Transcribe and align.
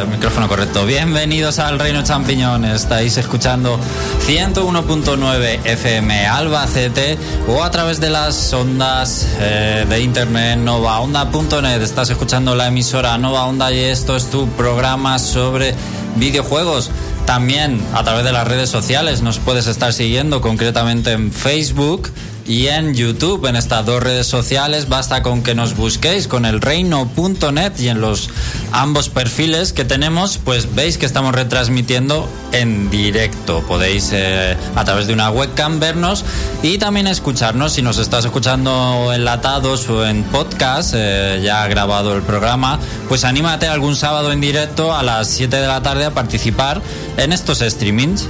el 0.00 0.08
micrófono 0.08 0.48
correcto. 0.48 0.86
Bienvenidos 0.86 1.58
al 1.58 1.78
Reino 1.78 2.02
Champiñón. 2.02 2.64
Estáis 2.64 3.18
escuchando 3.18 3.78
101.9 4.26 5.60
FM 5.64 6.26
Albacete 6.26 7.18
o 7.46 7.62
a 7.62 7.70
través 7.70 8.00
de 8.00 8.08
las 8.08 8.52
ondas 8.52 9.26
eh, 9.40 9.84
de 9.88 10.00
internet 10.00 10.58
novaonda.net. 10.58 11.82
Estás 11.82 12.08
escuchando 12.10 12.54
la 12.54 12.68
emisora 12.68 13.18
Nova 13.18 13.44
Onda 13.44 13.72
y 13.72 13.80
esto 13.80 14.16
es 14.16 14.30
tu 14.30 14.48
programa 14.48 15.18
sobre 15.18 15.74
videojuegos. 16.16 16.90
También 17.26 17.80
a 17.92 18.02
través 18.02 18.24
de 18.24 18.32
las 18.32 18.48
redes 18.48 18.70
sociales 18.70 19.20
nos 19.20 19.38
puedes 19.38 19.66
estar 19.66 19.92
siguiendo, 19.92 20.40
concretamente 20.40 21.12
en 21.12 21.30
Facebook 21.30 22.10
y 22.50 22.66
en 22.66 22.94
YouTube, 22.94 23.46
en 23.46 23.54
estas 23.54 23.86
dos 23.86 24.02
redes 24.02 24.26
sociales. 24.26 24.88
Basta 24.88 25.22
con 25.22 25.44
que 25.44 25.54
nos 25.54 25.76
busquéis 25.76 26.26
con 26.26 26.44
el 26.44 26.60
reino.net 26.60 27.78
y 27.78 27.86
en 27.86 28.00
los 28.00 28.28
ambos 28.72 29.08
perfiles 29.08 29.72
que 29.72 29.84
tenemos, 29.84 30.38
pues 30.38 30.74
veis 30.74 30.98
que 30.98 31.06
estamos 31.06 31.32
retransmitiendo 31.32 32.28
en 32.50 32.90
directo. 32.90 33.62
Podéis 33.68 34.10
eh, 34.12 34.56
a 34.74 34.84
través 34.84 35.06
de 35.06 35.12
una 35.12 35.30
webcam 35.30 35.78
vernos 35.78 36.24
y 36.64 36.78
también 36.78 37.06
escucharnos. 37.06 37.74
Si 37.74 37.82
nos 37.82 37.98
estás 37.98 38.24
escuchando 38.24 39.12
enlatados 39.14 39.88
o 39.88 40.04
en 40.04 40.24
podcast, 40.24 40.94
eh, 40.96 41.40
ya 41.44 41.68
grabado 41.68 42.16
el 42.16 42.22
programa, 42.22 42.80
pues 43.08 43.22
anímate 43.22 43.68
algún 43.68 43.94
sábado 43.94 44.32
en 44.32 44.40
directo 44.40 44.92
a 44.92 45.04
las 45.04 45.28
7 45.28 45.54
de 45.54 45.68
la 45.68 45.84
tarde 45.84 46.04
a 46.04 46.10
participar 46.14 46.82
en 47.16 47.32
estos 47.32 47.60
streamings. 47.60 48.26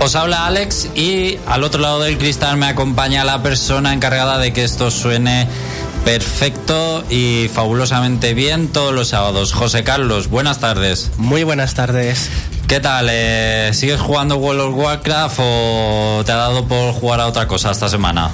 Os 0.00 0.14
habla 0.14 0.46
Alex 0.46 0.90
y 0.94 1.38
al 1.46 1.64
otro 1.64 1.80
lado 1.80 2.00
del 2.00 2.18
cristal 2.18 2.56
me 2.56 2.66
acompaña 2.66 3.24
la 3.24 3.42
persona 3.42 3.92
encargada 3.92 4.38
de 4.38 4.52
que 4.52 4.62
esto 4.62 4.90
suene 4.92 5.48
perfecto 6.04 7.04
y 7.10 7.50
fabulosamente 7.52 8.32
bien 8.32 8.68
todos 8.68 8.94
los 8.94 9.08
sábados. 9.08 9.52
José 9.52 9.82
Carlos, 9.82 10.28
buenas 10.28 10.60
tardes. 10.60 11.10
Muy 11.18 11.42
buenas 11.42 11.74
tardes. 11.74 12.30
¿Qué 12.68 12.78
tal? 12.78 13.08
Eh, 13.10 13.70
¿Sigues 13.74 14.00
jugando 14.00 14.36
World 14.36 14.60
of 14.60 14.74
Warcraft 14.76 15.38
o 15.42 16.22
te 16.24 16.32
ha 16.32 16.36
dado 16.36 16.66
por 16.66 16.92
jugar 16.92 17.20
a 17.20 17.26
otra 17.26 17.48
cosa 17.48 17.72
esta 17.72 17.88
semana? 17.88 18.30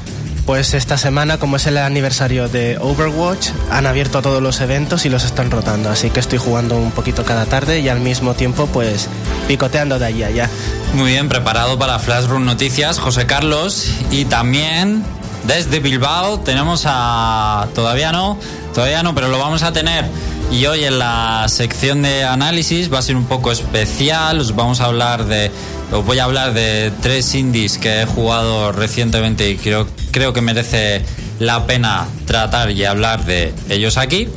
Pues 0.46 0.74
esta 0.74 0.98
semana, 0.98 1.38
como 1.38 1.56
es 1.56 1.66
el 1.66 1.78
aniversario 1.78 2.48
de 2.48 2.76
Overwatch, 2.78 3.48
han 3.70 3.86
abierto 3.86 4.20
todos 4.20 4.42
los 4.42 4.60
eventos 4.60 5.06
y 5.06 5.08
los 5.08 5.24
están 5.24 5.50
rotando. 5.50 5.88
Así 5.88 6.10
que 6.10 6.20
estoy 6.20 6.38
jugando 6.38 6.76
un 6.76 6.90
poquito 6.90 7.24
cada 7.24 7.46
tarde 7.46 7.80
y 7.80 7.88
al 7.88 8.00
mismo 8.00 8.34
tiempo, 8.34 8.66
pues, 8.66 9.08
picoteando 9.48 9.98
de 9.98 10.04
allí 10.04 10.22
a 10.22 10.26
allá. 10.26 10.50
Muy 10.92 11.12
bien, 11.12 11.30
preparado 11.30 11.78
para 11.78 11.98
Flashroom 11.98 12.44
Noticias, 12.44 12.98
José 12.98 13.24
Carlos. 13.24 13.88
Y 14.10 14.26
también 14.26 15.02
desde 15.46 15.80
Bilbao 15.80 16.40
tenemos 16.40 16.84
a. 16.86 17.66
Todavía 17.74 18.12
no, 18.12 18.38
todavía 18.74 19.02
no, 19.02 19.14
pero 19.14 19.28
lo 19.28 19.38
vamos 19.38 19.62
a 19.62 19.72
tener. 19.72 20.04
Y 20.50 20.66
hoy 20.66 20.84
en 20.84 20.98
la 21.00 21.46
sección 21.48 22.02
de 22.02 22.24
análisis 22.24 22.92
va 22.92 22.98
a 22.98 23.02
ser 23.02 23.16
un 23.16 23.24
poco 23.24 23.50
especial. 23.50 24.40
Os 24.40 24.54
vamos 24.54 24.80
a 24.80 24.84
hablar 24.86 25.24
de. 25.26 25.50
Os 25.92 26.04
voy 26.04 26.18
a 26.18 26.24
hablar 26.24 26.54
de 26.54 26.92
tres 27.02 27.34
indies 27.34 27.76
que 27.78 28.02
he 28.02 28.06
jugado 28.06 28.72
recientemente 28.72 29.50
y 29.50 29.56
creo, 29.56 29.86
creo 30.12 30.32
que 30.32 30.40
merece 30.40 31.02
la 31.40 31.66
pena 31.66 32.06
tratar 32.24 32.70
y 32.70 32.84
hablar 32.84 33.24
de 33.24 33.52
ellos 33.68 33.96
aquí. 33.96 34.28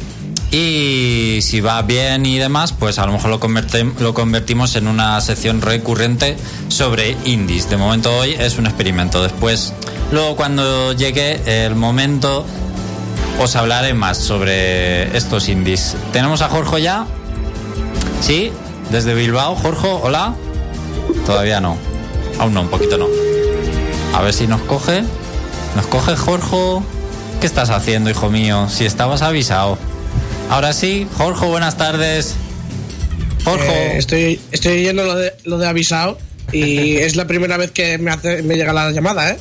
Y 0.51 1.39
si 1.41 1.59
va 1.61 1.81
bien 1.81 2.25
y 2.25 2.37
demás, 2.37 2.73
pues 2.73 2.99
a 2.99 3.05
lo 3.05 3.11
mejor 3.11 3.29
lo, 3.31 3.39
convertim- 3.39 3.97
lo 3.99 4.13
convertimos 4.13 4.75
en 4.75 4.87
una 4.87 5.19
sección 5.21 5.61
recurrente 5.61 6.37
sobre 6.69 7.15
indies. 7.25 7.69
De 7.69 7.77
momento 7.77 8.15
hoy 8.17 8.31
es 8.31 8.57
un 8.57 8.65
experimento. 8.65 9.21
Después, 9.21 9.73
luego 10.11 10.35
cuando 10.35 10.93
llegue 10.93 11.65
el 11.65 11.75
momento, 11.75 12.45
os 13.39 13.55
hablaré 13.55 13.93
más 13.93 14.17
sobre 14.17 15.15
estos 15.15 15.47
indies. 15.49 15.95
¿Tenemos 16.11 16.41
a 16.41 16.49
Jorge 16.49 16.81
ya? 16.81 17.05
¿Sí? 18.21 18.51
Desde 18.89 19.13
Bilbao. 19.13 19.55
Jorge, 19.55 19.87
hola. 19.87 20.35
Todavía 21.25 21.61
no. 21.61 21.77
Aún 22.39 22.53
no, 22.53 22.61
un 22.61 22.69
poquito 22.69 22.97
no. 22.97 23.07
A 24.13 24.21
ver 24.21 24.33
si 24.33 24.47
nos 24.47 24.61
coge. 24.61 25.03
¿Nos 25.75 25.87
coge 25.87 26.15
Jorge? 26.15 26.83
¿Qué 27.39 27.47
estás 27.47 27.69
haciendo, 27.69 28.09
hijo 28.09 28.29
mío? 28.29 28.67
Si 28.69 28.85
estabas 28.85 29.21
avisado. 29.21 29.77
Ahora 30.49 30.73
sí, 30.73 31.07
Jorge, 31.17 31.45
buenas 31.45 31.77
tardes. 31.77 32.35
Jorge. 33.43 33.67
Eh, 33.67 33.97
estoy, 33.97 34.41
estoy 34.51 34.83
yendo 34.83 35.03
lo 35.03 35.15
de, 35.15 35.33
lo 35.43 35.57
de 35.57 35.67
avisado 35.67 36.17
y 36.51 36.95
es 36.97 37.15
la 37.15 37.27
primera 37.27 37.57
vez 37.57 37.71
que 37.71 37.97
me, 37.97 38.11
hace, 38.11 38.41
me 38.41 38.55
llega 38.55 38.73
la 38.73 38.91
llamada, 38.91 39.29
¿eh? 39.29 39.37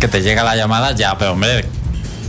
Que 0.00 0.08
te 0.08 0.22
llega 0.22 0.42
la 0.42 0.56
llamada 0.56 0.92
ya, 0.92 1.16
pero 1.16 1.32
hombre, 1.32 1.64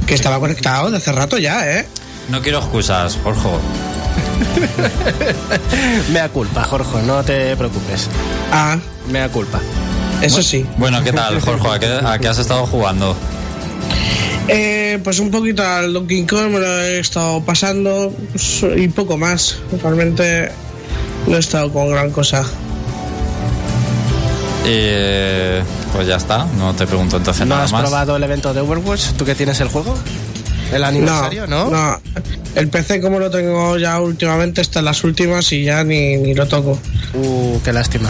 Que 0.06 0.14
estaba 0.14 0.40
conectado 0.40 0.92
de 0.92 0.98
hace 0.98 1.12
rato 1.12 1.38
ya, 1.38 1.70
¿eh? 1.70 1.88
no 2.30 2.42
quiero 2.42 2.60
excusas, 2.60 3.18
Jorge. 3.24 3.50
Mea 6.12 6.30
culpa, 6.30 6.64
Jorge, 6.64 7.02
no 7.04 7.24
te 7.24 7.56
preocupes. 7.56 8.10
Ah, 8.52 8.78
Mea 9.10 9.30
culpa. 9.30 9.60
eso 10.22 10.42
sí. 10.42 10.66
Bueno, 10.78 11.04
¿qué 11.04 11.12
tal, 11.14 11.40
Jorge? 11.46 11.68
¿A 11.68 11.80
qué, 11.80 12.00
a 12.04 12.20
qué 12.20 12.28
has 12.28 12.40
estado 12.40 12.66
jugando? 12.66 13.16
Eh, 14.48 15.00
pues 15.04 15.20
un 15.20 15.32
poquito 15.32 15.64
al 15.64 15.94
Donkey 15.94 16.26
Kong 16.26 16.52
me 16.52 16.60
lo 16.60 16.82
he 16.82 17.00
estado 17.00 17.44
pasando 17.44 18.14
pues, 18.32 18.64
y 18.76 18.88
poco 18.90 19.18
más. 19.18 19.58
Realmente 19.82 20.52
no 21.28 21.36
he 21.36 21.40
estado 21.40 21.72
con 21.72 21.90
gran 21.90 22.12
cosa. 22.12 22.46
Eh, 24.68 25.62
pues 25.94 26.08
ya 26.08 26.16
está, 26.16 26.46
no 26.58 26.74
te 26.74 26.88
pregunto 26.88 27.18
entonces 27.18 27.46
¿No 27.46 27.54
nada 27.54 27.66
has 27.66 27.72
más. 27.72 27.82
probado 27.82 28.16
el 28.16 28.24
evento 28.24 28.54
de 28.54 28.62
Overwatch? 28.62 29.12
¿Tú 29.18 29.24
que 29.26 29.36
tienes 29.36 29.60
el 29.62 29.68
juego? 29.68 29.96
¿El 30.74 30.84
aniversario, 30.84 31.46
no? 31.46 31.70
no. 31.70 32.00
El 32.56 32.70
PC 32.70 33.00
como 33.00 33.20
lo 33.20 33.30
tengo 33.30 33.78
ya 33.78 34.00
últimamente 34.00 34.62
está 34.62 34.80
en 34.80 34.86
las 34.86 35.04
últimas 35.04 35.52
y 35.52 35.64
ya 35.64 35.84
ni, 35.84 36.18
ni 36.18 36.34
lo 36.34 36.48
toco. 36.48 36.80
Uh, 37.14 37.60
qué 37.64 37.72
lástima. 37.72 38.10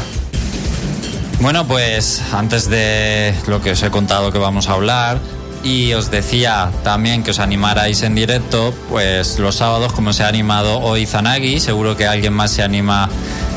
Bueno, 1.42 1.68
pues 1.68 2.22
antes 2.32 2.70
de 2.70 3.34
lo 3.48 3.62
que 3.62 3.72
os 3.72 3.84
he 3.84 3.90
contado 3.92 4.32
que 4.32 4.38
vamos 4.40 4.70
a 4.70 4.74
hablar 4.74 5.20
y 5.64 5.92
os 5.94 6.10
decía 6.10 6.72
también 6.84 7.24
que 7.24 7.32
os 7.32 7.40
animarais 7.40 8.04
en 8.04 8.16
directo, 8.16 8.74
pues 8.90 9.38
los 9.40 9.56
sábados 9.56 9.92
como 9.92 10.14
se 10.14 10.24
ha 10.24 10.30
animado 10.30 10.80
hoy 10.80 11.06
Zanagi, 11.06 11.60
seguro 11.60 11.98
que 11.98 12.08
alguien 12.08 12.34
más 12.34 12.52
se 12.52 12.64
anima 12.64 13.10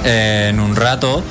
eh, 0.05 0.49
en 0.51 0.59
un 0.59 0.75
rato. 0.75 1.23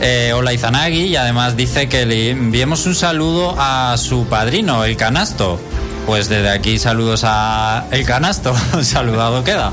Eh, 0.00 0.32
hola 0.32 0.52
Izanagi 0.52 1.06
y 1.06 1.16
además 1.16 1.56
dice 1.56 1.88
que 1.88 2.06
le 2.06 2.30
enviemos 2.30 2.86
un 2.86 2.94
saludo 2.94 3.56
a 3.58 3.96
su 3.96 4.26
padrino, 4.26 4.84
el 4.84 4.96
canasto. 4.96 5.58
Pues 6.06 6.28
desde 6.28 6.50
aquí 6.50 6.78
saludos 6.78 7.22
a 7.24 7.86
el 7.90 8.06
canasto, 8.06 8.54
saludado 8.82 9.42
queda. 9.42 9.72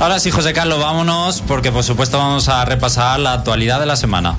Ahora 0.00 0.18
sí, 0.18 0.30
José 0.30 0.52
Carlos, 0.54 0.80
vámonos 0.80 1.42
porque 1.46 1.70
por 1.70 1.84
supuesto 1.84 2.18
vamos 2.18 2.48
a 2.48 2.64
repasar 2.64 3.20
la 3.20 3.34
actualidad 3.34 3.80
de 3.80 3.86
la 3.86 3.96
semana. 3.96 4.36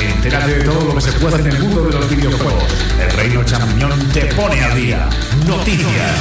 Entérate 0.00 0.54
de 0.54 0.64
todo 0.64 0.84
lo 0.84 0.94
que 0.94 1.00
se 1.02 1.12
puede 1.12 1.38
en 1.38 1.46
el 1.46 1.58
mundo 1.60 1.82
de 1.82 1.92
los 1.92 2.08
videojuegos. 2.08 2.87
Reino 3.18 3.42
Champiñón 3.42 4.12
te 4.12 4.26
pone 4.26 4.62
al 4.62 4.76
día. 4.76 5.08
Noticias. 5.44 6.16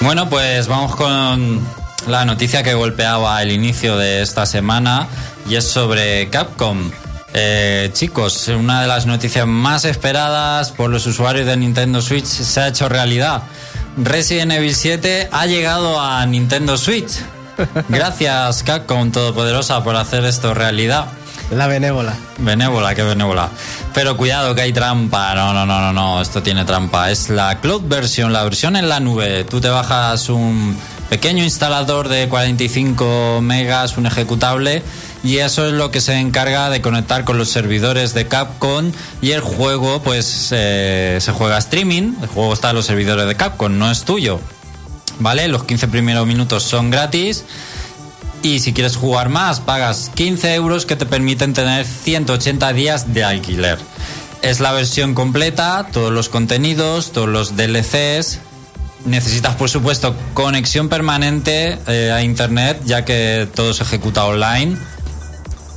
Bueno, 0.00 0.28
pues 0.28 0.66
vamos 0.66 0.96
con 0.96 1.60
la 2.08 2.24
noticia 2.24 2.64
que 2.64 2.74
golpeaba 2.74 3.40
el 3.40 3.52
inicio 3.52 3.96
de 3.96 4.20
esta 4.20 4.46
semana 4.46 5.06
y 5.48 5.54
es 5.54 5.64
sobre 5.64 6.28
Capcom. 6.28 6.90
Eh, 7.32 7.90
chicos, 7.92 8.48
una 8.48 8.80
de 8.80 8.88
las 8.88 9.06
noticias 9.06 9.46
más 9.46 9.84
esperadas 9.84 10.72
por 10.72 10.90
los 10.90 11.06
usuarios 11.06 11.46
de 11.46 11.56
Nintendo 11.56 12.02
Switch 12.02 12.24
se 12.24 12.60
ha 12.60 12.66
hecho 12.66 12.88
realidad. 12.88 13.44
Resident 13.96 14.50
Evil 14.50 14.74
7 14.74 15.28
ha 15.30 15.46
llegado 15.46 16.00
a 16.00 16.26
Nintendo 16.26 16.76
Switch. 16.76 17.20
Gracias 17.88 18.62
Capcom 18.62 19.10
Todopoderosa 19.10 19.82
por 19.82 19.96
hacer 19.96 20.24
esto 20.24 20.54
realidad. 20.54 21.06
La 21.50 21.68
benévola. 21.68 22.16
Benévola, 22.38 22.94
qué 22.94 23.02
benévola. 23.02 23.50
Pero 23.94 24.16
cuidado 24.16 24.54
que 24.54 24.62
hay 24.62 24.72
trampa. 24.72 25.34
No, 25.34 25.52
no, 25.52 25.64
no, 25.64 25.80
no, 25.80 25.92
no. 25.92 26.20
Esto 26.20 26.42
tiene 26.42 26.64
trampa. 26.64 27.10
Es 27.10 27.28
la 27.28 27.60
cloud 27.60 27.82
version, 27.82 28.32
la 28.32 28.42
versión 28.42 28.74
en 28.74 28.88
la 28.88 28.98
nube. 28.98 29.44
Tú 29.44 29.60
te 29.60 29.68
bajas 29.68 30.28
un 30.28 30.76
pequeño 31.08 31.44
instalador 31.44 32.08
de 32.08 32.28
45 32.28 33.40
megas, 33.42 33.96
un 33.96 34.06
ejecutable, 34.06 34.82
y 35.22 35.38
eso 35.38 35.66
es 35.66 35.72
lo 35.72 35.92
que 35.92 36.00
se 36.00 36.18
encarga 36.18 36.68
de 36.68 36.80
conectar 36.80 37.24
con 37.24 37.38
los 37.38 37.48
servidores 37.48 38.12
de 38.12 38.26
Capcom 38.26 38.90
y 39.22 39.30
el 39.30 39.40
juego, 39.40 40.02
pues, 40.02 40.48
eh, 40.50 41.18
se 41.20 41.32
juega 41.32 41.58
streaming. 41.58 42.14
El 42.22 42.28
juego 42.28 42.52
está 42.52 42.70
en 42.70 42.76
los 42.76 42.86
servidores 42.86 43.26
de 43.26 43.36
Capcom, 43.36 43.78
no 43.78 43.90
es 43.90 44.02
tuyo. 44.02 44.40
¿Vale? 45.18 45.48
Los 45.48 45.64
15 45.64 45.88
primeros 45.88 46.26
minutos 46.26 46.62
son 46.62 46.90
gratis. 46.90 47.44
Y 48.42 48.60
si 48.60 48.72
quieres 48.72 48.96
jugar 48.96 49.28
más, 49.28 49.60
pagas 49.60 50.10
15 50.14 50.54
euros 50.54 50.86
que 50.86 50.96
te 50.96 51.06
permiten 51.06 51.52
tener 51.52 51.84
180 51.86 52.72
días 52.72 53.12
de 53.12 53.24
alquiler. 53.24 53.78
Es 54.42 54.60
la 54.60 54.72
versión 54.72 55.14
completa, 55.14 55.88
todos 55.92 56.12
los 56.12 56.28
contenidos, 56.28 57.12
todos 57.12 57.28
los 57.28 57.56
DLCs, 57.56 58.38
necesitas, 59.06 59.54
por 59.54 59.70
supuesto, 59.70 60.14
conexión 60.34 60.88
permanente 60.88 61.78
eh, 61.86 62.12
a 62.12 62.22
Internet, 62.22 62.80
ya 62.84 63.04
que 63.04 63.48
todo 63.54 63.72
se 63.72 63.84
ejecuta 63.84 64.24
online. 64.24 64.76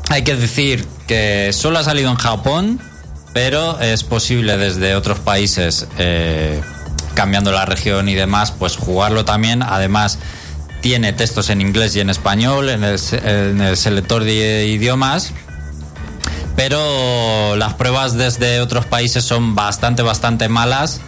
Hay 0.09 0.23
que 0.23 0.35
decir 0.35 0.85
que 1.07 1.51
solo 1.53 1.79
ha 1.79 1.83
salido 1.83 2.09
en 2.09 2.17
Japón, 2.17 2.81
pero 3.33 3.79
es 3.79 4.03
posible 4.03 4.57
desde 4.57 4.95
otros 4.95 5.19
países, 5.19 5.87
eh, 5.97 6.61
cambiando 7.19 7.51
la 7.51 7.65
región 7.65 8.07
y 8.07 8.15
demás, 8.15 8.53
pues 8.57 8.77
jugarlo 8.77 9.25
también. 9.25 9.61
Además, 9.61 10.19
tiene 10.79 11.11
textos 11.11 11.49
en 11.49 11.59
inglés 11.59 11.93
y 11.97 11.99
en 11.99 12.09
español 12.09 12.69
en 12.69 12.85
el, 12.85 12.97
selector 13.77 14.23
de 14.23 14.67
idiomas. 14.67 15.33
Pero 16.55 17.57
las 17.57 17.73
pruebas 17.73 18.13
desde 18.13 18.61
otros 18.61 18.85
países 18.85 19.25
son 19.25 19.53
bastante, 19.53 20.01
bastante 20.01 20.47
malas 20.47 21.01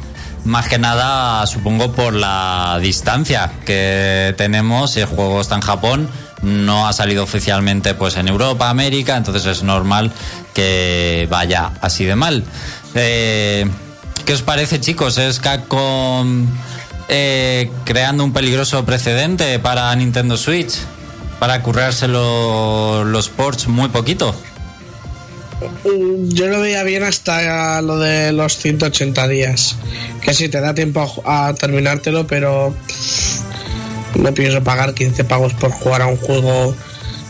más 0.43 0.67
que 0.67 0.79
nada, 0.79 1.47
supongo, 1.47 1.93
por 1.93 2.13
la 2.13 2.77
distancia 2.81 3.49
que 3.65 4.33
tenemos. 4.37 4.97
El 4.97 5.05
juego 5.05 5.39
está 5.39 5.55
en 5.55 5.61
Japón, 5.61 6.09
no 6.41 6.89
ha 6.89 6.93
salido 6.93 7.23
oficialmente 7.23 7.93
pues 7.93 8.17
en 8.17 8.27
Europa, 8.27 8.69
América, 8.69 9.15
entonces 9.15 9.45
es 9.45 9.63
normal 9.63 10.11
que 10.53 11.25
vaya 11.29 11.71
así 11.79 12.03
de 12.03 12.15
mal. 12.17 12.43
Eh, 12.95 13.65
¿Qué 14.25 14.33
os 14.33 14.41
parece, 14.41 14.79
chicos? 14.79 15.17
¿Es 15.17 15.39
Capcom 15.39 16.47
eh, 17.09 17.69
creando 17.85 18.23
un 18.23 18.33
peligroso 18.33 18.85
precedente 18.85 19.59
para 19.59 19.93
Nintendo 19.95 20.37
Switch? 20.37 20.75
Para 21.39 21.61
currárselo 21.63 23.03
los 23.03 23.29
ports 23.29 23.67
muy 23.67 23.89
poquito. 23.89 24.35
Yo 26.29 26.47
lo 26.47 26.61
veía 26.61 26.83
bien 26.83 27.03
hasta 27.03 27.81
lo 27.81 27.97
de 27.99 28.31
los 28.31 28.57
180 28.57 29.27
días. 29.27 29.75
Que 30.21 30.33
sí, 30.33 30.49
te 30.49 30.61
da 30.61 30.73
tiempo 30.73 31.23
a, 31.25 31.53
terminártelo, 31.53 32.27
pero 32.27 32.75
no 34.15 34.33
pienso 34.33 34.63
pagar 34.63 34.93
15 34.93 35.23
pagos 35.23 35.53
por 35.53 35.71
jugar 35.71 36.03
a 36.03 36.07
un 36.07 36.17
juego 36.17 36.75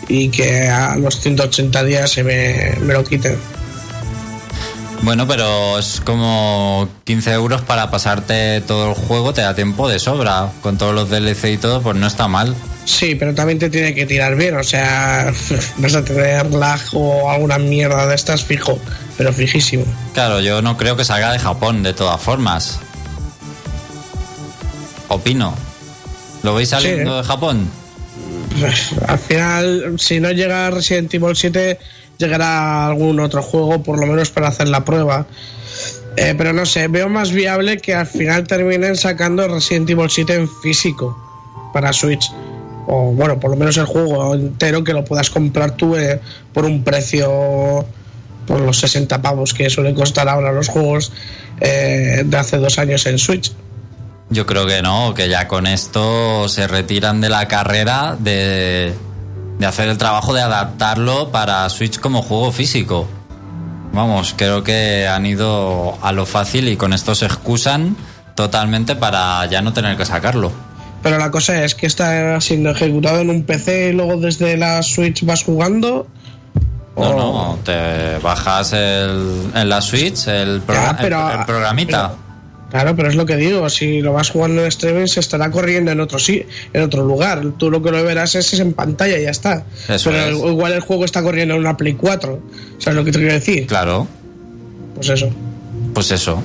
y 0.08 0.30
que 0.30 0.68
a 0.68 0.98
los 0.98 1.20
180 1.22 1.84
días 1.86 2.12
se 2.12 2.24
me 2.24 2.94
lo 2.94 3.04
quiten. 3.04 3.38
Bueno, 5.04 5.28
pero 5.28 5.80
es 5.80 6.00
como 6.00 6.88
15 7.06 7.32
euros 7.32 7.62
para 7.64 7.90
pasarte 7.90 8.62
todo 8.62 8.90
el 8.90 8.94
juego, 8.94 9.34
te 9.34 9.42
da 9.42 9.56
tiempo 9.56 9.90
de 9.90 9.98
sobra. 9.98 10.52
Con 10.62 10.78
todos 10.78 10.94
los 10.94 11.10
DLC 11.10 11.46
y 11.54 11.58
todo, 11.58 11.82
pues 11.82 11.96
no 11.98 12.06
está 12.06 12.28
mal. 12.28 12.56
Sí, 12.86 13.16
pero 13.16 13.34
también 13.34 13.58
te 13.58 13.70
tiene 13.70 13.96
que 13.96 14.06
tirar 14.06 14.36
bien, 14.36 14.56
o 14.58 14.64
sea, 14.64 15.34
vas 15.78 15.96
a 15.96 16.04
tener 16.04 16.52
lag 16.54 16.80
o 16.94 17.32
alguna 17.32 17.58
mierda 17.58 18.06
de 18.06 18.14
estas 18.16 18.44
fijo, 18.44 18.78
pero 19.18 19.34
fijísimo. 19.34 19.86
Claro, 20.14 20.40
yo 20.40 20.62
no 20.62 20.78
creo 20.78 20.96
que 20.96 21.04
salga 21.06 21.32
de 21.32 21.40
Japón, 21.40 21.82
de 21.84 21.94
todas 21.94 22.22
formas. 22.22 22.80
Opino. 25.08 25.56
¿Lo 26.44 26.56
veis 26.56 26.70
saliendo 26.70 27.12
Sí. 27.12 27.18
de 27.18 27.24
Japón? 27.24 27.70
Al 29.08 29.18
final, 29.20 29.96
si 29.98 30.20
no 30.20 30.32
llega 30.32 30.70
Resident 30.70 31.14
Evil 31.14 31.36
7, 31.36 31.80
llegará 32.22 32.88
algún 32.88 33.20
otro 33.20 33.42
juego, 33.42 33.84
por 33.84 34.00
lo 34.00 34.06
menos 34.06 34.32
para 34.32 34.48
hacer 34.48 34.70
la 34.70 34.86
prueba. 34.86 35.28
Eh, 36.16 36.36
pero 36.38 36.54
no 36.54 36.66
sé, 36.66 36.88
veo 36.88 37.10
más 37.10 37.32
viable 37.32 37.78
que 37.78 37.94
al 37.94 38.08
final 38.08 38.46
terminen 38.46 38.96
sacando 38.96 39.48
Resident 39.48 39.90
Evil 39.90 40.10
7 40.10 40.34
en 40.36 40.50
físico 40.50 41.18
para 41.74 41.92
Switch. 41.92 42.32
O 42.88 43.12
bueno, 43.12 43.40
por 43.40 43.52
lo 43.52 43.58
menos 43.58 43.78
el 43.78 43.86
juego 43.86 44.34
entero 44.36 44.84
que 44.84 44.94
lo 44.94 45.06
puedas 45.06 45.30
comprar 45.30 45.72
tú 45.72 45.96
eh, 45.96 46.20
por 46.54 46.66
un 46.66 46.84
precio 46.84 47.86
por 48.48 48.60
los 48.62 48.80
60 48.80 49.22
pavos 49.22 49.54
que 49.54 49.70
suelen 49.70 49.96
costar 49.96 50.28
ahora 50.28 50.52
los 50.52 50.68
juegos 50.68 51.12
eh, 51.60 52.24
de 52.26 52.38
hace 52.38 52.58
dos 52.58 52.80
años 52.80 53.06
en 53.06 53.18
Switch. 53.18 53.54
Yo 54.30 54.46
creo 54.46 54.66
que 54.66 54.82
no, 54.82 55.14
que 55.14 55.30
ya 55.30 55.48
con 55.48 55.68
esto 55.68 56.48
se 56.48 56.68
retiran 56.68 57.22
de 57.22 57.30
la 57.30 57.48
carrera 57.48 58.16
de, 58.18 58.94
de 59.62 59.68
hacer 59.68 59.88
el 59.88 59.98
trabajo 59.98 60.34
de 60.34 60.42
adaptarlo 60.42 61.30
para 61.32 61.70
Switch 61.70 62.00
como 62.00 62.22
juego 62.22 62.52
físico. 62.52 63.08
Vamos, 63.94 64.34
creo 64.38 64.64
que 64.64 65.08
han 65.08 65.26
ido 65.26 65.98
a 66.02 66.12
lo 66.12 66.26
fácil 66.26 66.68
y 66.68 66.78
con 66.78 66.94
esto 66.94 67.14
se 67.16 67.26
excusan 67.26 67.96
totalmente 68.36 68.96
para 68.96 69.46
ya 69.46 69.62
no 69.62 69.72
tener 69.74 69.96
que 69.98 70.06
sacarlo. 70.06 70.52
Pero 71.04 71.18
la 71.18 71.30
cosa 71.32 71.64
es 71.64 71.76
que 71.76 71.88
está 71.88 72.40
siendo 72.42 72.70
ejecutado 72.72 73.20
en 73.22 73.30
un 73.30 73.44
PC 73.44 73.90
y 73.90 73.94
luego 73.94 74.18
desde 74.18 74.56
la 74.58 74.82
Switch 74.84 75.26
vas 75.26 75.44
jugando. 75.44 76.08
No, 76.96 77.02
o- 77.04 77.16
no, 77.56 77.60
te 77.64 78.18
bajas 78.20 78.74
el, 78.74 79.52
en 79.54 79.70
la 79.70 79.82
Switch 79.82 80.28
el, 80.28 80.62
pro- 80.62 80.76
Ya, 80.76 80.96
pero- 81.00 81.32
el- 81.34 81.40
el 81.40 81.46
programita. 81.46 82.14
Claro, 82.72 82.96
pero 82.96 83.10
es 83.10 83.16
lo 83.16 83.26
que 83.26 83.36
digo, 83.36 83.70
si 83.70 84.02
lo 84.02 84.14
vas 84.14 84.30
jugando 84.30 84.62
en 84.62 84.68
streaming 84.70 85.08
se 85.08 85.20
estará 85.20 85.52
corriendo 85.52 85.92
en 85.92 86.00
otro 86.00 86.18
sí, 86.18 86.46
en 86.72 86.82
otro 86.84 87.06
lugar. 87.06 87.42
Tú 87.58 87.70
lo 87.70 87.84
que 87.84 87.92
lo 87.92 88.02
verás 88.04 88.34
es, 88.36 88.54
es 88.54 88.60
en 88.62 88.72
pantalla 88.74 89.20
y 89.20 89.24
ya 89.24 89.30
está. 89.32 89.66
Eso 89.90 90.10
pero 90.10 90.26
es. 90.26 90.52
igual 90.54 90.72
el 90.74 90.80
juego 90.80 91.04
está 91.04 91.22
corriendo 91.22 91.54
en 91.56 91.60
una 91.60 91.76
Play 91.76 91.94
4. 91.96 92.40
¿Sabes 92.78 92.96
lo 92.98 93.04
que 93.04 93.12
te 93.12 93.20
quiero 93.20 93.34
decir? 93.34 93.68
Claro, 93.68 94.08
Pues 94.96 95.10
eso. 95.10 95.30
pues 95.94 96.12
eso. 96.12 96.42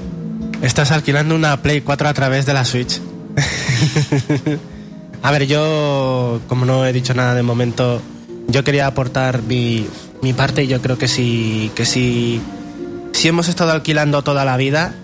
Estás 0.63 0.91
alquilando 0.91 1.35
una 1.37 1.63
Play 1.63 1.81
4 1.83 2.09
a 2.09 2.15
través 2.15 2.45
de 2.45 2.55
la 2.55 2.65
Switch. 2.65 3.01
a 5.23 5.31
ver, 5.31 5.47
yo, 5.47 6.41
como 6.49 6.65
no 6.65 6.87
he 6.87 6.93
dicho 6.93 7.15
nada 7.15 7.35
de 7.35 7.43
momento, 7.43 8.01
yo 8.49 8.65
quería 8.65 8.87
aportar 8.87 9.43
mi, 9.43 9.87
mi 10.23 10.33
parte 10.33 10.65
y 10.65 10.67
yo 10.67 10.81
creo 10.81 10.99
que 10.99 11.09
si, 11.09 11.71
que 11.75 11.85
si, 11.85 12.41
si 13.13 13.29
hemos 13.29 13.49
estado 13.49 13.73
alquilando 13.73 14.23
toda 14.23 14.45
la 14.45 14.57
vida 14.57 14.95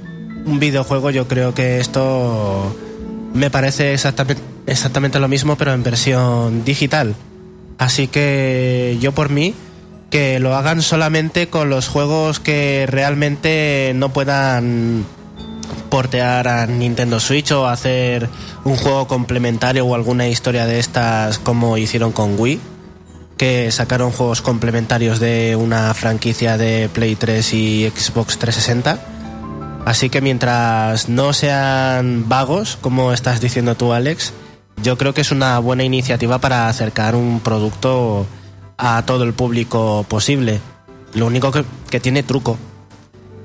un 0.45 0.59
videojuego, 0.59 1.11
yo 1.11 1.29
creo 1.29 1.55
que 1.55 1.79
esto 1.79 2.75
me 3.35 3.51
parece 3.51 3.95
exactamente, 3.95 4.43
exactamente 4.67 5.19
lo 5.19 5.29
mismo, 5.29 5.57
pero 5.57 5.73
en 5.73 5.83
versión 5.83 6.65
digital. 6.65 7.15
Así 7.79 8.07
que 8.09 8.99
yo 9.01 9.13
por 9.13 9.31
mí, 9.31 9.55
que 10.11 10.39
lo 10.39 10.55
hagan 10.55 10.83
solamente 10.83 11.49
con 11.49 11.71
los 11.71 11.89
juegos 11.89 12.39
que 12.39 12.87
realmente 12.89 13.93
no 13.95 14.13
puedan 14.13 15.05
portear 15.91 16.49
a 16.49 16.67
Nintendo 16.67 17.21
Switch 17.21 17.51
o 17.53 17.67
hacer 17.67 18.29
un 18.65 18.77
juego 18.77 19.07
complementario 19.07 19.85
o 19.85 19.95
alguna 19.95 20.29
historia 20.29 20.67
de 20.67 20.79
estas 20.79 21.39
como 21.39 21.77
hicieron 21.77 22.13
con 22.13 22.39
Wii, 22.39 22.61
que 23.37 23.71
sacaron 23.73 24.11
juegos 24.11 24.43
complementarios 24.43 25.19
de 25.19 25.57
una 25.57 25.93
franquicia 25.95 26.57
de 26.57 26.89
Play 26.89 27.17
3 27.17 27.55
y 27.55 27.93
Xbox 27.95 28.39
360. 28.39 29.12
Así 29.85 30.11
que 30.11 30.21
mientras 30.21 31.09
no 31.09 31.33
sean 31.33 32.29
vagos, 32.29 32.79
como 32.81 33.13
estás 33.13 33.41
diciendo 33.41 33.75
tú, 33.75 33.93
Alex, 33.93 34.33
yo 34.83 34.97
creo 34.97 35.13
que 35.13 35.21
es 35.23 35.33
una 35.33 35.59
buena 35.59 35.83
iniciativa 35.85 36.39
para 36.39 36.69
acercar 36.69 37.15
un 37.17 37.41
producto 37.41 38.27
a 38.79 39.05
todo 39.05 39.25
el 39.25 39.33
público 39.33 40.07
posible. 40.09 40.61
Lo 41.15 41.27
único 41.27 41.51
que, 41.51 41.65
que 41.91 42.01
tiene 42.01 42.23
truco. 42.23 42.59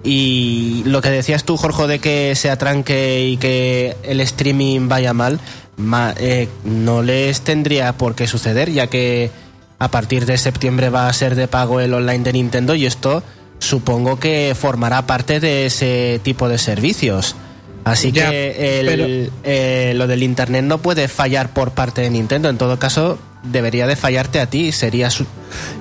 Y 0.04 0.84
lo 0.86 1.02
que 1.02 1.10
decías 1.10 1.44
tú, 1.44 1.58
Jorge, 1.58 1.88
de 1.88 2.00
que 2.00 2.34
se 2.36 2.50
atranque 2.52 3.28
y 3.28 3.38
que 3.38 3.98
el 4.04 4.22
streaming 4.22 4.88
vaya 4.88 5.14
mal, 5.14 5.40
ma- 5.76 6.14
eh, 6.18 6.48
no 6.64 7.02
les 7.02 7.42
tendría 7.42 7.94
por 7.98 8.16
qué 8.16 8.28
suceder, 8.28 8.72
ya 8.72 8.88
que 8.88 9.32
a 9.80 9.90
partir 9.90 10.26
de 10.26 10.38
septiembre 10.38 10.90
va 10.90 11.10
a 11.10 11.14
ser 11.14 11.36
de 11.36 11.48
pago 11.48 11.80
el 11.82 11.94
online 11.94 12.24
de 12.24 12.34
Nintendo 12.34 12.74
y 12.76 12.86
esto 12.86 13.22
supongo 13.60 14.20
que 14.20 14.56
formará 14.60 15.06
parte 15.08 15.40
de 15.40 15.66
ese 15.66 16.20
tipo 16.24 16.48
de 16.50 16.58
servicios. 16.58 17.36
Así 17.84 18.12
Ya, 18.12 18.30
que 18.30 18.80
el- 18.82 18.86
pero- 18.86 19.08
eh, 19.44 19.94
lo 19.96 20.08
del 20.08 20.24
internet 20.24 20.64
no 20.66 20.80
puede 20.80 21.08
fallar 21.08 21.54
por 21.54 21.72
parte 21.72 22.02
de 22.02 22.10
Nintendo. 22.10 22.50
En 22.50 22.58
todo 22.58 22.78
caso, 22.80 23.18
debería 23.44 23.88
de 23.88 23.96
fallarte 23.96 24.40
a 24.42 24.48
ti. 24.50 24.72
Serías 24.74 25.24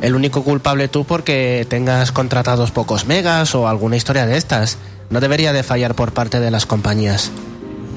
el 0.03 0.15
único 0.15 0.45
culpable 0.45 0.87
tú 0.87 1.05
porque 1.05 1.67
tengas 1.69 2.13
contratados 2.13 2.71
pocos 2.71 3.07
megas 3.07 3.55
o 3.57 3.67
alguna 3.67 3.97
historia 3.97 4.25
de 4.25 4.37
estas. 4.37 4.79
No 5.11 5.21
debería 5.21 5.53
de 5.53 5.63
fallar 5.65 5.95
por 5.95 6.13
parte 6.13 6.39
de 6.39 6.51
las 6.53 6.65
compañías. 6.65 7.33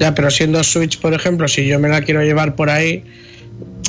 Ya, 0.00 0.14
pero 0.14 0.30
siendo 0.30 0.64
Switch, 0.64 0.98
por 1.00 1.14
ejemplo, 1.14 1.46
si 1.46 1.66
yo 1.66 1.78
me 1.78 1.88
la 1.88 2.02
quiero 2.02 2.22
llevar 2.22 2.56
por 2.56 2.70
ahí, 2.70 3.04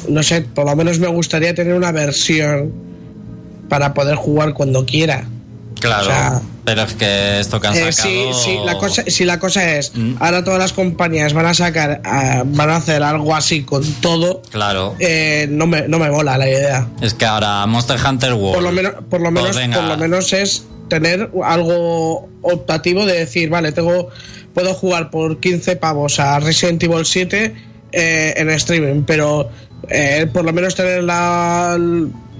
no 0.07 0.21
sé, 0.21 0.41
por 0.41 0.65
lo 0.65 0.75
menos 0.75 0.99
me 0.99 1.07
gustaría 1.07 1.55
tener 1.55 1.73
una 1.73 1.91
versión 1.91 2.71
para 3.69 3.93
poder 3.95 4.15
jugar 4.17 4.53
cuando 4.53 4.85
quiera. 4.85 5.25
Claro, 5.81 6.03
O 6.03 6.05
sea, 6.05 6.41
pero 6.63 6.83
es 6.83 6.93
que 6.93 7.39
esto 7.39 7.59
que 7.59 7.67
han 7.67 7.75
Eh, 7.75 7.91
sacado... 7.91 8.33
sí, 8.33 8.43
sí, 8.43 8.57
la 8.63 8.77
cosa, 8.77 9.03
si 9.07 9.25
la 9.25 9.39
cosa 9.39 9.77
es, 9.77 9.91
Mm. 9.95 10.13
ahora 10.19 10.43
todas 10.43 10.59
las 10.59 10.71
compañías 10.73 11.33
van 11.33 11.47
a 11.47 11.53
sacar, 11.53 12.01
ah, 12.05 12.43
van 12.45 12.69
a 12.69 12.75
hacer 12.77 13.01
algo 13.03 13.35
así 13.35 13.63
con 13.63 13.83
todo, 13.95 14.41
Claro, 14.51 14.95
eh, 14.99 15.47
no, 15.49 15.65
me, 15.67 15.87
no 15.87 15.97
me 15.99 16.09
mola 16.09 16.37
la 16.37 16.47
idea. 16.47 16.87
es 17.01 17.13
que 17.13 17.25
ahora 17.25 17.65
Monster 17.65 17.97
Hunter 18.07 18.33
World... 18.33 18.53
Por 18.53 18.63
lo 18.63 18.71
menos, 18.71 18.93
por 19.09 19.21
lo 19.21 19.31
Pues 19.33 19.55
menos, 19.55 19.77
por 19.77 19.87
lo 19.87 19.97
menos 19.97 20.31
es 20.33 20.63
tener 20.87 21.29
algo 21.43 22.29
optativo 22.43 23.05
de 23.05 23.19
decir, 23.19 23.49
vale, 23.49 23.71
tengo, 23.71 24.09
puedo 24.53 24.73
jugar 24.73 25.09
por 25.09 25.39
15 25.39 25.75
pavos 25.77 26.19
a 26.19 26.39
Resident 26.39 26.83
Evil 26.83 27.05
7 27.05 27.55
eh, 27.93 28.33
en 28.37 28.49
streaming, 28.51 29.03
pero 29.03 29.49
eh, 29.89 30.27
por 30.31 30.45
lo 30.45 30.53
menos 30.53 30.75
tener 30.75 31.03
la, 31.03 31.77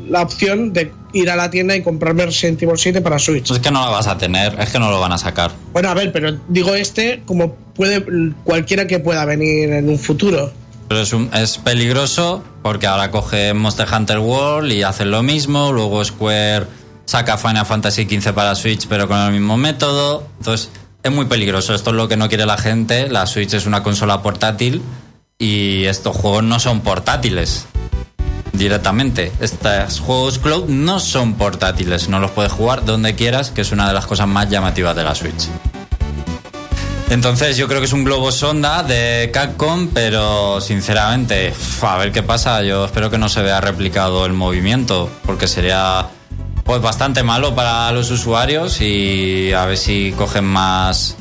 la 0.10 0.22
opción 0.22 0.74
de 0.74 0.92
ir 1.14 1.30
a 1.30 1.36
la 1.36 1.50
tienda 1.50 1.76
y 1.76 1.82
comprarme 1.84 2.26
Resident 2.26 2.62
Evil 2.62 2.78
7 2.78 3.02
para 3.02 3.20
Switch. 3.20 3.48
Pues 3.48 3.60
es 3.60 3.64
que 3.66 3.72
no 3.72 3.86
lo 3.86 3.92
vas 3.92 4.08
a 4.08 4.18
tener, 4.18 4.56
es 4.60 4.70
que 4.70 4.80
no 4.80 4.90
lo 4.90 5.00
van 5.00 5.12
a 5.12 5.18
sacar. 5.18 5.52
Bueno, 5.74 5.90
a 5.90 5.94
ver, 5.94 6.12
pero 6.12 6.38
digo 6.48 6.76
este 6.76 7.22
como 7.26 7.56
puede 7.76 8.04
cualquiera 8.44 8.88
que 8.88 9.00
pueda 9.00 9.26
venir 9.26 9.72
en 9.72 9.90
un 9.90 10.00
futuro. 10.00 10.52
Pero 10.88 11.02
es, 11.02 11.14
un- 11.14 11.30
es 11.34 11.58
peligroso 11.58 12.44
porque 12.64 12.86
ahora 12.88 13.12
coge 13.12 13.54
Monster 13.54 13.88
Hunter 13.94 14.20
World 14.20 14.72
y 14.72 14.84
hacen 14.84 15.10
lo 15.12 15.24
mismo. 15.24 15.72
Luego 15.72 16.04
Square 16.04 16.66
saca 17.06 17.38
Final 17.38 17.66
Fantasy 17.66 18.04
XV 18.04 18.34
para 18.34 18.56
Switch, 18.56 18.88
pero 18.88 19.08
con 19.08 19.18
el 19.18 19.32
mismo 19.32 19.56
método. 19.58 20.28
Entonces, 20.40 20.70
es 21.04 21.12
muy 21.12 21.26
peligroso. 21.26 21.74
Esto 21.74 21.92
es 21.92 21.96
lo 21.96 22.08
que 22.10 22.18
no 22.18 22.28
quiere 22.28 22.46
la 22.46 22.58
gente. 22.58 23.08
La 23.10 23.26
Switch 23.26 23.54
es 23.54 23.66
una 23.66 23.84
consola 23.84 24.22
portátil 24.22 24.82
y 25.40 25.86
estos 25.86 26.16
juegos 26.16 26.44
no 26.44 26.60
son 26.60 26.82
portátiles. 26.82 27.66
Directamente. 28.54 29.32
Estos 29.40 30.00
juegos 30.00 30.40
cloud 30.40 30.68
no 30.68 31.00
son 31.00 31.36
portátiles. 31.36 32.10
No 32.10 32.20
los 32.20 32.32
puedes 32.32 32.52
jugar 32.52 32.86
donde 32.86 33.16
quieras, 33.16 33.52
que 33.52 33.62
es 33.62 33.72
una 33.72 33.88
de 33.88 33.94
las 33.94 34.06
cosas 34.06 34.28
más 34.28 34.50
llamativas 34.50 34.96
de 34.96 35.04
la 35.04 35.16
Switch. 35.16 35.48
Entonces 37.12 37.58
yo 37.58 37.68
creo 37.68 37.82
que 37.82 37.88
es 37.88 37.94
un 37.94 38.06
globo 38.06 38.32
sonda 38.32 38.84
de 38.84 39.32
Capcom, 39.34 39.90
pero 39.94 40.62
sinceramente, 40.62 41.54
a 41.82 41.98
ver 41.98 42.14
qué 42.14 42.24
pasa. 42.24 42.64
Yo 42.64 42.86
espero 42.86 43.10
que 43.10 43.18
no 43.18 43.28
se 43.28 43.42
vea 43.42 43.60
replicado 43.60 44.26
el 44.26 44.32
movimiento, 44.32 45.10
porque 45.26 45.48
sería 45.48 46.08
pues 46.64 46.82
bastante 46.82 47.22
malo 47.24 47.54
para 47.54 47.92
los 47.92 48.12
usuarios 48.12 48.80
y 48.80 49.52
a 49.52 49.66
ver 49.66 49.78
si 49.78 50.14
cogen 50.18 50.46
más 50.46 51.18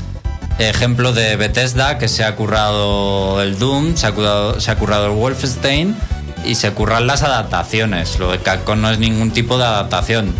ejemplos 0.60 1.16
de 1.16 1.34
Bethesda 1.34 1.98
que 1.98 2.06
se 2.06 2.22
ha 2.22 2.36
currado 2.36 3.42
el 3.42 3.58
Doom, 3.58 3.96
se 3.96 4.06
ha 4.06 4.12
currado, 4.12 4.60
se 4.60 4.70
ha 4.70 4.76
currado 4.76 5.06
el 5.06 5.12
Wolfenstein 5.12 5.96
y 6.44 6.54
se 6.54 6.70
curran 6.72 7.06
las 7.06 7.22
adaptaciones. 7.22 8.18
Lo 8.18 8.30
de 8.30 8.38
Capcom 8.38 8.80
no 8.80 8.90
es 8.90 8.98
ningún 8.98 9.30
tipo 9.30 9.58
de 9.58 9.64
adaptación. 9.64 10.32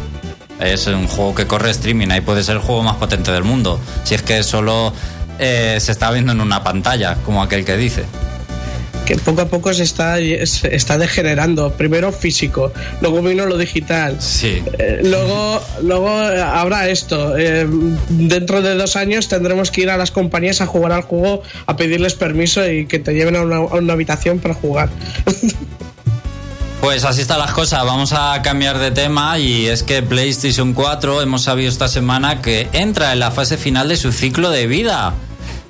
Es 0.61 0.87
un 0.87 1.07
juego 1.07 1.35
que 1.35 1.47
corre 1.47 1.71
streaming, 1.71 2.09
ahí 2.11 2.21
puede 2.21 2.45
ser 2.45 2.57
el 2.57 2.63
juego 2.63 2.83
más 2.83 2.97
potente 2.97 3.33
del 3.33 3.45
mundo. 3.45 3.81
Si 4.05 4.15
es 4.15 4.23
que 4.23 4.43
solo 4.43 4.93
eh, 5.39 5.79
se 5.81 5.93
está 5.93 6.11
viendo 6.11 6.33
en 6.33 6.41
una 6.41 6.63
pantalla, 6.63 7.17
como 7.25 7.43
aquel 7.43 7.65
que 7.65 7.79
dice. 7.79 8.05
Que 9.07 9.17
poco 9.17 9.41
a 9.41 9.49
poco 9.49 9.73
se 9.73 9.83
está, 9.83 10.19
se 10.19 10.75
está 10.77 10.99
degenerando. 10.99 11.73
Primero 11.73 12.13
físico, 12.13 12.73
luego 13.01 13.23
vino 13.23 13.47
lo 13.47 13.57
digital. 13.57 14.21
Sí. 14.21 14.63
Eh, 14.79 15.01
luego, 15.03 15.63
luego 15.83 16.11
habrá 16.11 16.89
esto. 16.91 17.37
eh, 17.39 17.67
dentro 18.11 18.61
de 18.61 18.75
dos 18.75 18.97
años 18.97 19.29
tendremos 19.29 19.71
que 19.71 19.81
ir 19.81 19.91
a 19.91 19.97
las 19.97 20.11
compañías 20.11 20.61
a 20.61 20.67
jugar 20.67 20.93
al 20.93 21.03
juego, 21.03 21.43
a 21.67 21.77
pedirles 21.77 22.15
permiso 22.15 22.71
y 22.71 22.87
que 22.87 22.99
te 22.99 23.15
lleven 23.15 23.35
a 23.35 23.43
una, 23.43 23.57
a 23.57 23.77
una 23.77 23.95
habitación 23.95 24.39
para 24.39 24.55
jugar. 24.55 24.91
Pues 26.81 27.05
así 27.05 27.21
están 27.21 27.39
las 27.39 27.53
cosas, 27.53 27.85
vamos 27.85 28.13
a 28.15 28.41
cambiar 28.43 28.79
de 28.79 28.91
tema 28.91 29.39
y 29.39 29.67
es 29.67 29.83
que 29.83 30.03
PlayStation 30.03 30.73
4 30.73 31.21
hemos 31.21 31.43
sabido 31.43 31.69
esta 31.69 31.89
semana 31.89 32.41
que 32.41 32.69
entra 32.73 33.13
en 33.13 33.21
la 33.21 33.31
fase 33.31 33.59
final 33.59 33.89
de 33.89 33.97
su 33.97 34.13
ciclo 34.13 34.51
de 34.51 34.67
vida. 34.67 35.13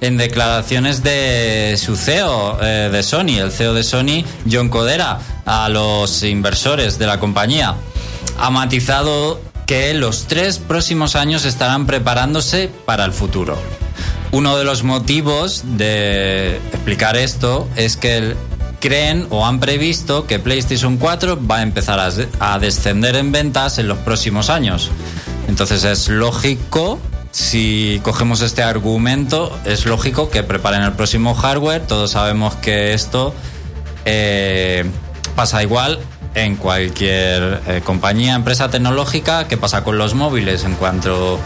En 0.00 0.16
declaraciones 0.16 1.02
de 1.02 1.76
su 1.78 1.94
CEO 1.96 2.58
eh, 2.62 2.88
de 2.90 3.02
Sony, 3.02 3.38
el 3.38 3.50
CEO 3.52 3.74
de 3.74 3.82
Sony, 3.82 4.24
John 4.50 4.70
Codera, 4.70 5.18
a 5.44 5.68
los 5.68 6.22
inversores 6.22 6.98
de 6.98 7.06
la 7.06 7.20
compañía, 7.20 7.74
ha 8.38 8.48
matizado 8.50 9.42
que 9.66 9.92
los 9.92 10.24
tres 10.26 10.58
próximos 10.58 11.16
años 11.16 11.44
estarán 11.44 11.86
preparándose 11.86 12.70
para 12.86 13.04
el 13.04 13.12
futuro. 13.12 13.58
Uno 14.30 14.56
de 14.56 14.64
los 14.64 14.84
motivos 14.84 15.62
de 15.64 16.56
explicar 16.72 17.16
esto 17.18 17.68
es 17.76 17.96
que 17.98 18.16
el- 18.16 18.36
creen 18.80 19.26
o 19.30 19.46
han 19.46 19.60
previsto 19.60 20.26
que 20.26 20.38
PlayStation 20.38 20.96
4 20.96 21.38
va 21.46 21.58
a 21.58 21.62
empezar 21.62 22.00
a, 22.00 22.58
descender 22.58 23.14
en 23.16 23.30
ventas 23.30 23.78
en 23.78 23.86
los 23.86 23.98
próximos 23.98 24.50
años. 24.50 24.90
Entonces 25.46 25.84
es 25.84 26.08
lógico, 26.08 26.98
si 27.30 28.00
cogemos 28.02 28.40
este 28.40 28.62
argumento, 28.62 29.56
es 29.64 29.86
lógico 29.86 30.30
que 30.30 30.42
preparen 30.42 30.82
el 30.82 30.92
próximo 30.92 31.34
hardware. 31.34 31.86
Todos 31.86 32.12
sabemos 32.12 32.56
que 32.56 32.92
esto 32.94 33.34
eh, 34.04 34.84
pasa 35.36 35.62
igual 35.62 36.00
en 36.34 36.56
cualquier 36.56 37.60
eh, 37.66 37.82
compañía, 37.84 38.34
empresa 38.34 38.70
tecnológica. 38.70 39.46
¿Qué 39.46 39.56
pasa 39.56 39.84
con 39.84 39.98
los 39.98 40.14
móviles? 40.14 40.64
En 40.64 40.74
cuanto 40.74 41.38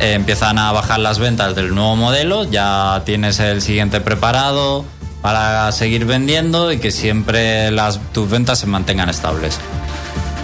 eh, 0.00 0.14
empiezan 0.14 0.58
a 0.58 0.72
bajar 0.72 1.00
las 1.00 1.18
ventas 1.18 1.54
del 1.54 1.74
nuevo 1.74 1.96
modelo, 1.96 2.44
ya 2.44 3.02
tienes 3.04 3.40
el 3.40 3.60
siguiente 3.62 4.00
preparado 4.00 4.84
para 5.22 5.70
seguir 5.72 6.04
vendiendo 6.04 6.72
y 6.72 6.78
que 6.78 6.90
siempre 6.90 7.70
las, 7.70 8.00
tus 8.12 8.30
ventas 8.30 8.58
se 8.60 8.66
mantengan 8.66 9.08
estables. 9.08 9.58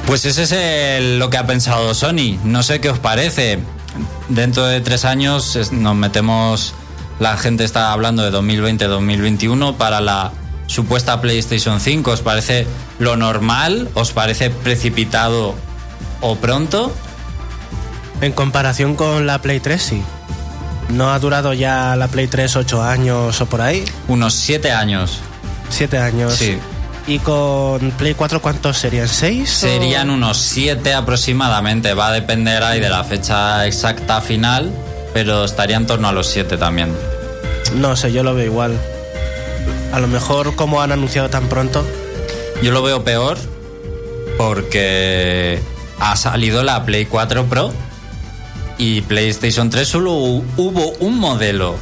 Pues 0.07 0.25
ese 0.27 0.99
es 0.99 1.19
lo 1.19 1.31
que 1.31 1.39
ha 1.39 1.47
pensado 1.47 1.95
Sony. 1.95 2.39
No 2.45 2.63
sé 2.63 2.81
qué 2.81 2.91
os 2.91 2.99
parece. 2.99 3.59
Dentro 4.29 4.67
de 4.67 4.81
tres 4.81 5.05
años 5.05 5.59
nos 5.73 5.97
metemos. 5.97 6.75
La 7.21 7.37
gente 7.37 7.65
está 7.65 7.93
hablando 7.93 8.29
de 8.29 8.37
2020-2021 8.37 9.77
para 9.77 10.01
la 10.01 10.33
supuesta 10.67 11.21
PlayStation 11.21 11.81
5. 11.81 12.11
¿Os 12.11 12.21
parece 12.21 12.67
lo 12.99 13.17
normal? 13.17 13.89
¿Os 13.95 14.11
parece 14.11 14.51
precipitado 14.51 15.55
o 16.21 16.37
pronto? 16.37 16.93
En 18.21 18.33
comparación 18.33 18.97
con 18.97 19.27
la 19.27 19.41
Play 19.41 19.61
3, 19.61 19.83
sí. 19.83 20.03
¿No 20.91 21.13
ha 21.13 21.19
durado 21.19 21.53
ya 21.53 21.97
la 21.97 22.09
Play 22.09 22.27
3 22.29 22.57
8 22.57 22.83
años 22.83 23.41
o 23.41 23.47
por 23.47 23.61
ahí? 23.61 23.85
Unos 24.09 24.35
siete 24.35 24.71
años. 24.71 25.21
7 25.71 25.99
años. 25.99 26.35
Sí. 26.35 26.59
¿Y 27.07 27.19
con 27.19 27.91
Play 27.93 28.15
4 28.15 28.41
cuántos 28.41 28.79
serían? 28.79 29.07
¿6? 29.07 29.47
Serían 29.47 30.11
unos 30.11 30.39
siete 30.39 30.95
aproximadamente. 30.95 31.95
Va 31.95 32.09
a 32.09 32.13
depender 32.13 32.63
ahí 32.63 32.81
de 32.81 32.89
la 32.89 33.05
fecha 33.05 33.67
exacta 33.67 34.21
final, 34.21 34.73
pero 35.13 35.45
estaría 35.45 35.77
en 35.77 35.87
torno 35.87 36.09
a 36.09 36.13
los 36.13 36.29
siete 36.29 36.57
también. 36.57 36.95
No 37.77 37.97
sé, 37.97 38.13
yo 38.13 38.23
lo 38.23 38.35
veo 38.35 38.47
igual. 38.47 38.79
A 39.93 40.01
lo 40.01 40.07
mejor 40.09 40.57
como 40.57 40.81
han 40.81 40.93
anunciado 40.93 41.29
tan 41.29 41.49
pronto. 41.49 41.85
Yo 42.63 42.73
lo 42.73 42.83
veo 42.83 43.05
peor 43.05 43.37
porque 44.39 45.61
ha 46.01 46.17
salido 46.17 46.63
la 46.63 46.85
Play 46.85 47.07
4 47.07 47.45
Pro 47.47 47.73
y 48.79 49.01
PlayStation 49.03 49.71
3 49.71 49.87
solo 49.89 50.13
hu- 50.15 50.45
hubo 50.57 50.91
un 51.01 51.19
modelo. 51.19 51.77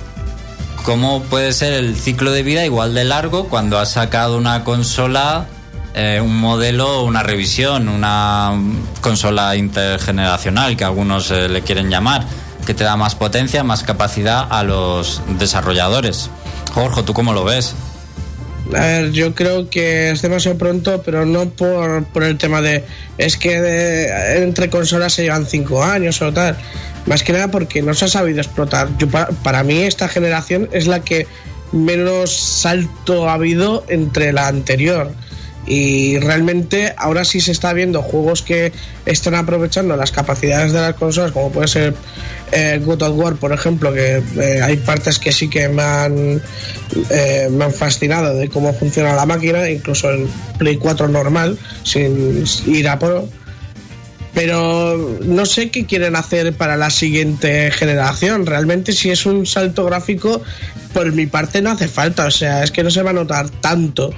¿Cómo 0.85 1.23
puede 1.23 1.53
ser 1.53 1.73
el 1.75 1.97
ciclo 1.97 2.33
de 2.33 2.43
vida 2.43 2.65
igual 2.65 2.93
de 2.95 3.05
largo 3.05 3.49
cuando 3.49 3.79
has 3.79 3.93
sacado 3.93 4.37
una 4.37 4.65
consola, 4.65 5.47
eh, 5.95 6.21
un 6.23 6.37
modelo, 6.39 7.05
una 7.05 7.23
revisión, 7.23 7.89
una 7.89 8.53
consola 9.01 9.55
intergeneracional 9.57 10.77
que 10.77 10.85
algunos 10.85 11.31
eh, 11.31 11.49
le 11.49 11.63
quieren 11.63 11.89
llamar, 11.89 12.27
que 12.67 12.75
te 12.75 12.83
da 12.85 12.97
más 12.97 13.15
potencia, 13.15 13.63
más 13.63 13.85
capacidad 13.85 14.47
a 14.51 14.65
los 14.65 15.23
desarrolladores? 15.39 16.31
Jorge, 16.75 17.03
¿tú 17.05 17.13
cómo 17.15 17.33
lo 17.33 17.45
ves? 17.45 17.75
A 18.75 18.81
ver, 18.81 19.13
yo 19.13 19.35
creo 19.35 19.69
que 19.69 20.11
es 20.11 20.23
demasiado 20.23 20.57
pronto, 20.57 21.03
pero 21.03 21.27
no 21.27 21.51
por, 21.51 22.05
por 22.07 22.23
el 22.25 22.39
tema 22.39 22.63
de. 22.63 22.85
Es 23.19 23.37
que 23.37 23.61
de- 23.61 24.43
entre 24.45 24.71
consolas 24.71 25.13
se 25.13 25.23
llevan 25.23 25.47
cinco 25.47 25.83
años 25.85 26.23
o 26.23 26.33
tal. 26.33 26.57
Más 27.07 27.23
que 27.23 27.33
nada 27.33 27.49
porque 27.51 27.83
no 27.83 27.93
se 27.95 28.07
ha 28.07 28.09
sabido 28.09 28.41
explotar. 28.41 28.89
Yo, 28.99 29.09
pa- 29.09 29.29
para 29.43 29.63
mí, 29.63 29.83
esta 29.83 30.09
generación 30.09 30.69
es 30.73 30.87
la 30.87 31.01
que 31.01 31.27
menos 31.73 32.35
salto 32.35 33.29
ha 33.29 33.35
habido 33.35 33.85
entre 33.89 34.33
la 34.33 34.49
anterior. 34.49 35.11
Y 35.67 36.19
realmente 36.19 36.93
ahora 36.97 37.25
sí 37.25 37.41
se 37.41 37.53
está 37.53 37.73
viendo 37.73 38.03
juegos 38.03 38.43
que 38.43 38.73
están 39.07 39.35
aprovechando 39.37 39.97
las 39.97 40.11
capacidades 40.11 40.73
de 40.73 40.81
las 40.81 40.95
consolas, 40.95 41.31
como 41.33 41.53
puede 41.53 41.69
ser 41.69 41.95
eh, 42.53 42.81
God 42.85 43.03
of 43.03 43.17
War, 43.17 43.37
por 43.37 43.53
ejemplo, 43.53 43.93
que 43.93 44.23
eh, 44.37 44.63
hay 44.63 44.77
partes 44.77 45.19
que 45.19 45.33
sí 45.33 45.49
que 45.49 45.69
me 45.69 45.83
han, 45.83 46.43
eh, 47.11 47.49
me 47.51 47.65
han 47.65 47.73
fascinado 47.73 48.35
de 48.35 48.49
cómo 48.49 48.75
funciona 48.75 49.15
la 49.15 49.25
máquina, 49.25 49.69
incluso 49.71 50.11
el 50.11 50.29
Play 50.59 50.77
4 50.77 51.09
normal, 51.09 51.59
sin 51.83 52.45
ir 52.67 52.89
a 52.89 52.99
Pro. 52.99 53.29
Pero 54.35 55.19
no 55.23 55.45
sé 55.45 55.71
qué 55.71 55.85
quieren 55.87 56.17
hacer 56.17 56.55
para 56.55 56.77
la 56.77 56.91
siguiente 56.91 57.71
generación. 57.71 58.47
Realmente, 58.47 58.93
si 58.93 59.11
es 59.11 59.27
un 59.27 59.47
salto 59.47 59.85
gráfico, 59.85 60.43
por 60.95 61.13
mi 61.13 61.27
parte 61.27 61.61
no 61.61 61.71
hace 61.71 61.89
falta. 61.89 62.27
O 62.27 62.31
sea, 62.31 62.63
es 62.63 62.71
que 62.71 62.83
no 62.83 62.91
se 62.91 63.03
va 63.03 63.11
a 63.11 63.15
notar 63.15 63.49
tanto. 63.49 64.11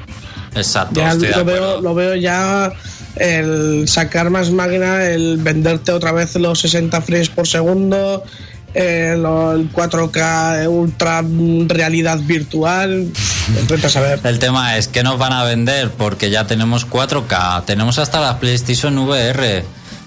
Exacto. 0.54 1.00
Ya 1.00 1.14
lo, 1.14 1.44
veo, 1.44 1.80
lo 1.80 1.94
veo 1.94 2.14
ya 2.14 2.72
el 3.16 3.88
sacar 3.88 4.30
más 4.30 4.50
máquina, 4.50 5.04
el 5.04 5.38
venderte 5.38 5.92
otra 5.92 6.12
vez 6.12 6.35
los 6.37 6.61
60 6.61 7.00
frames 7.02 7.28
por 7.28 7.47
segundo, 7.47 8.25
el 8.75 9.23
4K 9.23 10.68
ultra 10.68 11.25
realidad 11.68 12.18
virtual. 12.21 13.09
A 13.85 13.88
saber. 13.88 14.21
El 14.25 14.38
tema 14.38 14.76
es 14.78 14.88
que 14.88 15.02
nos 15.02 15.18
van 15.18 15.33
a 15.33 15.44
vender 15.44 15.90
porque 15.90 16.30
ya 16.30 16.47
tenemos 16.47 16.88
4K, 16.88 17.64
tenemos 17.64 17.99
hasta 17.99 18.21
la 18.21 18.38
PlayStation 18.40 18.97
VR, 18.99 19.64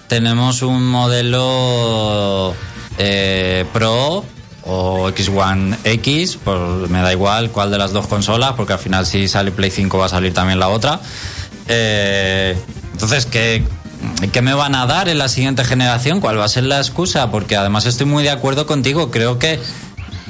tenemos 0.07 0.63
un 0.63 0.87
modelo 0.87 2.55
eh, 2.97 3.65
Pro 3.73 4.25
o 4.63 5.09
X1 5.09 5.77
X, 5.83 6.39
pues 6.43 6.89
me 6.89 7.01
da 7.01 7.13
igual 7.13 7.51
cuál 7.51 7.71
de 7.71 7.77
las 7.77 7.93
dos 7.93 8.07
consolas, 8.07 8.53
porque 8.53 8.73
al 8.73 8.79
final 8.79 9.05
si 9.05 9.27
sale 9.27 9.51
Play 9.51 9.71
5 9.71 9.97
va 9.97 10.07
a 10.07 10.09
salir 10.09 10.33
también 10.33 10.59
la 10.59 10.69
otra. 10.69 10.99
Eh, 11.67 12.57
entonces, 12.97 13.27
¿qué, 13.27 13.63
¿qué 14.31 14.41
me 14.41 14.55
van 14.55 14.73
a 14.73 14.87
dar 14.87 15.07
en 15.07 15.19
la 15.19 15.29
siguiente 15.29 15.63
generación? 15.63 16.19
¿Cuál 16.19 16.39
va 16.39 16.45
a 16.45 16.49
ser 16.49 16.63
la 16.63 16.79
excusa? 16.79 17.29
Porque 17.29 17.55
además 17.55 17.85
estoy 17.85 18.07
muy 18.07 18.23
de 18.23 18.31
acuerdo 18.31 18.65
contigo. 18.65 19.11
Creo 19.11 19.37
que 19.37 19.59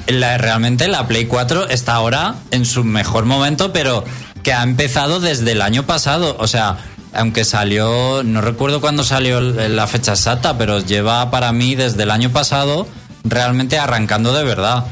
realmente 0.06 0.86
la 0.86 1.06
Play 1.06 1.24
4 1.24 1.70
está 1.70 1.94
ahora 1.94 2.34
en 2.50 2.66
su 2.66 2.84
mejor 2.84 3.24
momento, 3.24 3.72
pero 3.72 4.04
que 4.42 4.52
ha 4.52 4.62
empezado 4.62 5.18
desde 5.18 5.52
el 5.52 5.62
año 5.62 5.84
pasado. 5.86 6.36
O 6.38 6.46
sea, 6.46 6.76
aunque 7.14 7.46
salió, 7.46 8.22
no 8.22 8.42
recuerdo 8.42 8.82
cuándo 8.82 9.02
salió 9.02 9.40
la 9.40 9.86
fecha 9.86 10.12
exacta, 10.12 10.58
pero 10.58 10.80
lleva 10.80 11.30
para 11.30 11.50
mí 11.52 11.74
desde 11.74 12.02
el 12.02 12.10
año 12.10 12.28
pasado 12.28 12.86
realmente 13.24 13.78
arrancando 13.78 14.34
de 14.34 14.44
verdad. 14.44 14.84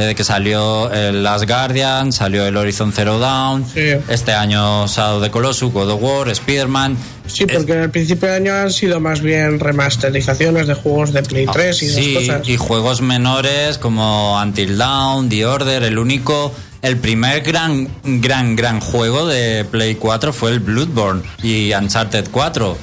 Desde 0.00 0.14
que 0.14 0.24
salió 0.24 0.90
el 0.90 1.22
Last 1.22 1.46
Guardian, 1.46 2.10
salió 2.10 2.46
el 2.46 2.56
Horizon 2.56 2.90
Zero 2.90 3.18
Dawn, 3.18 3.66
este 4.08 4.32
año 4.32 4.86
Shadow 4.86 5.20
de 5.20 5.30
Colossus, 5.30 5.70
God 5.70 5.90
of 5.90 6.02
War, 6.02 6.26
Spider-Man. 6.30 6.96
Sí, 7.26 7.44
porque 7.44 7.74
en 7.74 7.80
el 7.80 7.90
principio 7.90 8.30
de 8.30 8.36
año 8.36 8.54
han 8.54 8.72
sido 8.72 8.98
más 8.98 9.20
bien 9.20 9.60
remasterizaciones 9.60 10.68
de 10.68 10.72
juegos 10.72 11.12
de 11.12 11.22
Play 11.22 11.44
3 11.44 11.82
y 11.82 11.90
sí, 11.90 12.14
cosas. 12.14 12.48
y 12.48 12.56
juegos 12.56 13.02
menores 13.02 13.76
como 13.76 14.40
Until 14.40 14.78
Dawn, 14.78 15.28
The 15.28 15.44
Order, 15.44 15.82
el 15.82 15.98
único 15.98 16.50
el 16.80 16.96
primer 16.96 17.42
gran, 17.42 17.86
gran, 18.02 18.56
gran 18.56 18.80
juego 18.80 19.26
de 19.26 19.66
Play 19.66 19.96
4 19.96 20.32
fue 20.32 20.52
el 20.52 20.60
Bloodborne 20.60 21.20
y 21.42 21.74
Uncharted 21.74 22.28
4. 22.30 22.74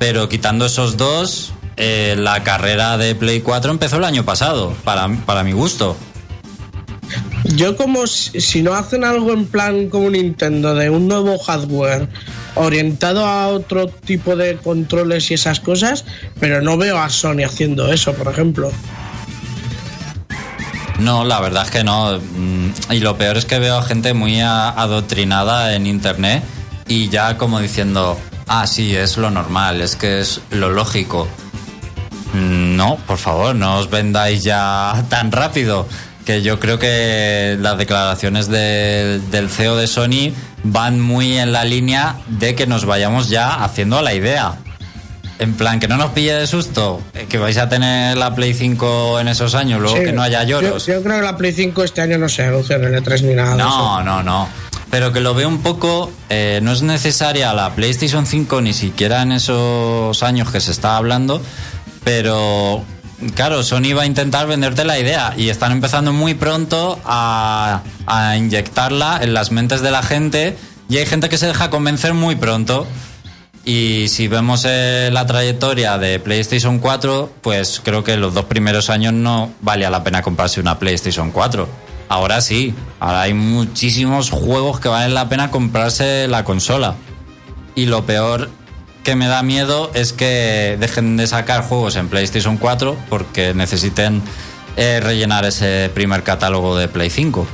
Pero 0.00 0.28
quitando 0.28 0.66
esos 0.66 0.96
dos, 0.96 1.52
eh, 1.76 2.16
la 2.18 2.42
carrera 2.42 2.98
de 2.98 3.14
Play 3.14 3.42
4 3.42 3.70
empezó 3.70 3.98
el 3.98 4.04
año 4.04 4.24
pasado, 4.24 4.74
para, 4.82 5.08
para 5.24 5.44
mi 5.44 5.52
gusto. 5.52 5.96
Yo 7.44 7.76
como 7.76 8.06
si, 8.06 8.62
no 8.62 8.74
hacen 8.74 9.04
algo 9.04 9.32
en 9.32 9.46
plan 9.46 9.88
como 9.88 10.10
Nintendo 10.10 10.74
de 10.74 10.88
un 10.88 11.08
nuevo 11.08 11.38
hardware 11.38 12.08
orientado 12.54 13.26
a 13.26 13.48
otro 13.48 13.86
tipo 13.86 14.34
de 14.34 14.56
controles 14.56 15.30
y 15.30 15.34
esas 15.34 15.60
cosas, 15.60 16.04
pero 16.40 16.62
no 16.62 16.78
veo 16.78 16.98
a 16.98 17.10
Sony 17.10 17.44
haciendo 17.44 17.92
eso, 17.92 18.14
por 18.14 18.32
ejemplo. 18.32 18.72
No, 20.98 21.24
la 21.24 21.40
verdad 21.40 21.64
es 21.64 21.70
que 21.70 21.84
no. 21.84 22.18
Mm, 22.18 22.92
y 22.92 23.00
lo 23.00 23.18
peor 23.18 23.36
es 23.36 23.44
que 23.44 23.58
veo 23.58 23.76
a 23.76 23.82
gente 23.82 24.14
muy 24.14 24.40
adoctrinada 24.40 25.74
en 25.74 25.86
internet 25.86 26.42
y 26.88 27.08
ya 27.08 27.36
como 27.36 27.60
diciendo, 27.60 28.18
ah, 28.46 28.66
sí, 28.66 28.96
es 28.96 29.16
lo 29.16 29.30
normal, 29.30 29.80
es 29.80 29.96
que 29.96 30.20
es 30.20 30.40
lo 30.50 30.70
lógico. 30.70 31.28
Mm, 32.32 32.76
no, 32.76 32.96
por 33.06 33.18
favor, 33.18 33.54
no 33.54 33.78
os 33.78 33.90
vendáis 33.90 34.42
ya 34.42 35.04
tan 35.08 35.30
rápido. 35.30 35.86
Que 36.24 36.42
yo 36.42 36.58
creo 36.58 36.78
que 36.78 37.56
las 37.60 37.76
declaraciones 37.76 38.48
del 38.48 39.50
CEO 39.50 39.76
de 39.76 39.86
Sony 39.86 40.32
van 40.62 41.00
muy 41.00 41.36
en 41.38 41.52
la 41.52 41.64
línea 41.64 42.16
de 42.26 42.54
que 42.54 42.66
nos 42.66 42.86
vayamos 42.86 43.28
ya 43.28 43.62
haciendo 43.62 44.00
la 44.00 44.14
idea. 44.14 44.54
En 45.38 45.54
plan, 45.54 45.80
que 45.80 45.88
no 45.88 45.96
nos 45.96 46.10
pille 46.12 46.32
de 46.32 46.46
susto, 46.46 47.02
eh, 47.12 47.26
que 47.28 47.38
vais 47.38 47.58
a 47.58 47.68
tener 47.68 48.16
la 48.16 48.34
Play 48.34 48.54
5 48.54 49.18
en 49.20 49.28
esos 49.28 49.54
años, 49.54 49.80
luego 49.80 49.96
que 49.96 50.12
no 50.12 50.22
haya 50.22 50.44
lloros. 50.44 50.86
Yo, 50.86 51.02
creo 51.02 51.16
que 51.16 51.22
la 51.22 51.36
Play 51.36 51.52
5 51.52 51.84
este 51.84 52.00
año 52.00 52.18
no 52.18 52.28
se 52.28 52.44
anuncia 52.44 52.76
en 52.76 52.84
el 52.84 53.02
E3 53.02 53.22
ni 53.22 53.34
nada. 53.34 53.56
No, 53.56 54.02
no, 54.02 54.22
no. 54.22 54.48
Pero 54.90 55.12
que 55.12 55.18
lo 55.20 55.34
veo 55.34 55.48
un 55.48 55.60
poco, 55.60 56.12
eh, 56.28 56.60
no 56.62 56.70
es 56.70 56.82
necesaria 56.82 57.52
la 57.52 57.74
PlayStation 57.74 58.26
5 58.26 58.60
ni 58.60 58.72
siquiera 58.72 59.22
en 59.22 59.32
esos 59.32 60.22
años 60.22 60.52
que 60.52 60.60
se 60.60 60.70
está 60.70 60.96
hablando, 60.96 61.42
pero 62.04 62.84
claro, 63.34 63.62
Sony 63.62 63.94
va 63.96 64.02
a 64.02 64.06
intentar 64.06 64.46
venderte 64.46 64.84
la 64.84 64.98
idea 64.98 65.34
y 65.36 65.48
están 65.48 65.72
empezando 65.72 66.12
muy 66.12 66.34
pronto 66.34 67.00
a, 67.04 67.82
a 68.06 68.36
inyectarla 68.36 69.20
en 69.22 69.34
las 69.34 69.50
mentes 69.50 69.80
de 69.80 69.90
la 69.90 70.02
gente 70.02 70.56
y 70.88 70.98
hay 70.98 71.06
gente 71.06 71.28
que 71.28 71.38
se 71.38 71.46
deja 71.46 71.70
convencer 71.70 72.14
muy 72.14 72.36
pronto. 72.36 72.86
Y 73.64 74.08
si 74.08 74.28
vemos 74.28 74.66
eh, 74.68 75.08
la 75.10 75.24
trayectoria 75.24 75.96
de 75.96 76.20
PlayStation 76.20 76.78
4, 76.78 77.32
pues 77.40 77.80
creo 77.82 78.04
que 78.04 78.16
los 78.18 78.34
dos 78.34 78.44
primeros 78.44 78.90
años 78.90 79.14
no 79.14 79.52
valía 79.62 79.88
la 79.88 80.04
pena 80.04 80.20
comprarse 80.20 80.60
una 80.60 80.78
PlayStation 80.78 81.30
4. 81.30 81.66
Ahora 82.10 82.42
sí, 82.42 82.74
ahora 83.00 83.22
hay 83.22 83.32
muchísimos 83.32 84.28
juegos 84.28 84.80
que 84.80 84.88
valen 84.88 85.14
la 85.14 85.30
pena 85.30 85.50
comprarse 85.50 86.28
la 86.28 86.44
consola. 86.44 86.96
Y 87.74 87.86
lo 87.86 88.04
peor 88.04 88.50
que 89.04 89.14
me 89.14 89.26
da 89.28 89.42
miedo 89.42 89.90
es 89.94 90.12
que 90.12 90.76
dejen 90.80 91.16
de 91.16 91.26
sacar 91.26 91.62
juegos 91.62 91.94
en 91.96 92.08
PlayStation 92.08 92.56
4 92.56 92.96
porque 93.08 93.54
necesiten 93.54 94.22
eh, 94.76 95.00
rellenar 95.00 95.44
ese 95.44 95.90
primer 95.94 96.24
catálogo 96.24 96.76
de 96.76 96.88
Play 96.88 97.10
5. 97.10 97.46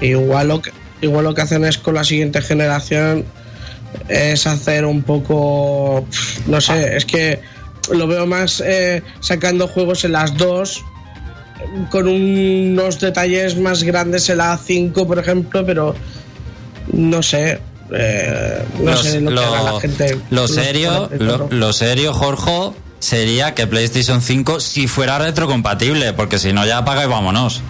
Igual 0.00 0.48
lo, 0.48 0.62
que, 0.62 0.72
igual 1.02 1.24
lo 1.24 1.34
que 1.34 1.42
hacen 1.42 1.64
es 1.64 1.78
con 1.78 1.94
la 1.94 2.02
siguiente 2.02 2.42
generación 2.42 3.24
es 4.08 4.46
hacer 4.46 4.84
un 4.86 5.02
poco, 5.02 6.06
no 6.46 6.60
sé, 6.60 6.96
es 6.96 7.04
que 7.04 7.40
lo 7.92 8.06
veo 8.06 8.26
más 8.26 8.60
eh, 8.64 9.02
sacando 9.20 9.68
juegos 9.68 10.04
en 10.04 10.12
las 10.12 10.36
dos 10.36 10.82
con 11.90 12.08
unos 12.08 12.98
detalles 12.98 13.56
más 13.56 13.84
grandes 13.84 14.28
en 14.30 14.38
la 14.38 14.58
5, 14.58 15.06
por 15.06 15.18
ejemplo, 15.18 15.64
pero 15.64 15.94
no 16.92 17.22
sé. 17.22 17.60
Eh, 17.94 18.64
no 18.80 18.96
sé 18.96 19.20
lo, 19.20 19.30
que 19.30 19.34
la 19.34 19.80
gente. 19.80 20.18
Lo 20.30 20.48
serio, 20.48 21.10
lo, 21.50 21.72
serio, 21.72 22.14
Jorge, 22.14 22.70
sería 22.98 23.54
que 23.54 23.66
PlayStation 23.66 24.22
5 24.22 24.60
si 24.60 24.86
fuera 24.88 25.18
retrocompatible, 25.18 26.12
porque 26.14 26.38
si 26.38 26.52
no 26.52 26.64
ya 26.64 26.78
apaga 26.78 27.04
y 27.04 27.08
vámonos. 27.08 27.62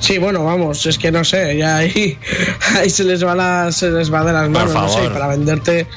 Sí, 0.00 0.18
bueno, 0.18 0.44
vamos, 0.44 0.86
es 0.86 0.96
que 0.96 1.10
no 1.10 1.24
sé, 1.24 1.56
ya 1.56 1.78
ahí, 1.78 2.18
ahí 2.76 2.88
se 2.88 3.04
les 3.04 3.24
va 3.24 3.34
la, 3.34 3.72
se 3.72 3.90
les 3.90 4.12
va 4.12 4.24
de 4.24 4.32
las 4.32 4.48
manos, 4.48 4.72
no 4.72 4.88
sé, 4.88 5.10
para 5.10 5.26
venderte, 5.26 5.88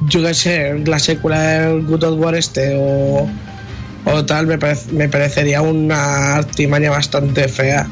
yo 0.00 0.22
qué 0.22 0.32
sé, 0.32 0.82
la 0.86 0.98
secuela 0.98 1.40
del 1.40 1.82
Good 1.82 2.04
of 2.04 2.18
War 2.18 2.34
este 2.34 2.74
o, 2.74 3.28
o 4.06 4.24
tal, 4.24 4.46
me, 4.46 4.58
me 4.92 5.08
parecería 5.10 5.60
una 5.60 6.36
artimaña 6.36 6.90
bastante 6.90 7.48
fea. 7.48 7.86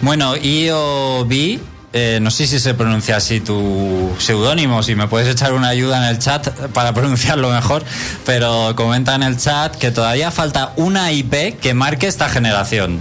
Bueno, 0.00 0.36
IOB, 0.36 1.58
eh, 1.96 2.18
no 2.20 2.32
sé 2.32 2.48
si 2.48 2.58
se 2.58 2.74
pronuncia 2.74 3.16
así 3.16 3.38
tu 3.38 4.10
seudónimo, 4.18 4.82
si 4.82 4.96
me 4.96 5.06
puedes 5.06 5.28
echar 5.28 5.52
una 5.52 5.68
ayuda 5.68 5.98
en 5.98 6.02
el 6.12 6.18
chat 6.18 6.48
para 6.70 6.92
pronunciarlo 6.94 7.50
mejor, 7.50 7.84
pero 8.26 8.74
comenta 8.74 9.14
en 9.14 9.22
el 9.22 9.38
chat 9.38 9.76
que 9.76 9.92
todavía 9.92 10.32
falta 10.32 10.72
una 10.74 11.12
IP 11.12 11.60
que 11.60 11.72
marque 11.72 12.08
esta 12.08 12.28
generación. 12.28 13.00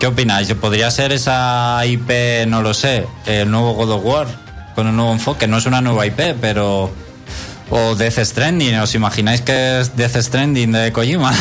¿Qué 0.00 0.08
opináis? 0.08 0.52
¿Podría 0.54 0.90
ser 0.90 1.12
esa 1.12 1.80
IP, 1.86 2.10
no 2.48 2.60
lo 2.60 2.74
sé, 2.74 3.06
el 3.24 3.48
nuevo 3.48 3.74
God 3.74 3.92
of 3.92 4.04
War 4.04 4.26
con 4.74 4.88
un 4.88 4.96
nuevo 4.96 5.12
enfoque? 5.12 5.46
No 5.46 5.58
es 5.58 5.66
una 5.66 5.80
nueva 5.80 6.04
IP, 6.04 6.34
pero... 6.40 6.90
O 7.70 7.94
Death 7.94 8.18
Stranding, 8.18 8.74
¿os 8.80 8.94
imagináis 8.96 9.40
que 9.40 9.80
es 9.80 9.96
Death 9.96 10.16
Stranding 10.16 10.72
de 10.72 10.92
Kojima? 10.92 11.32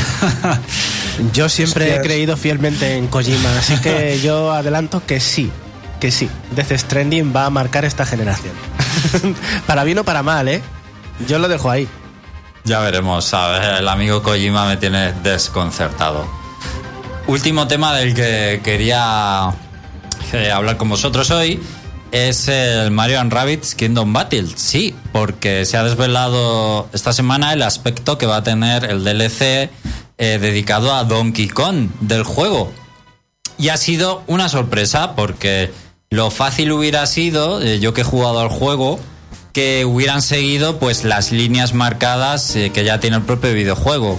yo 1.33 1.49
siempre 1.49 1.95
he 1.95 2.01
creído 2.01 2.37
fielmente 2.37 2.95
en 2.95 3.07
Kojima, 3.07 3.49
así 3.57 3.75
que 3.77 4.21
yo 4.23 4.53
adelanto 4.53 5.03
que 5.05 5.19
sí, 5.19 5.51
que 6.01 6.11
sí. 6.11 6.29
Death 6.53 6.73
Stranding 6.77 7.33
va 7.33 7.45
a 7.45 7.49
marcar 7.49 7.85
esta 7.85 8.05
generación. 8.05 8.53
para 9.67 9.85
bien 9.85 9.99
o 9.99 10.03
para 10.03 10.23
mal, 10.23 10.49
¿eh? 10.49 10.61
Yo 11.27 11.39
lo 11.39 11.47
dejo 11.47 11.69
ahí. 11.69 11.87
Ya 12.65 12.79
veremos, 12.79 13.31
El 13.77 13.87
amigo 13.87 14.21
Kojima 14.21 14.65
me 14.65 14.77
tiene 14.77 15.13
desconcertado. 15.23 16.27
Último 17.27 17.67
tema 17.67 17.95
del 17.95 18.13
que 18.13 18.61
quería 18.63 19.51
eh, 20.33 20.51
hablar 20.51 20.77
con 20.77 20.89
vosotros 20.89 21.31
hoy 21.31 21.61
es 22.11 22.47
el 22.47 22.91
Mario 22.91 23.23
Rabbits 23.23 23.75
Kingdom 23.75 24.11
Battle. 24.11 24.47
Sí, 24.55 24.95
porque 25.11 25.65
se 25.65 25.77
ha 25.77 25.83
desvelado 25.83 26.89
esta 26.93 27.13
semana 27.13 27.53
el 27.53 27.61
aspecto 27.61 28.17
que 28.17 28.25
va 28.25 28.37
a 28.37 28.43
tener 28.43 28.85
el 28.85 29.03
DLC 29.03 29.69
eh, 30.17 30.37
dedicado 30.39 30.93
a 30.93 31.03
Donkey 31.03 31.47
Kong 31.47 31.89
del 31.99 32.23
juego. 32.23 32.71
Y 33.57 33.69
ha 33.69 33.77
sido 33.77 34.23
una 34.27 34.49
sorpresa 34.49 35.15
porque 35.15 35.71
lo 36.11 36.29
fácil 36.29 36.71
hubiera 36.71 37.05
sido, 37.07 37.61
eh, 37.61 37.79
yo 37.79 37.93
que 37.93 38.01
he 38.01 38.03
jugado 38.03 38.39
al 38.39 38.49
juego, 38.49 38.99
que 39.53 39.85
hubieran 39.85 40.21
seguido 40.21 40.77
pues 40.77 41.03
las 41.03 41.31
líneas 41.31 41.73
marcadas 41.73 42.53
que 42.53 42.83
ya 42.83 42.99
tiene 42.99 43.17
el 43.17 43.23
propio 43.23 43.53
videojuego 43.53 44.17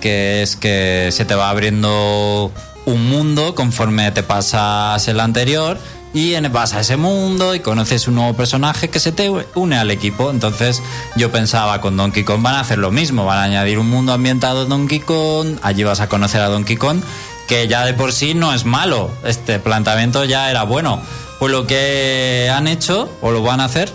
que 0.00 0.42
es 0.42 0.56
que 0.56 1.10
se 1.12 1.24
te 1.24 1.34
va 1.34 1.50
abriendo 1.50 2.50
un 2.86 3.08
mundo 3.08 3.54
conforme 3.54 4.10
te 4.10 4.22
pasas 4.22 5.06
el 5.06 5.20
anterior 5.20 5.78
y 6.12 6.34
vas 6.48 6.74
a 6.74 6.80
ese 6.80 6.96
mundo 6.96 7.54
y 7.54 7.60
conoces 7.60 8.08
un 8.08 8.16
nuevo 8.16 8.34
personaje 8.34 8.88
que 8.88 8.98
se 8.98 9.12
te 9.12 9.30
une 9.54 9.78
al 9.78 9.92
equipo. 9.92 10.30
Entonces 10.30 10.82
yo 11.14 11.30
pensaba 11.30 11.80
con 11.80 11.96
Donkey 11.96 12.24
Kong 12.24 12.42
van 12.42 12.56
a 12.56 12.60
hacer 12.60 12.78
lo 12.78 12.90
mismo, 12.90 13.26
van 13.26 13.38
a 13.38 13.44
añadir 13.44 13.78
un 13.78 13.88
mundo 13.88 14.12
ambientado 14.12 14.64
en 14.64 14.70
Donkey 14.70 15.00
Kong, 15.00 15.58
allí 15.62 15.84
vas 15.84 16.00
a 16.00 16.08
conocer 16.08 16.40
a 16.40 16.48
Donkey 16.48 16.76
Kong, 16.76 17.00
que 17.46 17.68
ya 17.68 17.84
de 17.84 17.94
por 17.94 18.12
sí 18.12 18.34
no 18.34 18.52
es 18.52 18.64
malo, 18.64 19.10
este 19.24 19.60
planteamiento 19.60 20.24
ya 20.24 20.50
era 20.50 20.64
bueno. 20.64 21.00
Pues 21.40 21.50
lo 21.50 21.66
que 21.66 22.52
han 22.54 22.68
hecho, 22.68 23.10
o 23.20 23.32
lo 23.32 23.42
van 23.42 23.60
a 23.60 23.64
hacer, 23.64 23.90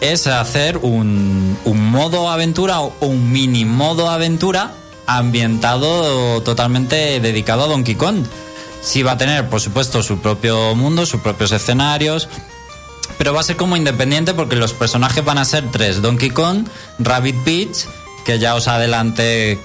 es 0.00 0.26
hacer 0.26 0.78
un, 0.78 1.56
un 1.64 1.90
modo 1.90 2.28
aventura 2.28 2.80
o 2.80 2.92
un 3.00 3.32
mini 3.32 3.64
modo 3.64 4.10
aventura 4.10 4.72
ambientado 5.06 6.42
totalmente 6.42 7.20
dedicado 7.20 7.64
a 7.64 7.66
Donkey 7.68 7.94
Kong. 7.94 8.26
Sí 8.82 9.02
va 9.02 9.12
a 9.12 9.18
tener, 9.18 9.48
por 9.48 9.60
supuesto, 9.60 10.02
su 10.02 10.18
propio 10.18 10.74
mundo, 10.74 11.06
sus 11.06 11.20
propios 11.20 11.52
escenarios, 11.52 12.28
pero 13.18 13.34
va 13.34 13.40
a 13.40 13.44
ser 13.44 13.56
como 13.56 13.76
independiente 13.76 14.34
porque 14.34 14.56
los 14.56 14.72
personajes 14.72 15.24
van 15.24 15.38
a 15.38 15.44
ser 15.44 15.70
tres: 15.70 16.02
Donkey 16.02 16.30
Kong, 16.30 16.66
Rabbit 16.98 17.36
Peach, 17.44 17.86
que 18.24 18.38
ya 18.38 18.54
os 18.54 18.68
adelanté 18.68 19.60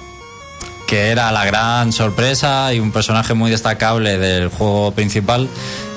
que 0.87 1.09
era 1.09 1.31
la 1.31 1.45
gran 1.45 1.91
sorpresa 1.91 2.73
y 2.73 2.79
un 2.79 2.91
personaje 2.91 3.33
muy 3.33 3.49
destacable 3.49 4.17
del 4.17 4.49
juego 4.49 4.91
principal, 4.91 5.49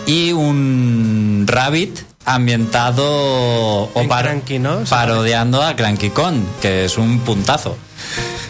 y 0.08 0.32
un 0.32 1.44
Rabbit 1.46 2.00
ambientado 2.24 3.04
o 3.04 4.08
par- 4.08 4.24
Cranky, 4.24 4.58
¿no? 4.58 4.80
parodiando 4.88 5.62
a 5.62 5.76
Cranky 5.76 6.10
Kong, 6.10 6.36
que 6.60 6.84
es 6.86 6.98
un 6.98 7.20
puntazo. 7.20 7.76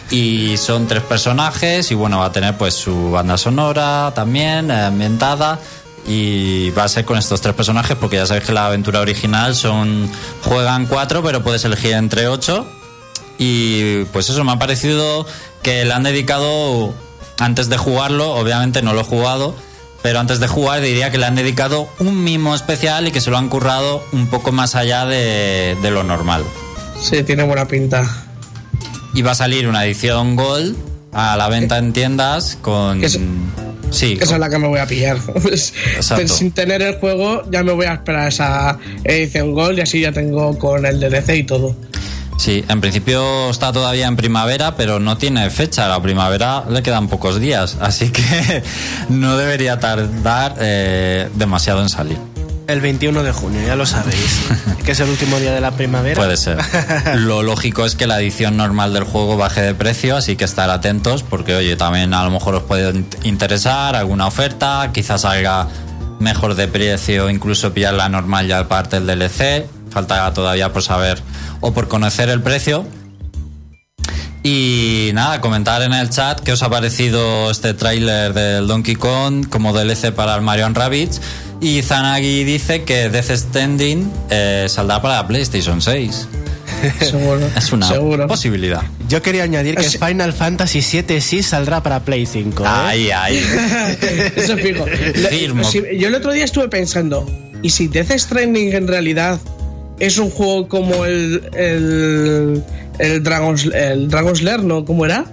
Y 0.09 0.57
son 0.57 0.87
tres 0.87 1.03
personajes 1.03 1.91
y 1.91 1.95
bueno, 1.95 2.17
va 2.19 2.25
a 2.25 2.31
tener 2.31 2.57
pues 2.57 2.73
su 2.73 3.11
banda 3.11 3.37
sonora 3.37 4.11
también 4.15 4.71
eh, 4.71 4.81
ambientada 4.85 5.59
y 6.07 6.71
va 6.71 6.85
a 6.85 6.89
ser 6.89 7.05
con 7.05 7.17
estos 7.17 7.41
tres 7.41 7.53
personajes 7.53 7.95
porque 7.99 8.15
ya 8.15 8.25
sabéis 8.25 8.45
que 8.47 8.53
la 8.53 8.65
aventura 8.65 9.01
original 9.01 9.53
son 9.53 10.09
juegan 10.43 10.87
cuatro 10.87 11.21
pero 11.21 11.43
puedes 11.43 11.63
elegir 11.65 11.91
entre 11.93 12.27
ocho 12.27 12.65
y 13.37 14.05
pues 14.05 14.29
eso 14.29 14.43
me 14.43 14.51
ha 14.53 14.57
parecido 14.57 15.27
que 15.61 15.85
le 15.85 15.93
han 15.93 16.03
dedicado 16.03 16.93
antes 17.37 17.69
de 17.69 17.77
jugarlo, 17.77 18.31
obviamente 18.33 18.81
no 18.81 18.93
lo 18.93 19.01
he 19.01 19.03
jugado, 19.03 19.53
pero 20.01 20.19
antes 20.19 20.39
de 20.39 20.47
jugar 20.47 20.81
diría 20.81 21.11
que 21.11 21.17
le 21.17 21.25
han 21.25 21.35
dedicado 21.35 21.89
un 21.99 22.23
mimo 22.23 22.55
especial 22.55 23.07
y 23.07 23.11
que 23.11 23.21
se 23.21 23.29
lo 23.29 23.37
han 23.37 23.49
currado 23.49 24.03
un 24.11 24.27
poco 24.27 24.51
más 24.51 24.75
allá 24.75 25.05
de, 25.05 25.77
de 25.81 25.91
lo 25.91 26.03
normal. 26.03 26.43
Sí, 27.01 27.23
tiene 27.23 27.43
buena 27.43 27.67
pinta. 27.67 28.25
Y 29.13 29.21
va 29.21 29.31
a 29.31 29.35
salir 29.35 29.67
una 29.67 29.85
edición 29.85 30.35
Gold 30.35 30.75
a 31.11 31.35
la 31.37 31.49
venta 31.49 31.77
en 31.77 31.93
tiendas 31.93 32.57
con... 32.61 33.01
Sí, 33.91 34.19
Esa 34.21 34.35
es 34.35 34.39
la 34.39 34.49
que 34.49 34.59
me 34.59 34.67
voy 34.67 34.79
a 34.79 34.85
pillar. 34.85 35.17
Pues, 35.41 35.73
Exacto. 35.95 36.27
Sin 36.27 36.51
tener 36.51 36.81
el 36.81 36.95
juego, 36.99 37.41
ya 37.49 37.63
me 37.63 37.71
voy 37.71 37.87
a 37.87 37.93
esperar 37.93 38.27
esa 38.27 38.77
edición 39.03 39.53
Gold 39.53 39.79
y 39.79 39.81
así 39.81 40.01
ya 40.01 40.11
tengo 40.11 40.57
con 40.59 40.85
el 40.85 40.99
DLC 40.99 41.37
y 41.37 41.43
todo. 41.43 41.75
Sí, 42.39 42.63
en 42.67 42.81
principio 42.81 43.49
está 43.49 43.71
todavía 43.71 44.07
en 44.07 44.15
primavera, 44.15 44.75
pero 44.75 44.99
no 44.99 45.17
tiene 45.17 45.49
fecha. 45.51 45.87
La 45.87 46.01
primavera 46.01 46.63
le 46.69 46.81
quedan 46.81 47.07
pocos 47.07 47.39
días, 47.39 47.77
así 47.79 48.09
que 48.09 48.63
no 49.09 49.37
debería 49.37 49.79
tardar 49.79 50.55
eh, 50.59 51.29
demasiado 51.35 51.81
en 51.81 51.89
salir. 51.89 52.17
El 52.67 52.81
21 52.81 53.23
de 53.23 53.31
junio, 53.31 53.61
ya 53.65 53.75
lo 53.75 53.85
sabéis. 53.87 54.41
que 54.85 54.91
es 54.91 54.99
el 54.99 55.09
último 55.09 55.39
día 55.39 55.51
de 55.53 55.59
la 55.59 55.71
primavera. 55.71 56.15
Puede 56.15 56.37
ser. 56.37 56.59
Lo 57.15 57.41
lógico 57.41 57.83
es 57.83 57.95
que 57.95 58.05
la 58.05 58.19
edición 58.21 58.57
normal 58.57 58.93
del 58.93 59.05
juego 59.05 59.37
baje 59.37 59.61
de 59.61 59.73
precio, 59.73 60.15
así 60.15 60.35
que 60.35 60.45
estar 60.45 60.69
atentos 60.69 61.23
porque, 61.23 61.55
oye, 61.55 61.75
también 61.77 62.13
a 62.13 62.23
lo 62.23 62.29
mejor 62.29 62.53
os 62.53 62.63
puede 62.63 62.93
int- 62.93 63.17
interesar 63.23 63.95
alguna 63.95 64.27
oferta, 64.27 64.91
quizás 64.93 65.21
salga 65.21 65.67
mejor 66.19 66.53
de 66.53 66.67
precio, 66.67 67.27
incluso 67.31 67.73
pillar 67.73 67.95
la 67.95 68.07
normal 68.07 68.45
ya 68.47 68.59
aparte 68.59 68.99
del 68.99 69.17
DLC. 69.19 69.65
Falta 69.89 70.33
todavía 70.33 70.71
por 70.73 70.83
saber 70.83 71.21
o 71.61 71.73
por 71.73 71.87
conocer 71.87 72.29
el 72.29 72.41
precio. 72.41 72.85
Y 74.41 75.11
nada, 75.13 75.41
comentar 75.41 75.81
en 75.81 75.93
el 75.93 76.09
chat 76.09 76.39
qué 76.39 76.53
os 76.53 76.63
ha 76.63 76.69
parecido 76.69 77.51
este 77.51 77.73
tráiler 77.73 78.33
del 78.33 78.67
Donkey 78.67 78.95
Kong 78.95 79.47
como 79.49 79.73
DLC 79.73 80.11
para 80.13 80.35
el 80.35 80.41
Mario 80.41 80.69
Rabbids. 80.69 81.19
Y 81.61 81.81
Zanagi 81.81 82.45
dice 82.45 82.83
que 82.83 83.09
Death 83.09 83.31
Stranding 83.31 84.09
eh, 84.29 84.65
saldrá 84.69 85.01
para 85.01 85.15
la 85.15 85.27
PlayStation 85.27 85.81
6. 85.81 86.27
Seguro. 87.01 87.41
Es 87.57 87.73
una 87.73 87.87
Seguro. 87.89 88.27
posibilidad. 88.27 88.81
Yo 89.09 89.21
quería 89.21 89.43
añadir 89.43 89.75
que 89.75 89.85
Es- 89.87 89.99
Final 89.99 90.31
Fantasy 90.31 90.79
VII 90.79 91.19
sí 91.19 91.43
saldrá 91.43 91.83
para 91.83 91.99
Play 92.05 92.25
5. 92.25 92.63
¿eh? 92.63 92.67
Ahí, 92.69 93.11
ahí. 93.11 93.37
Eso 94.37 94.55
fijo. 94.55 94.85
Firmo. 95.29 95.65
si- 95.65 95.83
yo 95.97 96.07
el 96.07 96.15
otro 96.15 96.31
día 96.31 96.45
estuve 96.45 96.69
pensando, 96.69 97.29
¿y 97.61 97.71
si 97.71 97.89
Death 97.89 98.11
Stranding 98.17 98.71
en 98.73 98.87
realidad 98.87 99.37
es 99.99 100.17
un 100.17 100.29
juego 100.29 100.67
como 100.67 101.05
el 101.05 101.41
el, 101.53 102.63
el 102.99 103.23
Dragon's 103.23 103.65
el 103.73 104.09
Dragon's 104.09 104.41
Lair, 104.41 104.63
¿no? 104.63 104.85
¿Cómo 104.85 105.05
era? 105.05 105.25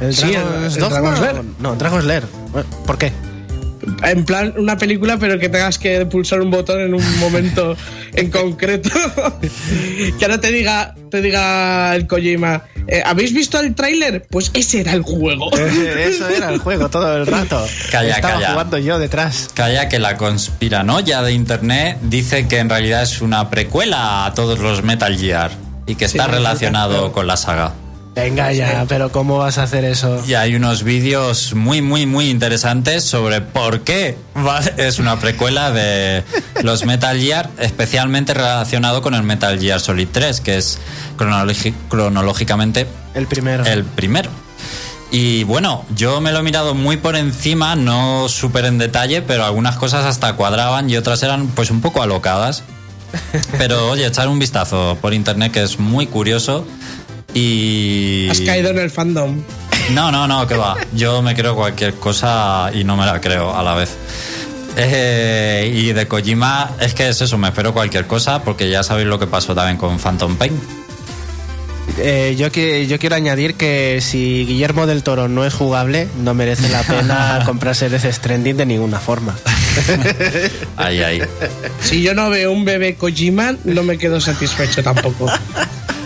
¿El 0.00 0.14
Sí, 0.14 0.30
Dragon's 0.32 0.76
el- 0.76 0.82
el 0.84 0.88
Dogma? 0.90 0.98
Dragon's 1.00 1.20
Lair. 1.20 1.42
No, 1.60 1.76
Dragon's 1.76 2.04
Lair. 2.04 2.22
¿Por 2.86 2.98
qué? 2.98 3.12
En 4.02 4.24
plan, 4.24 4.52
una 4.58 4.76
película, 4.76 5.16
pero 5.18 5.38
que 5.38 5.48
tengas 5.48 5.78
que 5.78 6.04
pulsar 6.06 6.40
un 6.42 6.50
botón 6.50 6.80
en 6.80 6.94
un 6.94 7.18
momento 7.20 7.74
en 8.14 8.30
concreto. 8.30 8.90
que 10.18 10.24
ahora 10.24 10.40
te 10.40 10.50
diga, 10.52 10.94
te 11.10 11.22
diga 11.22 11.96
el 11.96 12.06
Kojima, 12.06 12.64
eh, 12.88 13.02
¿habéis 13.04 13.34
visto 13.34 13.60
el 13.60 13.74
tráiler? 13.74 14.26
Pues 14.30 14.50
ese 14.54 14.80
era 14.80 14.92
el 14.92 15.02
juego. 15.02 15.50
Eso 15.56 16.28
era 16.28 16.50
el 16.50 16.58
juego 16.58 16.88
todo 16.88 17.16
el 17.16 17.26
rato. 17.26 17.64
Calla, 17.90 18.16
Estaba 18.16 18.34
calla. 18.34 18.50
jugando 18.52 18.78
yo 18.78 18.98
detrás. 18.98 19.50
Calla 19.54 19.88
que 19.88 19.98
la 19.98 20.16
conspiranoia 20.16 21.22
de 21.22 21.32
internet 21.32 21.98
dice 22.02 22.48
que 22.48 22.58
en 22.58 22.70
realidad 22.70 23.02
es 23.02 23.20
una 23.20 23.50
precuela 23.50 24.24
a 24.24 24.34
todos 24.34 24.58
los 24.58 24.82
Metal 24.82 25.16
Gear 25.16 25.50
y 25.86 25.94
que 25.96 26.06
está 26.06 26.24
sí, 26.24 26.30
relacionado 26.30 27.06
sí. 27.06 27.12
con 27.12 27.26
la 27.26 27.36
saga. 27.36 27.72
Venga 28.18 28.52
ya, 28.52 28.84
pero 28.88 29.12
¿cómo 29.12 29.38
vas 29.38 29.58
a 29.58 29.62
hacer 29.62 29.84
eso? 29.84 30.24
Y 30.26 30.34
hay 30.34 30.56
unos 30.56 30.82
vídeos 30.82 31.54
muy, 31.54 31.82
muy, 31.82 32.04
muy 32.04 32.28
interesantes 32.28 33.04
sobre 33.04 33.40
por 33.40 33.82
qué 33.82 34.16
es 34.76 34.98
una 34.98 35.20
precuela 35.20 35.70
de 35.70 36.24
los 36.64 36.84
Metal 36.84 37.16
Gear, 37.16 37.48
especialmente 37.60 38.34
relacionado 38.34 39.02
con 39.02 39.14
el 39.14 39.22
Metal 39.22 39.56
Gear 39.60 39.78
Solid 39.78 40.08
3, 40.10 40.40
que 40.40 40.56
es 40.56 40.80
cronológicamente 41.16 42.88
El 43.14 43.28
primero. 43.28 43.64
el 43.64 43.84
primero. 43.84 44.30
Y 45.12 45.44
bueno, 45.44 45.84
yo 45.94 46.20
me 46.20 46.32
lo 46.32 46.40
he 46.40 46.42
mirado 46.42 46.74
muy 46.74 46.96
por 46.96 47.14
encima, 47.14 47.76
no 47.76 48.28
súper 48.28 48.64
en 48.64 48.78
detalle, 48.78 49.22
pero 49.22 49.44
algunas 49.44 49.76
cosas 49.76 50.04
hasta 50.04 50.32
cuadraban 50.32 50.90
y 50.90 50.96
otras 50.96 51.22
eran 51.22 51.46
pues 51.46 51.70
un 51.70 51.80
poco 51.80 52.02
alocadas. 52.02 52.64
Pero 53.56 53.88
oye, 53.90 54.04
echar 54.04 54.28
un 54.28 54.38
vistazo 54.38 54.98
por 55.00 55.14
internet 55.14 55.52
que 55.52 55.62
es 55.62 55.78
muy 55.78 56.06
curioso. 56.08 56.66
Y. 57.34 58.28
Has 58.30 58.40
caído 58.40 58.70
en 58.70 58.78
el 58.78 58.90
fandom. 58.90 59.42
No, 59.92 60.12
no, 60.12 60.28
no, 60.28 60.46
que 60.46 60.54
va. 60.54 60.76
Yo 60.92 61.22
me 61.22 61.34
creo 61.34 61.56
cualquier 61.56 61.94
cosa 61.94 62.70
y 62.74 62.84
no 62.84 62.96
me 62.96 63.06
la 63.06 63.20
creo 63.20 63.54
a 63.54 63.62
la 63.62 63.74
vez. 63.74 63.96
Eh, 64.76 65.72
y 65.74 65.92
de 65.92 66.06
Kojima, 66.06 66.70
es 66.80 66.94
que 66.94 67.08
es 67.08 67.20
eso, 67.20 67.36
me 67.36 67.48
espero 67.48 67.72
cualquier 67.72 68.06
cosa 68.06 68.44
porque 68.44 68.70
ya 68.70 68.82
sabéis 68.82 69.08
lo 69.08 69.18
que 69.18 69.26
pasó 69.26 69.54
también 69.54 69.76
con 69.76 69.98
Phantom 69.98 70.36
Pain. 70.36 70.52
Eh, 71.98 72.36
yo, 72.38 72.52
que, 72.52 72.86
yo 72.86 72.98
quiero 72.98 73.16
añadir 73.16 73.54
que 73.54 74.00
si 74.00 74.44
Guillermo 74.46 74.86
del 74.86 75.02
Toro 75.02 75.26
no 75.26 75.44
es 75.44 75.52
jugable, 75.52 76.06
no 76.18 76.32
merece 76.32 76.68
la 76.68 76.82
pena 76.82 77.42
comprarse 77.46 77.88
Death 77.88 78.12
Stranding 78.12 78.56
de 78.56 78.66
ninguna 78.66 79.00
forma. 79.00 79.34
Ahí, 80.76 81.02
ahí. 81.02 81.22
Si 81.80 82.02
yo 82.02 82.14
no 82.14 82.30
veo 82.30 82.52
un 82.52 82.64
bebé 82.64 82.94
Kojima, 82.94 83.54
no 83.64 83.82
me 83.82 83.96
quedo 83.98 84.20
satisfecho 84.20 84.82
tampoco. 84.82 85.26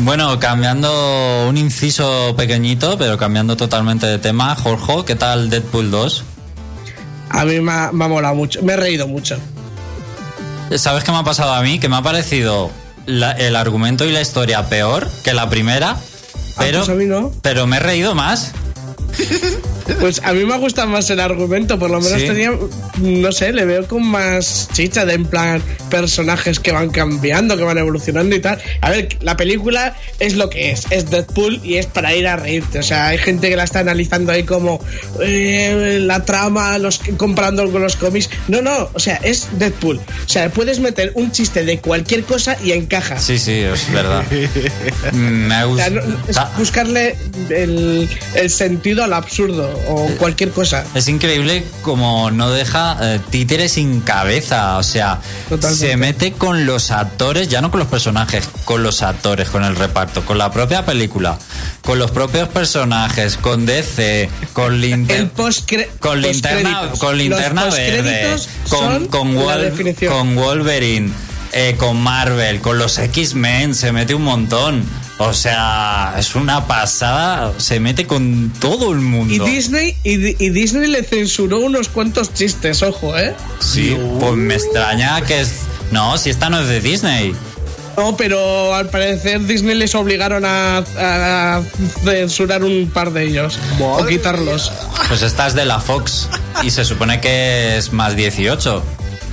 Bueno, 0.00 0.38
cambiando 0.38 1.46
un 1.48 1.56
inciso 1.56 2.34
pequeñito, 2.36 2.98
pero 2.98 3.16
cambiando 3.16 3.56
totalmente 3.56 4.06
de 4.06 4.18
tema, 4.18 4.54
Jorge, 4.54 5.04
¿qué 5.06 5.14
tal 5.16 5.48
Deadpool 5.48 5.90
2? 5.90 6.24
A 7.30 7.44
mí 7.44 7.60
me 7.60 7.72
ha, 7.72 7.92
me 7.92 8.04
ha 8.04 8.08
molado 8.08 8.34
mucho, 8.34 8.62
me 8.62 8.74
he 8.74 8.76
reído 8.76 9.08
mucho. 9.08 9.38
¿Sabes 10.76 11.02
qué 11.02 11.12
me 11.12 11.18
ha 11.18 11.24
pasado 11.24 11.52
a 11.54 11.62
mí? 11.62 11.78
Que 11.78 11.88
me 11.88 11.96
ha 11.96 12.02
parecido 12.02 12.70
la- 13.06 13.32
el 13.32 13.56
argumento 13.56 14.04
y 14.04 14.12
la 14.12 14.20
historia 14.20 14.68
peor 14.68 15.08
que 15.24 15.32
la 15.32 15.48
primera, 15.48 15.96
pero, 16.58 16.80
pues 16.80 16.90
a 16.90 16.94
mí 16.94 17.06
no. 17.06 17.32
pero 17.42 17.66
me 17.66 17.76
he 17.78 17.80
reído 17.80 18.14
más. 18.14 18.52
Pues 20.00 20.20
a 20.24 20.32
mí 20.32 20.44
me 20.44 20.56
gusta 20.58 20.86
más 20.86 21.08
el 21.10 21.20
argumento, 21.20 21.78
por 21.78 21.90
lo 21.90 22.00
menos 22.00 22.20
Sí. 22.20 22.26
tenía, 22.26 22.52
no 22.98 23.32
sé, 23.32 23.52
le 23.52 23.64
veo 23.64 23.86
con 23.86 24.04
más 24.06 24.68
chicha 24.72 25.04
de 25.04 25.14
en 25.14 25.24
plan 25.26 25.62
personajes 25.90 26.58
que 26.60 26.72
van 26.72 26.90
cambiando, 26.90 27.56
que 27.56 27.62
van 27.62 27.78
evolucionando 27.78 28.34
y 28.34 28.40
tal. 28.40 28.58
A 28.80 28.90
ver, 28.90 29.16
la 29.20 29.36
película 29.36 29.94
es 30.18 30.34
lo 30.34 30.50
que 30.50 30.70
es, 30.72 30.86
es 30.90 31.10
Deadpool 31.10 31.60
y 31.64 31.76
es 31.76 31.86
para 31.86 32.14
ir 32.14 32.26
a 32.26 32.36
reírte. 32.36 32.78
O 32.80 32.82
sea, 32.82 33.06
hay 33.08 33.18
gente 33.18 33.48
que 33.48 33.56
la 33.56 33.64
está 33.64 33.80
analizando 33.80 34.32
ahí 34.32 34.42
como 34.42 34.80
eh, 35.22 35.98
la 36.02 36.24
trama, 36.24 36.78
los 36.78 37.00
comparando 37.16 37.70
con 37.70 37.82
los 37.82 37.96
cómics. 37.96 38.28
No, 38.48 38.62
no, 38.62 38.88
o 38.92 38.98
sea, 38.98 39.16
es 39.22 39.48
Deadpool. 39.58 39.98
O 39.98 40.28
sea, 40.28 40.48
puedes 40.50 40.80
meter 40.80 41.12
un 41.14 41.30
chiste 41.32 41.64
de 41.64 41.78
cualquier 41.78 42.24
cosa 42.24 42.56
y 42.62 42.72
encaja. 42.72 43.18
Sí, 43.18 43.38
sí, 43.38 43.52
es 43.52 43.92
verdad. 43.92 44.24
Me 45.12 45.64
O 45.64 45.76
sea, 45.76 45.90
no- 45.90 46.00
es 46.00 46.26
gusta. 46.26 46.52
buscarle 46.58 47.16
el, 47.50 48.08
el 48.34 48.50
sentido 48.50 49.04
al 49.04 49.12
absurdo 49.12 49.75
o 49.88 50.06
cualquier 50.18 50.50
cosa. 50.50 50.84
Es 50.94 51.08
increíble 51.08 51.64
como 51.82 52.30
no 52.30 52.50
deja 52.50 52.96
eh, 53.00 53.20
títeres 53.30 53.72
sin 53.72 54.00
cabeza, 54.00 54.78
o 54.78 54.82
sea, 54.82 55.20
Totalmente. 55.48 55.86
se 55.86 55.96
mete 55.96 56.32
con 56.32 56.66
los 56.66 56.90
actores, 56.90 57.48
ya 57.48 57.60
no 57.60 57.70
con 57.70 57.80
los 57.80 57.88
personajes, 57.88 58.48
con 58.64 58.82
los 58.82 59.02
actores, 59.02 59.48
con 59.48 59.64
el 59.64 59.76
reparto, 59.76 60.24
con 60.24 60.38
la 60.38 60.50
propia 60.50 60.84
película, 60.84 61.38
con 61.82 61.98
los 61.98 62.10
propios 62.10 62.48
personajes, 62.48 63.36
con 63.36 63.66
DC, 63.66 64.28
con 64.52 64.74
El 64.74 64.80
Linter 64.80 65.28
post 65.30 65.70
con 65.98 66.20
linterna, 66.20 66.90
con 66.98 67.18
linterna 67.18 67.64
verde, 67.66 68.36
con, 68.68 69.06
con, 69.06 69.36
con 69.36 70.36
Wolverine, 70.36 71.10
eh, 71.52 71.74
con 71.78 72.00
Marvel, 72.00 72.60
con 72.60 72.78
los 72.78 72.98
X-Men, 72.98 73.74
se 73.74 73.92
mete 73.92 74.14
un 74.14 74.22
montón. 74.24 74.84
O 75.18 75.32
sea, 75.32 76.14
es 76.18 76.34
una 76.34 76.66
pasada, 76.66 77.52
se 77.56 77.80
mete 77.80 78.06
con 78.06 78.52
todo 78.60 78.92
el 78.92 78.98
mundo. 79.00 79.32
y 79.32 79.38
Disney 79.50 79.96
y, 80.04 80.16
Di- 80.18 80.36
y 80.38 80.50
Disney 80.50 80.88
le 80.90 81.02
censuró 81.04 81.60
unos 81.60 81.88
cuantos 81.88 82.34
chistes, 82.34 82.82
ojo, 82.82 83.16
¿eh? 83.18 83.34
Sí, 83.60 83.96
pues 84.20 84.34
me 84.34 84.54
extraña 84.54 85.22
que 85.22 85.40
es 85.40 85.60
No, 85.90 86.18
si 86.18 86.28
esta 86.30 86.50
no 86.50 86.60
es 86.60 86.68
de 86.68 86.80
Disney. 86.82 87.34
No, 87.96 88.14
pero 88.14 88.74
al 88.74 88.90
parecer 88.90 89.46
Disney 89.46 89.74
les 89.74 89.94
obligaron 89.94 90.44
a, 90.44 90.84
a 90.98 91.62
censurar 92.04 92.62
un 92.62 92.90
par 92.92 93.10
de 93.14 93.24
ellos 93.24 93.58
o 93.80 94.04
quitarlos. 94.04 94.70
Pues 95.08 95.22
esta 95.22 95.46
es 95.46 95.54
de 95.54 95.64
la 95.64 95.80
Fox 95.80 96.28
y 96.62 96.68
se 96.70 96.84
supone 96.84 97.22
que 97.22 97.78
es 97.78 97.94
más 97.94 98.14
18. 98.14 98.82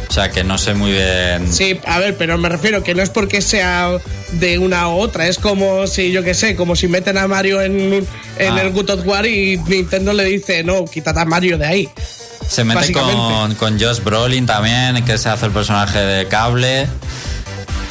O 0.10 0.14
sea 0.14 0.30
que 0.30 0.44
no 0.44 0.58
sé 0.58 0.74
muy 0.76 0.92
bien. 0.92 1.52
Sí, 1.52 1.80
a 1.88 2.00
ver, 2.00 2.16
pero 2.18 2.38
me 2.38 2.48
refiero 2.50 2.84
que 2.84 2.94
no 2.94 3.02
es 3.02 3.10
porque 3.10 3.42
sea 3.42 3.98
de 4.34 4.60
una 4.60 4.88
u 4.90 5.00
otra, 5.00 5.28
es 5.28 5.40
como 5.40 5.88
si, 5.88 6.12
yo 6.12 6.24
qué 6.24 6.34
sé, 6.34 6.56
como 6.56 6.76
si 6.76 6.88
meten 6.88 7.18
a 7.18 7.28
Mario 7.28 7.62
en, 7.62 8.06
Ah. 8.40 8.62
el 8.62 8.72
Good 8.72 8.90
of 8.92 9.06
War 9.06 9.26
y 9.26 9.58
Nintendo 9.58 10.14
le 10.14 10.26
dice, 10.26 10.64
no, 10.64 10.86
quítate 10.86 11.20
a 11.20 11.26
Mario 11.26 11.58
de 11.58 11.66
ahí. 11.66 11.90
Se 12.48 12.64
mete 12.64 12.92
con, 12.92 13.56
con 13.56 13.80
Josh 13.80 14.02
Brolin 14.04 14.46
también, 14.46 15.04
que 15.06 15.18
se 15.18 15.30
hace 15.30 15.46
el 15.48 15.52
personaje 15.52 16.00
de 16.00 16.28
cable. 16.28 16.88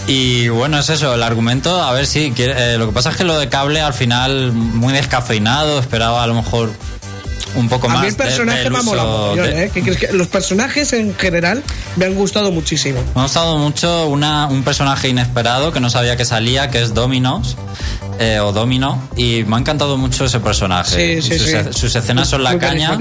Y 0.06 0.48
bueno, 0.48 0.78
es 0.80 0.88
eso, 0.90 1.14
el 1.14 1.22
argumento, 1.22 1.80
a 1.80 1.92
ver 1.92 2.06
si... 2.06 2.32
eh, 2.36 2.74
lo 2.78 2.86
que 2.86 2.92
pasa 2.92 3.10
es 3.10 3.16
que 3.16 3.24
lo 3.24 3.38
de 3.38 3.48
cable 3.48 3.80
al 3.80 3.94
final 3.94 4.52
muy 4.52 4.92
descafeinado, 4.92 5.78
esperaba 5.78 6.22
a 6.24 6.26
lo 6.26 6.34
mejor 6.34 6.72
un 7.54 7.68
poco 7.68 7.88
A 7.88 7.94
más 7.94 8.02
mí 8.02 8.08
el 8.08 8.16
personaje 8.16 8.70
me 8.70 8.78
ha 8.78 8.82
molado 8.82 9.36
de- 9.36 9.64
¿eh? 9.64 9.70
Que- 9.72 9.82
que- 9.82 9.96
que 9.96 10.12
los 10.12 10.28
personajes 10.28 10.92
en 10.92 11.14
general 11.16 11.62
me 11.96 12.04
han 12.06 12.14
gustado 12.14 12.50
muchísimo. 12.52 13.00
Me 13.14 13.20
ha 13.20 13.24
gustado 13.24 13.58
mucho 13.58 14.06
una, 14.08 14.46
un 14.46 14.62
personaje 14.62 15.08
inesperado 15.08 15.72
que 15.72 15.80
no 15.80 15.90
sabía 15.90 16.16
que 16.16 16.24
salía, 16.24 16.70
que 16.70 16.82
es 16.82 16.94
Dominos. 16.94 17.56
eh, 18.18 18.38
o 18.40 18.52
Domino 18.52 19.02
y 19.16 19.42
me 19.44 19.56
ha 19.56 19.58
encantado 19.58 19.96
mucho 19.96 20.26
ese 20.26 20.38
personaje. 20.38 21.20
Sí, 21.20 21.28
sí, 21.28 21.38
sus, 21.38 21.48
sí. 21.48 21.56
sus 21.72 21.96
escenas 21.96 22.28
son 22.28 22.44
la 22.44 22.50
Muy 22.50 22.60
caña. 22.60 22.96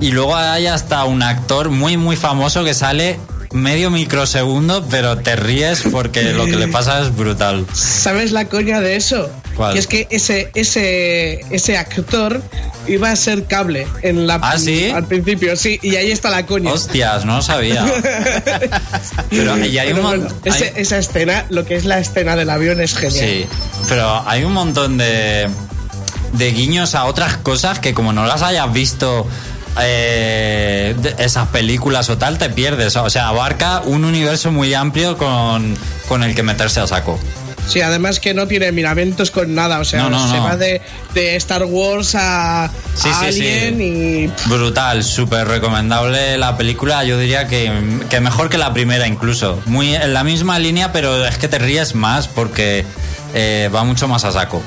Y 0.00 0.10
luego 0.12 0.36
hay 0.36 0.66
hasta 0.68 1.04
un 1.04 1.22
actor 1.22 1.68
muy, 1.70 1.96
muy 1.98 2.16
famoso 2.16 2.64
que 2.64 2.72
sale 2.72 3.18
medio 3.52 3.90
microsegundo, 3.90 4.86
pero 4.90 5.18
te 5.18 5.36
ríes 5.36 5.82
porque 5.90 6.32
lo 6.32 6.46
que 6.46 6.56
le 6.56 6.68
pasa 6.68 7.02
es 7.02 7.14
brutal. 7.14 7.66
¿Sabes 7.74 8.30
la 8.32 8.46
coña 8.46 8.80
de 8.80 8.96
eso? 8.96 9.28
¿Cuál? 9.58 9.72
Que 9.74 9.78
es 9.80 9.86
que 9.88 10.06
ese, 10.08 10.50
ese, 10.54 11.40
ese 11.50 11.76
actor 11.76 12.40
iba 12.86 13.10
a 13.10 13.16
ser 13.16 13.44
cable 13.44 13.86
en 14.02 14.26
la, 14.26 14.38
¿Ah, 14.40 14.56
sí? 14.56 14.88
al 14.88 15.04
principio, 15.04 15.56
sí, 15.56 15.78
y 15.82 15.96
ahí 15.96 16.10
está 16.12 16.30
la 16.30 16.46
coña. 16.46 16.72
Hostias, 16.72 17.24
no 17.26 17.36
lo 17.36 17.42
sabía. 17.42 17.84
Pero 19.30 19.58
y 19.66 19.76
hay 19.78 19.88
un 19.88 19.94
Pero 19.96 20.08
bueno, 20.08 20.28
ese- 20.44 20.72
esa 20.76 20.98
escena, 20.98 21.44
lo 21.50 21.64
que 21.64 21.74
es 21.74 21.84
la 21.84 21.98
escena 21.98 22.36
del 22.36 22.50
avión 22.50 22.80
es 22.80 22.94
genial. 22.94 23.26
Sí, 23.26 23.46
pero 23.88 24.22
hay 24.28 24.44
un 24.44 24.52
montón 24.52 24.96
de, 24.96 25.48
de 26.34 26.52
guiños 26.52 26.94
a 26.94 27.04
otras 27.06 27.36
cosas 27.38 27.78
que 27.80 27.92
como 27.94 28.12
no 28.12 28.26
las 28.26 28.42
hayas 28.42 28.72
visto 28.72 29.26
eh, 29.80 30.94
esas 31.18 31.48
películas 31.48 32.08
o 32.10 32.16
tal, 32.18 32.38
te 32.38 32.48
pierdes. 32.50 32.96
O 32.96 33.10
sea, 33.10 33.28
abarca 33.28 33.80
un 33.84 34.04
universo 34.04 34.50
muy 34.52 34.72
amplio 34.74 35.16
con, 35.18 35.76
con 36.08 36.22
el 36.22 36.34
que 36.34 36.42
meterse 36.42 36.80
a 36.80 36.86
saco. 36.86 37.18
Sí, 37.68 37.80
además 37.82 38.18
que 38.18 38.32
no 38.34 38.46
tiene 38.48 38.72
miramentos 38.72 39.30
con 39.30 39.54
nada, 39.54 39.78
o 39.80 39.84
sea, 39.84 40.00
No, 40.02 40.10
no, 40.10 40.30
se 40.30 40.36
no. 40.38 40.44
va 40.44 40.56
de, 40.56 40.80
de 41.14 41.36
Star 41.36 41.64
Wars 41.64 42.14
a, 42.14 42.70
Sí, 42.94 43.08
a 43.08 43.14
sí, 43.26 43.32
sí. 43.32 43.40
Alien 43.48 43.80
y 43.80 44.32
Brutal, 44.48 45.04
súper 45.04 45.46
recomendable 45.46 46.38
la 46.38 46.56
película. 46.56 47.04
Yo 47.04 47.18
diría 47.18 47.46
que, 47.46 47.70
que 48.08 48.20
mejor 48.20 48.48
que 48.48 48.58
la 48.58 48.72
primera 48.72 49.06
incluso. 49.06 49.60
Muy 49.66 49.94
en 49.94 50.14
la 50.14 50.24
misma 50.24 50.58
línea, 50.58 50.92
pero 50.92 51.26
es 51.26 51.36
que 51.38 51.48
te 51.48 51.58
ríes 51.58 51.94
más 51.94 52.26
porque 52.26 52.84
eh, 53.34 53.70
va 53.74 53.84
mucho 53.84 54.08
más 54.08 54.24
a 54.24 54.32
saco. 54.32 54.62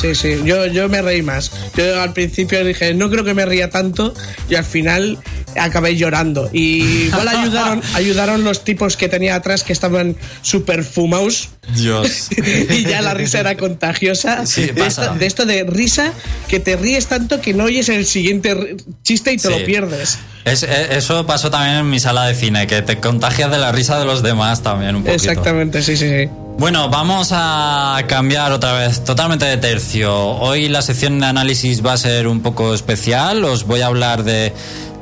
Sí, 0.00 0.14
sí, 0.14 0.40
yo, 0.44 0.66
yo 0.66 0.88
me 0.88 1.02
reí 1.02 1.22
más. 1.22 1.50
Yo 1.76 2.00
al 2.00 2.12
principio 2.12 2.64
dije, 2.64 2.94
no 2.94 3.10
creo 3.10 3.22
que 3.24 3.34
me 3.34 3.44
ría 3.44 3.68
tanto 3.70 4.14
y 4.48 4.54
al 4.54 4.64
final 4.64 5.18
acabé 5.56 5.96
llorando. 5.96 6.48
Y 6.52 6.82
igual 7.08 7.28
ayudaron, 7.28 7.82
ayudaron 7.94 8.44
los 8.44 8.64
tipos 8.64 8.96
que 8.96 9.08
tenía 9.08 9.34
atrás 9.34 9.62
que 9.62 9.72
estaban 9.72 10.16
super 10.42 10.84
fumados 10.84 11.50
Dios. 11.76 12.28
y 12.70 12.84
ya 12.84 13.02
la 13.02 13.12
risa 13.14 13.40
era 13.40 13.56
contagiosa. 13.56 14.46
Sí, 14.46 14.66
de, 14.66 14.72
pasa. 14.74 15.02
esto, 15.04 15.14
de 15.18 15.26
esto 15.26 15.44
de 15.46 15.64
risa 15.64 16.12
que 16.48 16.60
te 16.60 16.76
ríes 16.76 17.06
tanto 17.08 17.40
que 17.40 17.52
no 17.52 17.64
oyes 17.64 17.88
el 17.90 18.06
siguiente 18.06 18.76
chiste 19.02 19.32
y 19.32 19.36
te 19.36 19.48
Sí. 19.48 19.58
lo 19.58 19.64
pierdes. 19.66 20.18
Es- 20.44 20.62
eh, 20.62 20.88
eso 20.96 21.26
pasó 21.26 21.50
también 21.50 21.76
en 21.76 21.90
mi 21.90 22.00
sala 22.00 22.24
de 22.26 22.34
cine, 22.34 22.66
que 22.66 22.80
te 22.80 22.98
contagias 22.98 23.50
de 23.50 23.58
la 23.58 23.70
risa 23.72 23.98
de 23.98 24.06
los 24.06 24.22
demás 24.22 24.62
también 24.62 24.96
un 24.96 25.02
poquito. 25.04 25.22
Exactamente, 25.30 25.82
sí, 25.82 25.96
sí, 25.96 26.08
sí. 26.08 26.28
Bueno, 26.58 26.90
vamos 26.90 27.30
a 27.32 28.02
cambiar 28.06 28.52
otra 28.52 28.74
vez 28.74 29.02
totalmente 29.04 29.46
de 29.46 29.56
tercio. 29.56 30.14
Hoy 30.14 30.68
la 30.68 30.82
sección 30.82 31.18
de 31.20 31.26
análisis 31.26 31.84
va 31.84 31.94
a 31.94 31.96
ser 31.96 32.28
un 32.28 32.42
poco 32.42 32.74
especial. 32.74 33.44
Os 33.44 33.64
voy 33.64 33.80
a 33.80 33.86
hablar 33.86 34.24
de 34.24 34.52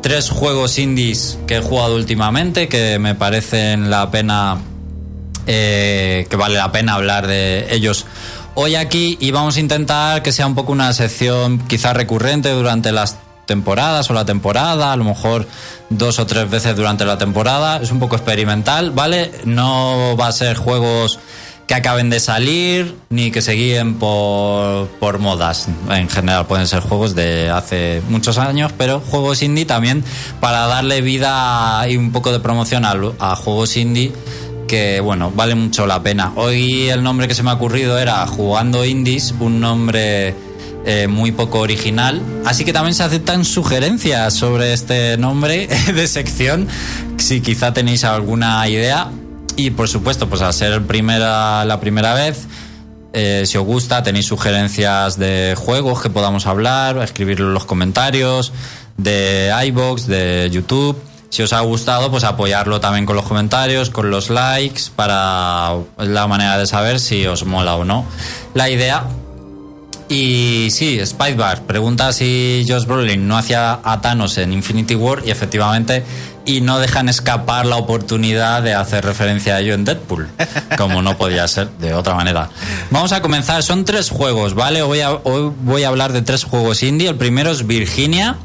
tres 0.00 0.30
juegos 0.30 0.78
indies 0.78 1.38
que 1.46 1.56
he 1.56 1.60
jugado 1.60 1.96
últimamente 1.96 2.68
que 2.68 2.98
me 2.98 3.14
parecen 3.14 3.90
la 3.90 4.10
pena 4.10 4.58
eh, 5.46 6.26
que 6.30 6.36
vale 6.36 6.56
la 6.56 6.70
pena 6.70 6.94
hablar 6.94 7.26
de 7.26 7.74
ellos 7.74 8.06
hoy 8.54 8.74
aquí 8.74 9.16
y 9.20 9.30
vamos 9.30 9.56
a 9.56 9.60
intentar 9.60 10.22
que 10.22 10.32
sea 10.32 10.46
un 10.46 10.54
poco 10.54 10.72
una 10.72 10.92
sección 10.92 11.58
quizás 11.66 11.96
recurrente 11.96 12.50
durante 12.50 12.92
las 12.92 13.16
temporadas 13.46 14.10
o 14.10 14.14
la 14.14 14.24
temporada, 14.24 14.92
a 14.92 14.96
lo 14.96 15.04
mejor 15.04 15.46
dos 15.90 16.18
o 16.18 16.26
tres 16.26 16.50
veces 16.50 16.76
durante 16.76 17.04
la 17.04 17.18
temporada, 17.18 17.80
es 17.80 17.90
un 17.90 17.98
poco 17.98 18.16
experimental, 18.16 18.90
¿vale? 18.90 19.32
No 19.44 20.16
va 20.20 20.26
a 20.26 20.32
ser 20.32 20.56
juegos 20.56 21.18
que 21.68 21.74
acaben 21.74 22.08
de 22.08 22.18
salir 22.18 22.96
ni 23.10 23.30
que 23.30 23.42
se 23.42 23.52
guíen 23.52 23.96
por, 23.96 24.88
por 24.98 25.18
modas. 25.18 25.68
En 25.90 26.08
general 26.08 26.46
pueden 26.46 26.66
ser 26.66 26.80
juegos 26.80 27.14
de 27.14 27.50
hace 27.50 28.02
muchos 28.08 28.38
años, 28.38 28.72
pero 28.76 29.00
juegos 29.00 29.42
indie 29.42 29.66
también 29.66 30.02
para 30.40 30.66
darle 30.66 31.02
vida 31.02 31.86
y 31.86 31.98
un 31.98 32.10
poco 32.10 32.32
de 32.32 32.40
promoción 32.40 32.86
a, 32.86 33.36
juegos 33.36 33.76
indie 33.76 34.12
que 34.66 35.00
bueno, 35.00 35.30
vale 35.30 35.54
mucho 35.54 35.86
la 35.86 36.02
pena. 36.02 36.32
Hoy 36.36 36.88
el 36.88 37.02
nombre 37.02 37.28
que 37.28 37.34
se 37.34 37.42
me 37.42 37.50
ha 37.50 37.54
ocurrido 37.54 37.98
era 37.98 38.26
Jugando 38.26 38.84
Indies, 38.84 39.34
un 39.38 39.60
nombre 39.60 40.34
eh, 40.86 41.06
muy 41.06 41.32
poco 41.32 41.60
original. 41.60 42.22
Así 42.46 42.64
que 42.64 42.72
también 42.72 42.94
se 42.94 43.02
aceptan 43.02 43.44
sugerencias 43.44 44.32
sobre 44.32 44.72
este 44.72 45.18
nombre 45.18 45.66
de 45.94 46.08
sección, 46.08 46.66
si 47.18 47.42
quizá 47.42 47.74
tenéis 47.74 48.04
alguna 48.04 48.66
idea. 48.68 49.10
Y 49.58 49.72
por 49.72 49.88
supuesto, 49.88 50.28
pues 50.28 50.40
al 50.40 50.54
ser 50.54 50.86
primera, 50.86 51.64
la 51.64 51.80
primera 51.80 52.14
vez, 52.14 52.46
eh, 53.12 53.42
si 53.44 53.58
os 53.58 53.64
gusta, 53.64 54.04
tenéis 54.04 54.26
sugerencias 54.26 55.18
de 55.18 55.56
juegos 55.58 56.00
que 56.00 56.10
podamos 56.10 56.46
hablar, 56.46 56.98
escribirlo 56.98 57.48
en 57.48 57.54
los 57.54 57.64
comentarios, 57.64 58.52
de 58.98 59.52
iBox, 59.66 60.06
de 60.06 60.48
YouTube. 60.52 60.96
Si 61.30 61.42
os 61.42 61.52
ha 61.52 61.60
gustado, 61.62 62.08
pues 62.08 62.22
apoyarlo 62.22 62.78
también 62.78 63.04
con 63.04 63.16
los 63.16 63.24
comentarios, 63.24 63.90
con 63.90 64.12
los 64.12 64.30
likes, 64.30 64.82
para 64.94 65.74
la 65.96 66.28
manera 66.28 66.56
de 66.56 66.68
saber 66.68 67.00
si 67.00 67.26
os 67.26 67.44
mola 67.44 67.74
o 67.74 67.84
no 67.84 68.06
la 68.54 68.70
idea. 68.70 69.08
Y 70.08 70.68
sí, 70.70 71.04
Spicebar 71.04 71.62
pregunta 71.62 72.12
si 72.12 72.64
Josh 72.66 72.86
Brolin 72.86 73.26
no 73.26 73.36
hacía 73.36 73.80
a 73.82 74.00
Thanos 74.00 74.38
en 74.38 74.52
Infinity 74.52 74.94
War 74.94 75.22
y 75.26 75.32
efectivamente 75.32 76.04
y 76.48 76.62
no 76.62 76.78
dejan 76.78 77.10
escapar 77.10 77.66
la 77.66 77.76
oportunidad 77.76 78.62
de 78.62 78.72
hacer 78.72 79.04
referencia 79.04 79.56
a 79.56 79.60
ello 79.60 79.74
en 79.74 79.84
Deadpool, 79.84 80.28
como 80.78 81.02
no 81.02 81.18
podía 81.18 81.46
ser 81.46 81.68
de 81.72 81.92
otra 81.92 82.14
manera. 82.14 82.48
Vamos 82.90 83.12
a 83.12 83.20
comenzar, 83.20 83.62
son 83.62 83.84
tres 83.84 84.08
juegos, 84.08 84.54
¿vale? 84.54 84.80
Hoy, 84.80 85.00
voy 85.60 85.82
a 85.82 85.88
hablar 85.88 86.14
de 86.14 86.22
tres 86.22 86.44
juegos 86.44 86.82
indie. 86.82 87.10
El 87.10 87.16
primero 87.16 87.50
es 87.50 87.66
Virginia. 87.66 88.38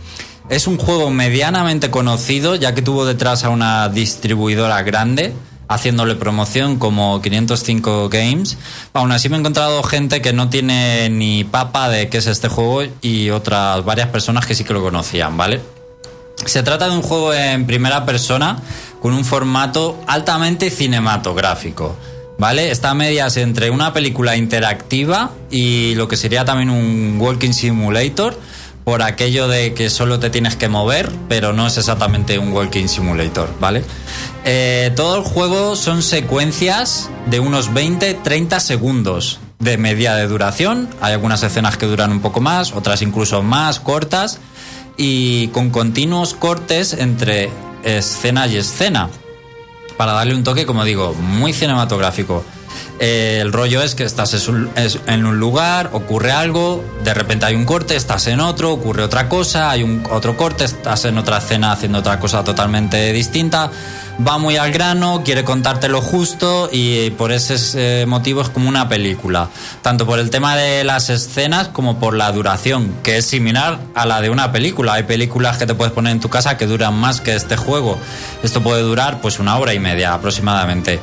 Es 0.50 0.68
un 0.68 0.78
juego 0.78 1.12
medianamente 1.12 1.92
conocido, 1.92 2.56
ya 2.56 2.76
que 2.76 2.82
tuvo 2.82 3.06
detrás 3.06 3.46
a 3.46 3.50
una 3.50 3.88
distribuidora 3.88 4.84
grande, 4.84 5.34
haciéndole 5.70 6.16
promoción 6.16 6.80
como 6.80 7.22
505 7.22 8.10
Games. 8.10 8.58
Aún 8.92 9.14
así 9.14 9.30
me 9.30 9.38
he 9.38 9.40
encontrado 9.40 9.82
gente 9.82 10.22
que 10.22 10.34
no 10.34 10.50
tiene 10.50 11.10
ni 11.10 11.46
papa 11.46 11.88
de 11.88 12.10
qué 12.10 12.18
es 12.18 12.28
este 12.28 12.50
juego 12.50 12.84
y 13.02 13.30
otras 13.30 13.86
varias 13.86 14.10
personas 14.10 14.46
que 14.46 14.56
sí 14.56 14.66
que 14.66 14.74
lo 14.74 14.84
conocían, 14.84 15.38
¿vale? 15.38 15.62
Se 16.46 16.64
trata 16.64 16.90
de 16.90 16.96
un 16.96 17.02
juego 17.02 17.34
en 17.34 17.66
primera 17.66 18.06
persona 18.06 18.58
con 19.02 19.14
un 19.14 19.26
formato 19.26 20.02
altamente 20.08 20.70
cinematográfico. 20.70 21.96
¿Vale? 22.40 22.72
Está 22.72 22.90
a 22.90 22.94
medias 22.96 23.38
entre 23.38 23.70
una 23.70 23.94
película 23.94 24.36
interactiva 24.36 25.32
y 25.52 25.94
lo 25.96 26.08
que 26.08 26.18
sería 26.18 26.44
también 26.46 26.72
un 26.72 27.18
walking 27.20 27.52
simulator, 27.52 28.38
por 28.84 29.02
aquello 29.02 29.48
de 29.48 29.74
que 29.74 29.90
solo 29.90 30.20
te 30.20 30.30
tienes 30.30 30.56
que 30.56 30.68
mover, 30.68 31.10
pero 31.30 31.54
no 31.54 31.68
es 31.68 31.78
exactamente 31.78 32.38
un 32.40 32.52
walking 32.52 32.88
simulator, 32.88 33.50
¿vale? 33.60 33.84
Eh, 34.46 34.92
todo 34.96 35.18
el 35.18 35.24
juego 35.24 35.76
son 35.76 36.02
secuencias 36.02 37.10
de 37.28 37.40
unos 37.40 37.72
20-30 37.72 38.60
segundos 38.60 39.40
de 39.60 39.78
media 39.78 40.16
de 40.16 40.28
duración. 40.28 40.90
Hay 41.00 41.14
algunas 41.14 41.44
escenas 41.44 41.78
que 41.78 41.86
duran 41.86 42.12
un 42.12 42.20
poco 42.20 42.42
más, 42.42 42.74
otras 42.74 43.02
incluso 43.02 43.42
más 43.42 43.80
cortas 43.80 44.40
y 44.98 45.48
con 45.50 45.70
continuos 45.70 46.34
cortes 46.34 46.94
entre 46.94 47.50
escena 47.84 48.48
y 48.48 48.58
escena 48.58 49.10
para 49.98 50.14
darle 50.14 50.36
un 50.36 50.44
toque, 50.44 50.66
como 50.66 50.84
digo, 50.84 51.14
muy 51.14 51.54
cinematográfico. 51.54 52.44
Eh, 53.00 53.40
el 53.42 53.52
rollo 53.52 53.82
es 53.82 53.96
que 53.96 54.04
estás 54.04 54.48
en 55.08 55.26
un 55.26 55.40
lugar, 55.40 55.90
ocurre 55.94 56.32
algo, 56.32 56.84
de 57.04 57.14
repente 57.14 57.46
hay 57.46 57.56
un 57.56 57.66
corte, 57.66 57.96
estás 57.96 58.28
en 58.28 58.40
otro, 58.40 58.72
ocurre 58.72 59.04
otra 59.04 59.30
cosa, 59.30 59.72
hay 59.72 59.84
un 59.84 60.04
otro 60.12 60.38
corte, 60.38 60.64
estás 60.64 61.06
en 61.06 61.18
otra 61.18 61.40
escena 61.40 61.72
haciendo 61.72 62.00
otra 62.00 62.20
cosa 62.20 62.44
totalmente 62.44 63.12
distinta. 63.12 63.72
Va 64.26 64.38
muy 64.38 64.58
al 64.58 64.72
grano, 64.72 65.22
quiere 65.26 65.44
contarte 65.44 65.90
lo 65.90 66.02
justo 66.02 66.70
y 66.72 67.10
por 67.12 67.32
ese 67.32 68.02
eh, 68.02 68.06
motivo 68.06 68.42
es 68.42 68.50
como 68.50 68.70
una 68.70 68.88
película. 68.88 69.50
Tanto 69.82 70.06
por 70.06 70.20
el 70.20 70.30
tema 70.30 70.56
de 70.56 70.84
las 70.84 71.10
escenas 71.10 71.70
como 71.70 72.00
por 72.00 72.16
la 72.16 72.32
duración, 72.32 72.94
que 73.04 73.18
es 73.18 73.26
similar 73.26 73.80
a 73.96 74.06
la 74.06 74.22
de 74.22 74.30
una 74.30 74.52
película. 74.52 74.94
Hay 74.94 75.04
películas 75.04 75.58
que 75.58 75.66
te 75.66 75.74
puedes 75.74 75.94
poner 75.94 76.12
en 76.12 76.20
tu 76.20 76.30
casa 76.30 76.58
que 76.58 76.68
duran 76.68 76.94
más 76.94 77.22
que 77.22 77.36
este 77.36 77.58
juego. 77.58 77.98
Esto 78.44 78.62
puede 78.62 78.82
durar 78.82 79.22
pues 79.22 79.40
una 79.40 79.58
hora 79.58 79.74
y 79.74 79.80
media 79.80 80.14
aproximadamente. 80.14 81.00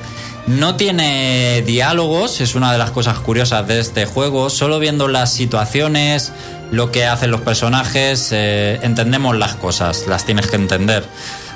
No 0.47 0.75
tiene 0.75 1.63
diálogos, 1.67 2.41
es 2.41 2.55
una 2.55 2.73
de 2.73 2.79
las 2.79 2.91
cosas 2.91 3.19
curiosas 3.19 3.67
de 3.69 3.79
este 3.79 4.07
juego. 4.07 4.51
Solo 4.51 4.79
viendo 4.79 5.07
las 5.07 5.33
situaciones, 5.33 6.33
lo 6.73 6.91
que 6.91 7.07
hacen 7.07 7.31
los 7.31 7.43
personajes, 7.43 8.31
eh, 8.33 8.81
entendemos 8.83 9.37
las 9.37 9.55
cosas, 9.55 10.07
las 10.09 10.25
tienes 10.25 10.47
que 10.47 10.57
entender. 10.57 11.05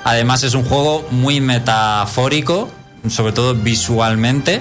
Además 0.04 0.42
es 0.42 0.54
un 0.54 0.64
juego 0.64 1.06
muy 1.10 1.40
metafórico, 1.40 2.70
sobre 3.08 3.32
todo 3.32 3.54
visualmente, 3.54 4.60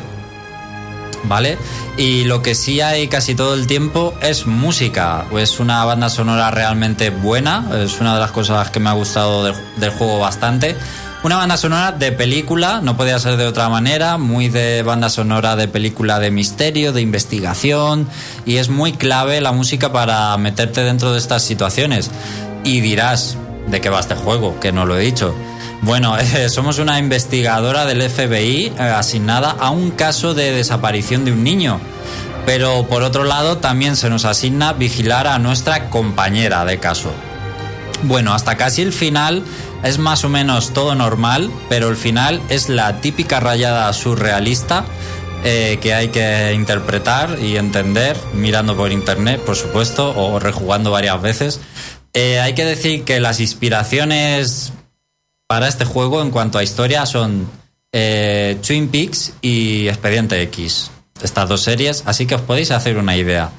¿vale? 1.26 1.58
Y 1.98 2.24
lo 2.24 2.42
que 2.42 2.56
sí 2.56 2.82
hay 2.82 3.08
casi 3.08 3.36
todo 3.36 3.54
el 3.54 3.68
tiempo 3.68 4.14
es 4.22 4.48
música. 4.48 5.26
Es 5.38 5.60
una 5.60 5.84
banda 5.86 6.10
sonora 6.10 6.50
realmente 6.50 7.10
buena, 7.10 7.66
es 7.84 8.00
una 8.00 8.14
de 8.14 8.20
las 8.20 8.32
cosas 8.32 8.70
que 8.70 8.80
me 8.80 8.90
ha 8.90 8.94
gustado 8.94 9.44
del, 9.44 9.92
juego 9.92 10.20
bastante. 10.20 10.76
Una 11.24 11.38
banda 11.38 11.56
sonora 11.56 11.94
de 11.94 12.12
película, 12.12 12.82
no 12.82 12.98
podía 12.98 13.18
ser 13.20 13.38
de 13.38 13.46
otra 13.46 13.70
manera, 13.70 14.18
muy 14.18 14.50
de 14.50 14.84
banda 14.84 15.10
sonora 15.10 15.56
de 15.56 15.70
película 15.70 16.20
de 16.20 16.32
misterio, 16.32 16.92
de 16.92 17.02
investigación, 17.02 18.10
y 18.46 18.58
es 18.58 18.68
muy 18.68 18.92
clave 18.92 19.40
la 19.40 19.54
música 19.54 19.94
para 19.94 20.36
meterte 20.38 20.84
dentro 20.84 21.14
de 21.14 21.20
estas 21.20 21.42
situaciones. 21.44 22.12
Y 22.66 22.82
dirás, 22.82 23.38
¿de 23.68 23.82
qué 23.82 23.90
va 23.90 24.00
este 24.00 24.16
juego? 24.16 24.60
Que 24.60 24.72
no 24.72 24.86
lo 24.86 24.98
he 24.98 25.02
dicho. 25.02 25.34
Bueno, 25.82 26.16
somos 26.50 26.80
una 26.80 27.00
investigadora 27.00 27.86
del 27.86 28.10
FBI 28.10 28.74
eh, 28.78 28.82
asignada 28.82 29.52
a 29.52 29.70
un 29.70 29.92
caso 29.92 30.34
de 30.34 30.52
desaparición 30.52 31.26
de 31.26 31.32
un 31.32 31.44
niño. 31.44 31.80
Pero 32.46 32.88
por 32.88 33.04
otro 33.04 33.24
lado 33.24 33.58
también 33.58 33.96
se 33.96 34.10
nos 34.10 34.26
asigna 34.26 34.74
vigilar 34.74 35.28
a 35.28 35.40
nuestra 35.40 35.90
compañera 35.90 36.66
de 36.66 36.78
caso. 36.78 37.12
Bueno, 38.04 38.34
hasta 38.34 38.58
casi 38.58 38.82
el 38.82 38.92
final 38.92 39.44
es 39.84 39.98
más 39.98 40.24
o 40.26 40.30
menos 40.30 40.74
todo 40.74 40.94
normal, 40.96 41.50
pero 41.70 41.90
el 41.90 41.96
final 41.96 42.42
es 42.50 42.70
la 42.70 43.00
típica 43.00 43.40
rayada 43.40 43.92
surrealista 43.94 44.84
eh, 45.46 45.78
que 45.82 45.94
hay 45.94 46.08
que 46.10 46.54
interpretar 46.54 47.38
y 47.42 47.58
entender 47.58 48.18
mirando 48.34 48.78
por 48.78 48.92
internet, 48.92 49.42
por 49.42 49.58
supuesto, 49.58 50.14
o 50.16 50.40
rejugando 50.40 50.92
varias 50.92 51.22
veces. 51.22 51.60
Eh, 52.14 52.40
hay 52.40 52.54
que 52.54 52.66
decir 52.66 53.04
que 53.04 53.20
las 53.20 53.40
inspiraciones 53.40 54.72
para 55.48 55.68
este 55.68 55.86
juego 55.86 56.22
en 56.22 56.32
cuanto 56.32 56.58
a 56.58 56.64
historia 56.64 57.06
son 57.06 57.50
eh, 57.92 58.58
Twin 58.66 58.88
Peaks 58.90 59.34
y 59.42 59.88
Expediente 59.88 60.42
X, 60.44 60.92
estas 61.22 61.50
dos 61.50 61.62
series, 61.62 62.04
así 62.06 62.26
que 62.26 62.36
os 62.36 62.42
podéis 62.42 62.72
hacer 62.72 62.98
una 62.98 63.18
idea 63.18 63.52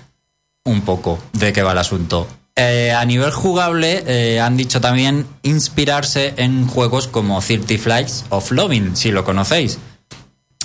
un 0.64 0.82
poco 0.82 1.18
de 1.32 1.52
qué 1.52 1.62
va 1.62 1.72
el 1.72 1.78
asunto. 1.78 2.26
Eh, 2.56 2.92
a 2.92 3.04
nivel 3.04 3.32
jugable, 3.32 4.40
han 4.40 4.56
dicho 4.56 4.80
también 4.80 5.26
inspirarse 5.42 6.34
en 6.36 6.68
juegos 6.68 7.08
como 7.08 7.40
30 7.40 7.78
Flights 7.78 8.24
of 8.30 8.52
Loving, 8.52 8.96
si 8.96 9.10
lo 9.10 9.24
conocéis. 9.24 9.78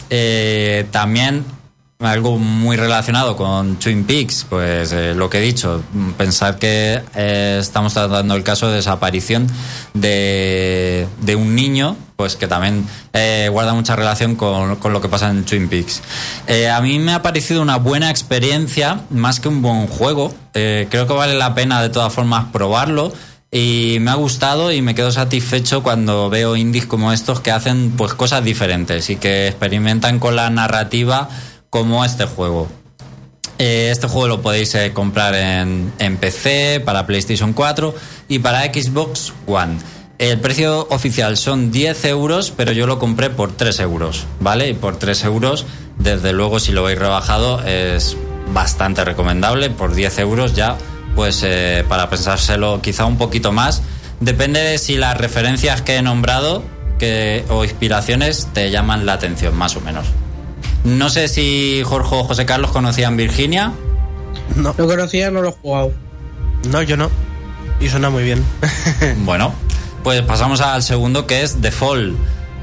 Eh, 0.10 0.88
también 0.92 1.46
algo 2.00 2.38
muy 2.38 2.78
relacionado 2.78 3.36
con 3.36 3.76
Twin 3.76 4.06
Peaks, 4.06 4.46
pues 4.50 4.94
eh, 4.94 5.14
lo 5.14 5.30
que 5.30 5.40
he 5.40 5.42
dicho, 5.42 5.84
pensar 6.18 6.58
que 6.58 7.02
eh, 7.14 7.58
estamos 7.60 7.94
tratando 7.94 8.36
el 8.36 8.44
caso 8.44 8.70
de 8.70 8.78
desaparición 8.78 9.48
de, 9.94 11.10
de 11.20 11.36
un 11.36 11.56
niño, 11.56 11.98
pues 12.16 12.38
que 12.38 12.48
también 12.48 12.88
eh, 13.12 13.50
guarda 13.52 13.74
mucha 13.74 13.98
relación 13.98 14.36
con, 14.36 14.78
con, 14.78 14.94
lo 14.94 15.02
que 15.02 15.10
pasa 15.10 15.30
en 15.30 15.44
Twin 15.44 15.68
Peaks. 15.68 16.02
A 16.72 16.80
mí 16.80 17.00
me 17.00 17.12
ha 17.12 17.22
parecido 17.22 17.62
una 17.62 17.76
buena 17.76 18.10
experiencia, 18.10 19.02
más 19.10 19.42
que 19.42 19.50
un 19.50 19.62
buen 19.62 19.88
juego. 19.88 20.34
Creo 20.54 21.06
que 21.06 21.14
vale 21.14 21.36
la 21.36 21.54
pena 21.54 21.82
de 21.82 21.90
todas 21.90 22.14
formas 22.14 22.46
probarlo 22.54 23.12
y 23.52 23.98
me 24.00 24.12
ha 24.12 24.16
gustado 24.16 24.72
y 24.72 24.82
me 24.82 24.94
quedo 24.94 25.12
satisfecho 25.12 25.82
cuando 25.82 26.30
veo 26.30 26.56
indies 26.56 26.86
como 26.86 27.12
estos 27.12 27.40
que 27.42 27.52
hacen 27.52 27.92
pues 27.98 28.14
cosas 28.14 28.44
diferentes 28.44 29.10
y 29.10 29.16
que 29.16 29.48
experimentan 29.48 30.20
con 30.20 30.36
la 30.36 30.50
narrativa 30.50 31.30
como 31.70 32.04
este 32.04 32.26
juego. 32.26 32.68
Eh, 33.58 33.90
este 33.92 34.08
juego 34.08 34.28
lo 34.28 34.42
podéis 34.42 34.74
eh, 34.76 34.94
comprar 34.94 35.36
en, 35.36 36.18
PC, 36.18 36.82
para 36.86 37.06
PlayStation 37.06 37.54
4 37.54 37.94
y 38.30 38.40
para 38.40 38.64
Xbox 38.64 39.34
One. 39.48 39.78
El 40.18 40.40
precio 40.40 40.88
oficial 40.90 41.38
son 41.38 41.72
10 41.72 42.06
euros, 42.06 42.52
pero 42.56 42.72
yo 42.72 42.88
lo 42.88 43.00
compré 43.00 43.30
por 43.30 43.52
3 43.56 43.80
euros, 43.82 44.26
¿vale? 44.40 44.70
Y 44.70 44.74
por 44.74 44.98
3 44.98 45.26
euros, 45.26 45.66
desde 45.98 46.34
luego, 46.34 46.60
si 46.60 46.72
lo 46.72 46.84
veis 46.84 47.00
rebajado, 47.00 47.62
es 47.66 48.18
bastante 48.54 49.04
recomendable. 49.04 49.70
Por 49.70 49.94
10 49.94 50.20
euros 50.20 50.54
ya, 50.54 50.78
pues 51.16 51.42
eh, 51.44 51.86
para 51.88 52.10
pensárselo 52.10 52.82
quizá 52.82 53.06
un 53.06 53.18
poquito 53.18 53.52
más. 53.52 53.82
Depende 54.20 54.62
de 54.62 54.78
si 54.78 54.98
las 54.98 55.18
referencias 55.18 55.82
que 55.82 55.98
he 55.98 56.02
nombrado 56.02 56.64
que, 56.98 57.46
o 57.50 57.64
inspiraciones 57.64 58.48
te 58.54 58.72
llaman 58.72 59.06
la 59.06 59.14
atención, 59.14 59.56
más 59.58 59.76
o 59.76 59.82
menos. 59.82 60.06
No 60.84 61.10
sé 61.10 61.28
si 61.28 61.82
Jorge 61.84 62.16
o 62.16 62.24
José 62.24 62.46
Carlos 62.46 62.72
conocían 62.72 63.18
Virginia. 63.18 63.74
No. 64.56 64.74
Lo 64.78 64.88
conocía, 64.88 65.32
no 65.32 65.42
lo 65.42 65.50
he 65.50 65.52
jugado. 65.52 65.94
No, 66.70 66.82
yo 66.82 66.98
no. 66.98 67.10
Y 67.80 67.90
suena 67.90 68.10
muy 68.10 68.24
bien. 68.24 68.44
bueno, 69.26 69.54
pues 70.04 70.22
pasamos 70.22 70.62
al 70.62 70.84
segundo 70.84 71.28
que 71.28 71.44
es 71.44 71.62
The 71.62 71.72
Fall. 71.72 72.16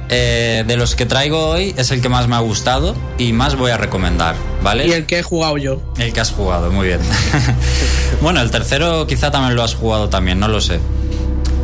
Eh, 0.09 0.62
de 0.64 0.77
los 0.77 0.95
que 0.95 1.05
traigo 1.05 1.49
hoy 1.49 1.75
es 1.77 1.91
el 1.91 2.01
que 2.01 2.09
más 2.09 2.29
me 2.29 2.37
ha 2.37 2.39
gustado 2.39 2.95
y 3.19 3.33
más 3.33 3.57
voy 3.57 3.73
a 3.73 3.77
recomendar, 3.77 4.37
¿vale? 4.62 4.87
Y 4.87 4.93
el 4.93 5.05
que 5.05 5.19
he 5.19 5.23
jugado 5.25 5.59
yo. 5.59 5.83
El 5.99 6.12
que 6.12 6.21
has 6.21 6.31
jugado, 6.31 6.71
muy 6.71 6.87
bien. 6.87 7.01
bueno, 8.21 8.41
el 8.41 8.53
tercero 8.53 9.07
quizá 9.09 9.33
también 9.33 9.57
lo 9.57 9.64
has 9.64 9.75
jugado 9.75 10.09
también, 10.09 10.39
no 10.39 10.47
lo 10.47 10.61
sé. 10.61 10.79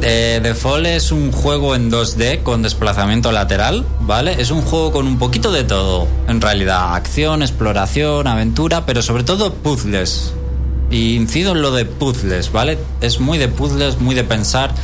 Eh, 0.05 0.41
The 0.43 0.57
Fall 0.57 0.87
es 0.87 1.13
un 1.13 1.31
juego 1.31 1.77
en 1.77 1.89
2D 1.89 2.43
con 2.43 2.63
desplazamiento 2.63 3.31
lateral, 3.31 3.87
¿vale? 4.01 4.35
Es 4.41 4.51
un 4.51 4.63
juego 4.63 4.91
con 4.91 5.07
un 5.07 5.17
poquito 5.17 5.53
de 5.53 5.63
todo, 5.63 6.09
en 6.27 6.41
realidad. 6.41 6.97
Acción, 6.97 7.41
exploración, 7.41 8.27
aventura, 8.27 8.85
pero 8.85 9.01
sobre 9.01 9.23
todo 9.23 9.55
puzzles. 9.55 10.35
Y 10.91 11.15
incido 11.15 11.53
en 11.53 11.63
lo 11.63 11.71
de 11.71 11.85
puzzles, 11.85 12.51
¿vale? 12.51 12.79
Es 13.01 13.21
muy 13.21 13.39
de 13.39 13.47
puzzles, 13.47 14.01
muy 14.01 14.17
de 14.17 14.25
pensar. 14.25 14.75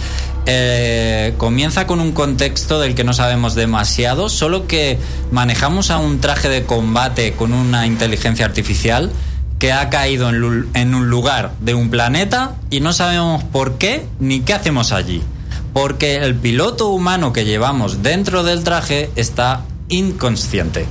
Eh, 0.46 1.34
comienza 1.36 1.88
con 1.88 1.98
un 2.00 2.12
contexto 2.12 2.78
del 2.78 2.94
que 2.94 3.02
no 3.02 3.12
sabemos 3.12 3.56
demasiado, 3.56 4.28
solo 4.28 4.68
que 4.68 4.98
manejamos 5.32 5.90
a 5.90 5.98
un 5.98 6.20
traje 6.20 6.48
de 6.48 6.62
combate 6.62 7.32
con 7.32 7.52
una 7.52 7.86
inteligencia 7.88 8.46
artificial 8.46 9.10
que 9.58 9.72
ha 9.72 9.90
caído 9.90 10.28
en, 10.30 10.94
un 10.94 11.10
lugar 11.10 11.52
de 11.60 11.74
un 11.74 11.90
planeta 11.90 12.54
y 12.70 12.80
no 12.80 12.92
sabemos 12.92 13.42
por 13.44 13.76
qué 13.76 14.06
ni 14.20 14.40
qué 14.40 14.54
hacemos 14.54 14.92
allí. 14.92 15.22
Porque 15.72 16.16
el 16.16 16.34
piloto 16.34 16.88
humano 16.88 17.32
que 17.32 17.44
llevamos 17.44 18.02
dentro 18.02 18.42
del 18.42 18.64
traje 18.64 19.10
está 19.16 19.64
inconsciente. 19.88 20.86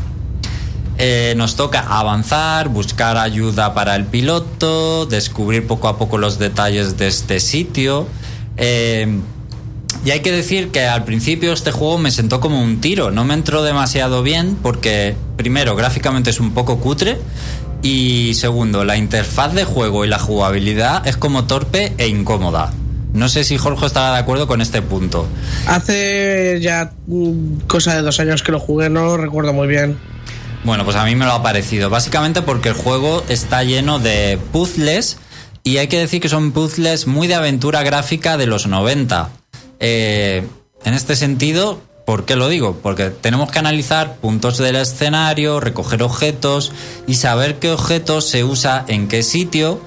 Eh, 0.99 1.33
nos 1.37 1.55
toca 1.55 1.81
avanzar, 1.81 2.69
buscar 2.69 3.17
ayuda 3.17 3.73
para 3.73 3.95
el 3.95 4.05
piloto, 4.05 5.05
descubrir 5.05 5.67
poco 5.67 5.87
a 5.87 5.97
poco 5.97 6.17
los 6.17 6.39
detalles 6.39 6.97
de 6.97 7.07
este 7.07 7.39
sitio. 7.39 8.07
Eh, 8.57 9.19
y 10.05 10.11
hay 10.11 10.21
que 10.21 10.31
decir 10.31 10.69
que 10.71 10.85
al 10.85 11.03
principio 11.03 11.53
este 11.53 11.71
juego 11.71 11.97
me 11.97 12.11
sentó 12.11 12.39
como 12.39 12.61
un 12.61 12.81
tiro, 12.81 13.11
no 13.11 13.25
me 13.25 13.33
entró 13.33 13.63
demasiado 13.63 14.23
bien 14.23 14.57
porque 14.61 15.15
primero 15.35 15.75
gráficamente 15.75 16.29
es 16.29 16.39
un 16.39 16.51
poco 16.51 16.79
cutre 16.79 17.17
y 17.87 18.33
segundo, 18.33 18.83
la 18.83 18.97
interfaz 18.97 19.53
de 19.53 19.63
juego 19.63 20.03
y 20.03 20.09
la 20.09 20.19
jugabilidad 20.19 21.07
es 21.07 21.15
como 21.15 21.45
torpe 21.45 21.93
e 21.97 22.09
incómoda. 22.09 22.73
No 23.13 23.29
sé 23.29 23.45
si 23.45 23.57
Jorge 23.57 23.85
estará 23.85 24.11
de 24.11 24.19
acuerdo 24.19 24.45
con 24.45 24.59
este 24.59 24.81
punto. 24.81 25.25
Hace 25.67 26.59
ya 26.61 26.91
cosa 27.67 27.95
de 27.95 28.01
dos 28.01 28.19
años 28.19 28.43
que 28.43 28.51
lo 28.51 28.59
jugué, 28.59 28.89
no 28.89 29.05
lo 29.05 29.15
recuerdo 29.15 29.53
muy 29.53 29.69
bien. 29.69 29.97
Bueno, 30.65 30.83
pues 30.83 30.97
a 30.97 31.05
mí 31.05 31.15
me 31.15 31.23
lo 31.23 31.31
ha 31.31 31.41
parecido. 31.41 31.89
Básicamente 31.89 32.41
porque 32.41 32.67
el 32.69 32.75
juego 32.75 33.23
está 33.29 33.63
lleno 33.63 33.99
de 33.99 34.37
puzzles 34.51 35.17
y 35.63 35.77
hay 35.77 35.87
que 35.87 35.97
decir 35.97 36.19
que 36.19 36.27
son 36.27 36.51
puzzles 36.51 37.07
muy 37.07 37.27
de 37.27 37.35
aventura 37.35 37.83
gráfica 37.83 38.35
de 38.35 38.47
los 38.47 38.67
90. 38.67 39.29
Eh, 39.79 40.45
en 40.83 40.93
este 40.93 41.15
sentido, 41.15 41.81
¿Por 42.07 42.23
qué 42.23 42.37
lo 42.37 42.47
digo? 42.47 42.79
Porque 42.81 43.09
tenemos 43.09 43.51
que 43.51 43.59
analizar 43.59 44.15
puntos 44.15 44.57
del 44.57 44.77
escenario, 44.77 45.59
recoger 45.59 46.01
objetos 46.03 46.71
y 47.05 47.15
saber 47.15 47.59
qué 47.59 47.69
objetos 47.69 48.29
se 48.29 48.45
usa 48.45 48.85
en 48.87 49.09
qué 49.09 49.23
sitio, 49.23 49.81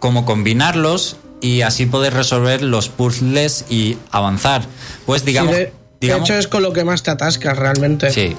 cómo 0.00 0.24
combinarlos 0.24 1.16
y 1.40 1.60
así 1.60 1.86
poder 1.86 2.12
resolver 2.12 2.60
los 2.60 2.88
puzzles 2.88 3.66
y 3.70 3.98
avanzar. 4.10 4.66
Pues 5.06 5.24
digamos... 5.24 5.54
digamos, 6.04 6.28
de 6.28 6.34
hecho 6.34 6.38
es 6.38 6.48
con 6.48 6.62
lo 6.62 6.72
que 6.72 6.84
más 6.84 7.02
te 7.02 7.10
atascas 7.10 7.56
realmente. 7.56 8.10
Sí. 8.10 8.36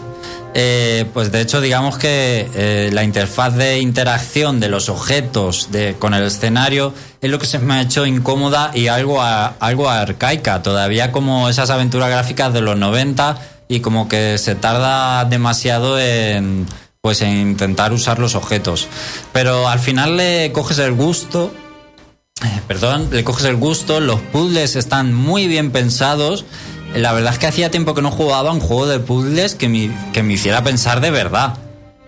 Eh, 0.58 1.06
pues 1.14 1.34
de 1.34 1.42
hecho 1.42 1.60
digamos 1.60 1.98
que 1.98 2.50
eh, 2.56 2.90
la 2.94 3.04
interfaz 3.04 3.56
de 3.56 3.80
interacción 3.80 4.62
de 4.62 4.70
los 4.70 4.88
objetos 4.88 5.70
de, 5.70 5.96
con 6.00 6.14
el 6.14 6.24
escenario 6.24 6.94
es 7.20 7.30
lo 7.30 7.40
que 7.40 7.46
se 7.46 7.60
me 7.60 7.74
ha 7.74 7.82
hecho 7.82 8.06
incómoda 8.06 8.72
y 8.74 8.88
algo, 8.88 9.22
a, 9.22 9.48
algo 9.60 9.90
arcaica, 9.90 10.64
todavía 10.64 11.12
como 11.12 11.50
esas 11.50 11.72
aventuras 11.72 12.10
gráficas 12.10 12.54
de 12.54 12.62
los 12.62 12.78
90 12.78 13.38
y 13.68 13.82
como 13.82 14.08
que 14.08 14.38
se 14.38 14.56
tarda 14.56 15.26
demasiado 15.26 16.00
en 16.00 16.66
pues 17.02 17.22
en 17.22 17.38
intentar 17.38 17.94
usar 17.94 18.18
los 18.18 18.34
objetos. 18.34 18.88
Pero 19.32 19.68
al 19.68 19.80
final 19.80 20.18
le 20.18 20.52
coges 20.54 20.80
el 20.80 20.94
gusto 20.94 21.52
eh, 22.44 22.62
perdón, 22.68 23.08
le 23.12 23.24
coges 23.24 23.46
el 23.46 23.56
gusto, 23.56 24.02
los 24.02 24.20
puzzles 24.20 24.76
están 24.76 25.14
muy 25.14 25.48
bien 25.48 25.72
pensados. 25.72 26.44
La 26.96 27.12
verdad 27.12 27.34
es 27.34 27.40
que 27.40 27.48
hacía 27.48 27.70
tiempo 27.70 27.94
que 27.94 28.02
no 28.02 28.10
jugaba 28.10 28.52
un 28.52 28.62
juego 28.62 28.88
de 28.88 29.00
puzzles 29.00 29.54
que 29.54 29.68
me, 29.68 29.92
que 30.14 30.24
me 30.24 30.34
hiciera 30.34 30.64
pensar 30.64 31.02
de 31.02 31.12
verdad. 31.12 31.58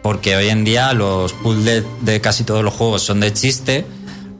Porque 0.01 0.37
hoy 0.37 0.47
en 0.47 0.63
día 0.63 0.93
los 0.93 1.33
puzzles 1.33 1.83
de 2.01 2.21
casi 2.21 2.45
todos 2.45 2.63
los 2.63 2.73
juegos 2.73 3.03
son 3.03 3.19
de 3.19 3.33
chiste. 3.33 3.85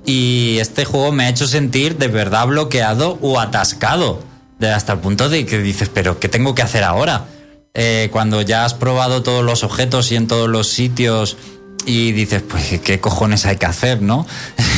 Y 0.06 0.58
este 0.60 0.86
juego 0.86 1.12
me 1.12 1.26
ha 1.26 1.30
hecho 1.30 1.48
sentir 1.48 1.98
de 1.98 2.08
verdad 2.08 2.48
bloqueado 2.48 3.20
o 3.22 3.42
atascado. 3.42 4.22
Hasta 4.62 4.94
el 4.94 5.00
punto 5.00 5.28
de 5.28 5.46
que 5.46 5.60
dices, 5.60 5.90
pero 5.94 6.18
¿qué 6.20 6.30
tengo 6.30 6.56
que 6.56 6.62
hacer 6.62 6.86
ahora? 6.86 7.26
Eh, 7.74 8.08
cuando 8.12 8.42
ya 8.42 8.64
has 8.64 8.74
probado 8.74 9.24
todos 9.24 9.44
los 9.44 9.66
objetos 9.66 10.12
y 10.12 10.16
en 10.16 10.28
todos 10.28 10.48
los 10.48 10.70
sitios 10.70 11.36
y 11.86 12.14
dices, 12.14 12.42
pues, 12.42 12.80
¿qué 12.82 13.00
cojones 13.02 13.46
hay 13.46 13.58
que 13.58 13.66
hacer, 13.66 14.02
no? 14.02 14.26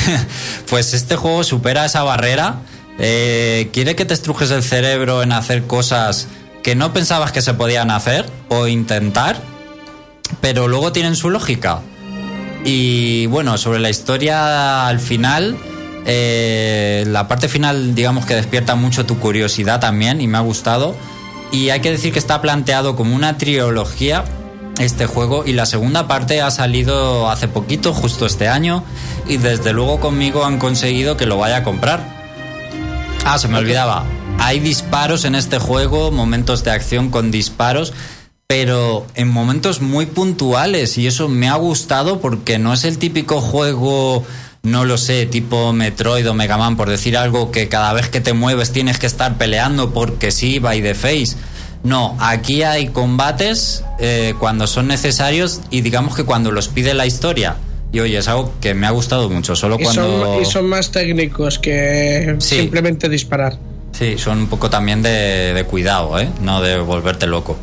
pues 0.69 0.93
este 0.95 1.15
juego 1.15 1.43
supera 1.43 1.85
esa 1.85 2.01
barrera. 2.01 2.61
Eh, 2.99 3.69
quiere 3.71 3.95
que 3.95 4.05
te 4.05 4.13
estrujes 4.13 4.51
el 4.51 4.61
cerebro 4.61 5.23
en 5.23 5.31
hacer 5.31 5.65
cosas 5.65 6.27
que 6.63 6.75
no 6.75 6.93
pensabas 6.93 7.31
que 7.31 7.41
se 7.41 7.53
podían 7.53 7.91
hacer 7.91 8.25
o 8.49 8.67
intentar, 8.67 9.37
pero 10.41 10.67
luego 10.67 10.91
tienen 10.91 11.15
su 11.15 11.29
lógica. 11.29 11.79
Y 12.65 13.25
bueno, 13.27 13.57
sobre 13.57 13.79
la 13.79 13.89
historia 13.89 14.87
al 14.87 14.99
final, 14.99 15.57
eh, 16.05 17.05
la 17.07 17.27
parte 17.27 17.47
final 17.47 17.95
digamos 17.95 18.25
que 18.25 18.35
despierta 18.35 18.75
mucho 18.75 19.05
tu 19.05 19.17
curiosidad 19.19 19.79
también 19.79 20.19
y 20.19 20.27
me 20.27 20.37
ha 20.37 20.41
gustado. 20.41 20.95
Y 21.51 21.69
hay 21.69 21.79
que 21.79 21.91
decir 21.91 22.13
que 22.13 22.19
está 22.19 22.41
planteado 22.41 22.95
como 22.95 23.15
una 23.15 23.37
trilogía 23.37 24.25
este 24.77 25.05
juego 25.05 25.43
y 25.45 25.53
la 25.53 25.65
segunda 25.65 26.07
parte 26.07 26.41
ha 26.41 26.51
salido 26.51 27.29
hace 27.29 27.47
poquito, 27.47 27.93
justo 27.93 28.25
este 28.25 28.47
año, 28.47 28.83
y 29.27 29.37
desde 29.37 29.73
luego 29.73 29.99
conmigo 29.99 30.45
han 30.45 30.59
conseguido 30.59 31.17
que 31.17 31.25
lo 31.25 31.37
vaya 31.37 31.57
a 31.57 31.63
comprar. 31.63 32.18
Ah, 33.31 33.37
se 33.37 33.47
me 33.47 33.59
olvidaba. 33.59 34.05
Hay 34.39 34.59
disparos 34.59 35.23
en 35.23 35.35
este 35.35 35.59
juego, 35.59 36.09
momentos 36.09 36.63
de 36.63 36.71
acción 36.71 37.11
con 37.11 37.29
disparos, 37.29 37.93
pero 38.47 39.05
en 39.13 39.27
momentos 39.27 39.81
muy 39.81 40.07
puntuales 40.07 40.97
y 40.97 41.05
eso 41.05 41.29
me 41.29 41.47
ha 41.47 41.53
gustado 41.53 42.21
porque 42.21 42.57
no 42.57 42.73
es 42.73 42.85
el 42.85 42.97
típico 42.97 43.39
juego, 43.39 44.25
no 44.63 44.83
lo 44.83 44.97
sé, 44.97 45.27
tipo 45.27 45.71
Metroid 45.73 46.27
o 46.27 46.33
Mega 46.33 46.57
Man, 46.57 46.75
por 46.75 46.89
decir 46.89 47.15
algo 47.17 47.51
que 47.51 47.69
cada 47.69 47.93
vez 47.93 48.09
que 48.09 48.19
te 48.19 48.33
mueves 48.33 48.71
tienes 48.71 48.97
que 48.97 49.05
estar 49.05 49.37
peleando 49.37 49.93
porque 49.93 50.31
sí, 50.31 50.57
by 50.57 50.81
the 50.81 50.95
face 50.95 51.35
no, 51.83 52.17
aquí 52.19 52.63
hay 52.63 52.87
combates 52.89 53.83
eh, 53.99 54.33
cuando 54.39 54.67
son 54.67 54.87
necesarios 54.87 55.61
y 55.69 55.81
digamos 55.81 56.15
que 56.15 56.23
cuando 56.23 56.51
los 56.51 56.67
pide 56.67 56.93
la 56.93 57.05
historia. 57.05 57.55
Y 57.91 57.99
oye, 57.99 58.17
es 58.17 58.27
algo 58.27 58.53
que 58.61 58.73
me 58.73 58.85
ha 58.87 58.91
gustado 58.91 59.29
mucho. 59.29 59.55
Solo 59.55 59.77
y 59.79 59.83
cuando. 59.83 60.25
Son, 60.25 60.41
y 60.41 60.45
son 60.45 60.65
más 60.67 60.91
técnicos 60.91 61.57
que 61.59 62.35
simplemente 62.39 63.09
disparar. 63.09 63.57
Sí, 63.91 64.17
son 64.17 64.39
un 64.39 64.47
poco 64.47 64.69
también 64.69 65.01
de, 65.01 65.53
de, 65.53 65.63
cuidado, 65.63 66.19
¿eh? 66.19 66.29
No 66.41 66.61
de 66.61 66.79
volverte 66.79 67.25
loco. 67.25 67.57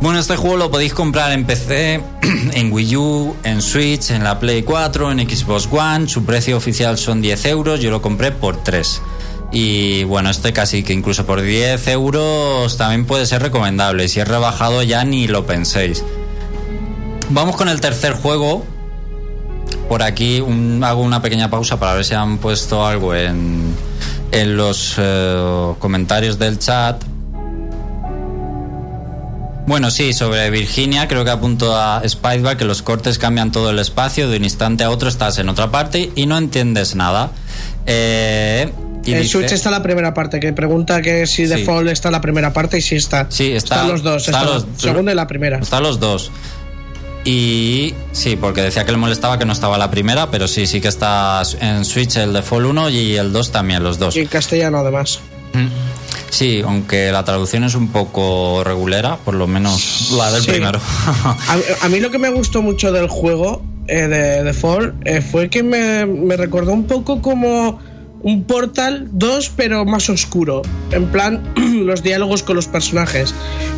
Bueno, 0.00 0.18
este 0.18 0.36
juego 0.36 0.56
lo 0.56 0.70
podéis 0.70 0.94
comprar 0.94 1.30
en 1.32 1.44
PC, 1.44 2.00
en 2.54 2.72
Wii 2.72 2.96
U, 2.96 3.36
en 3.44 3.60
Switch, 3.60 4.10
en 4.10 4.24
la 4.24 4.40
Play 4.40 4.62
4, 4.62 5.12
en 5.12 5.28
Xbox 5.28 5.68
One. 5.70 6.08
Su 6.08 6.24
precio 6.24 6.56
oficial 6.56 6.96
son 6.96 7.20
10 7.20 7.44
euros. 7.44 7.80
Yo 7.80 7.90
lo 7.90 8.00
compré 8.00 8.32
por 8.32 8.62
3. 8.62 9.02
Y 9.52 10.04
bueno, 10.04 10.30
este 10.30 10.52
casi 10.54 10.82
que 10.82 10.94
incluso 10.94 11.26
por 11.26 11.42
10 11.42 11.86
euros 11.88 12.76
también 12.78 13.04
puede 13.04 13.26
ser 13.26 13.42
recomendable. 13.42 14.08
Si 14.08 14.20
es 14.20 14.26
rebajado 14.26 14.82
ya 14.82 15.04
ni 15.04 15.26
lo 15.26 15.44
penséis. 15.44 16.02
Vamos 17.28 17.56
con 17.56 17.68
el 17.68 17.80
tercer 17.80 18.14
juego. 18.14 18.64
Por 19.90 20.04
aquí 20.04 20.38
hago 20.82 21.02
una 21.02 21.20
pequeña 21.20 21.50
pausa 21.50 21.80
para 21.80 21.94
ver 21.94 22.04
si 22.04 22.14
han 22.14 22.38
puesto 22.38 22.86
algo 22.86 23.12
en, 23.12 23.74
en 24.30 24.56
los 24.56 24.94
eh, 24.96 25.72
comentarios 25.80 26.38
del 26.38 26.60
chat. 26.60 27.02
Bueno, 29.66 29.90
sí, 29.90 30.12
sobre 30.12 30.48
Virginia, 30.50 31.08
creo 31.08 31.24
que 31.24 31.32
apunto 31.32 31.76
a 31.76 32.02
Spider 32.04 32.56
que 32.56 32.64
los 32.64 32.82
cortes 32.82 33.18
cambian 33.18 33.50
todo 33.50 33.70
el 33.70 33.80
espacio, 33.80 34.30
de 34.30 34.36
un 34.36 34.44
instante 34.44 34.84
a 34.84 34.90
otro 34.90 35.08
estás 35.08 35.38
en 35.38 35.48
otra 35.48 35.72
parte 35.72 36.12
y 36.14 36.26
no 36.26 36.38
entiendes 36.38 36.94
nada. 36.94 37.32
Eh, 37.84 38.72
en 39.04 39.26
Switch 39.26 39.50
está 39.50 39.72
la 39.72 39.82
primera 39.82 40.14
parte, 40.14 40.38
que 40.38 40.52
pregunta 40.52 41.02
que 41.02 41.26
si 41.26 41.48
The 41.48 41.64
Fall 41.64 41.88
está 41.88 42.12
la 42.12 42.20
primera 42.20 42.52
parte 42.52 42.78
y 42.78 42.80
si 42.80 42.94
está. 42.94 43.26
Sí, 43.28 43.50
está, 43.50 43.74
están 43.74 43.88
los 43.88 44.04
dos, 44.04 44.28
está, 44.28 44.44
la 44.44 44.64
segunda 44.76 45.10
y 45.10 45.16
la 45.16 45.26
primera. 45.26 45.58
Están 45.58 45.82
los 45.82 45.98
dos. 45.98 46.30
Y 47.24 47.94
sí, 48.12 48.36
porque 48.36 48.62
decía 48.62 48.84
que 48.84 48.92
le 48.92 48.98
molestaba 48.98 49.38
que 49.38 49.44
no 49.44 49.52
estaba 49.52 49.76
la 49.76 49.90
primera, 49.90 50.30
pero 50.30 50.48
sí, 50.48 50.66
sí 50.66 50.80
que 50.80 50.88
está 50.88 51.42
en 51.60 51.84
Switch 51.84 52.16
el 52.16 52.32
The 52.32 52.42
Fall 52.42 52.66
1 52.66 52.90
y 52.90 53.16
el 53.16 53.32
2 53.32 53.52
también, 53.52 53.82
los 53.82 53.98
dos. 53.98 54.16
Y 54.16 54.20
en 54.20 54.26
castellano 54.26 54.78
además. 54.78 55.20
Mm. 55.52 55.66
Sí, 56.30 56.62
aunque 56.64 57.10
la 57.10 57.24
traducción 57.24 57.64
es 57.64 57.74
un 57.74 57.88
poco 57.88 58.62
regulera, 58.64 59.16
por 59.16 59.34
lo 59.34 59.46
menos 59.46 60.12
la 60.12 60.30
del 60.30 60.44
primero. 60.44 60.80
a, 61.82 61.88
mí 61.88 62.00
lo 62.00 62.10
que 62.10 62.18
me 62.18 62.30
gustó 62.30 62.62
mucho 62.62 62.92
del 62.92 63.08
juego 63.08 63.62
eh, 63.88 64.06
de 64.06 64.44
The 64.44 64.52
Fall 64.52 64.94
eh, 65.04 65.20
fue 65.20 65.50
que 65.50 65.62
me, 65.62 66.06
me 66.06 66.36
recordó 66.36 66.72
un 66.72 66.84
poco 66.84 67.20
como 67.20 67.80
un 68.22 68.44
Portal 68.44 69.08
2 69.12 69.52
pero 69.56 69.84
más 69.84 70.08
oscuro. 70.10 70.62
En 70.90 71.06
plan, 71.06 71.42
los 71.56 72.02
diálogos 72.02 72.42
con 72.42 72.56
los 72.56 72.66
personajes. 72.66 73.34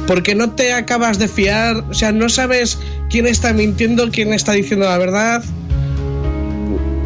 Porque 0.07 0.35
no 0.35 0.51
te 0.51 0.73
acabas 0.73 1.19
de 1.19 1.29
fiar, 1.29 1.85
o 1.91 1.95
sea, 1.95 2.13
no 2.13 2.29
sabes 2.29 2.79
quién 3.11 3.27
está 3.27 3.53
mintiendo, 3.53 4.11
quién 4.11 4.33
está 4.33 4.53
diciendo 4.53 4.87
la 4.87 4.99
verdad. 4.99 5.45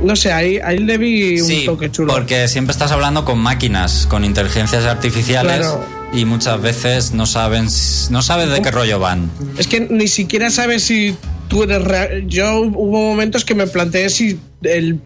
No 0.03 0.14
sé, 0.14 0.32
ahí, 0.32 0.59
ahí 0.59 0.78
le 0.78 0.99
vi 0.99 1.41
un 1.41 1.64
toque 1.64 1.91
chulo. 1.91 2.12
Porque 2.12 2.49
siempre 2.49 2.72
estás 2.72 2.93
hablando 2.93 3.24
con 3.24 3.39
máquinas, 3.39 4.07
con 4.07 4.24
inteligencias 4.24 4.84
artificiales. 4.84 5.66
Y 6.12 6.24
muchas 6.24 6.62
veces 6.62 7.12
no 7.12 7.26
saben, 7.26 7.66
no 8.11 8.22
sabes 8.22 8.51
de 8.51 8.62
qué 8.62 8.70
rollo 8.70 9.01
van. 9.01 9.30
Es 9.59 9.66
que 9.66 9.80
ni 9.80 10.07
siquiera 10.07 10.51
sabes 10.51 10.84
si 10.84 11.16
tú 11.49 11.64
eres 11.64 11.82
real. 11.82 12.26
Yo 12.28 12.61
hubo 12.61 13.11
momentos 13.11 13.45
que 13.45 13.55
me 13.55 13.66
planteé 13.66 14.09
si 14.11 14.39
el, 14.66 15.00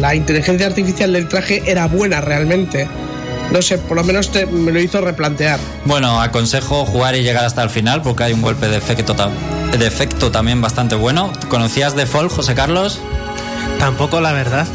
la 0.00 0.14
inteligencia 0.14 0.66
artificial 0.66 1.12
del 1.12 1.28
traje 1.28 1.62
era 1.66 1.86
buena 1.86 2.20
realmente. 2.20 2.88
No 3.52 3.60
sé, 3.62 3.78
por 3.78 3.96
lo 3.96 4.04
menos 4.04 4.30
me 4.52 4.70
lo 4.70 4.80
hizo 4.80 5.00
replantear. 5.00 5.58
Bueno, 5.84 6.20
aconsejo 6.20 6.86
jugar 6.86 7.16
y 7.16 7.22
llegar 7.22 7.44
hasta 7.44 7.62
el 7.62 7.70
final 7.70 8.00
porque 8.02 8.24
hay 8.24 8.32
un 8.32 8.42
golpe 8.42 8.68
de 8.68 8.76
efecto, 8.76 9.16
de 9.76 9.86
efecto 9.86 10.30
también 10.30 10.60
bastante 10.60 10.94
bueno. 10.94 11.32
¿Conocías 11.48 11.96
The 11.96 12.06
Fall, 12.06 12.28
José 12.28 12.54
Carlos? 12.54 13.00
Tampoco, 13.78 14.20
la 14.20 14.32
verdad 14.32 14.66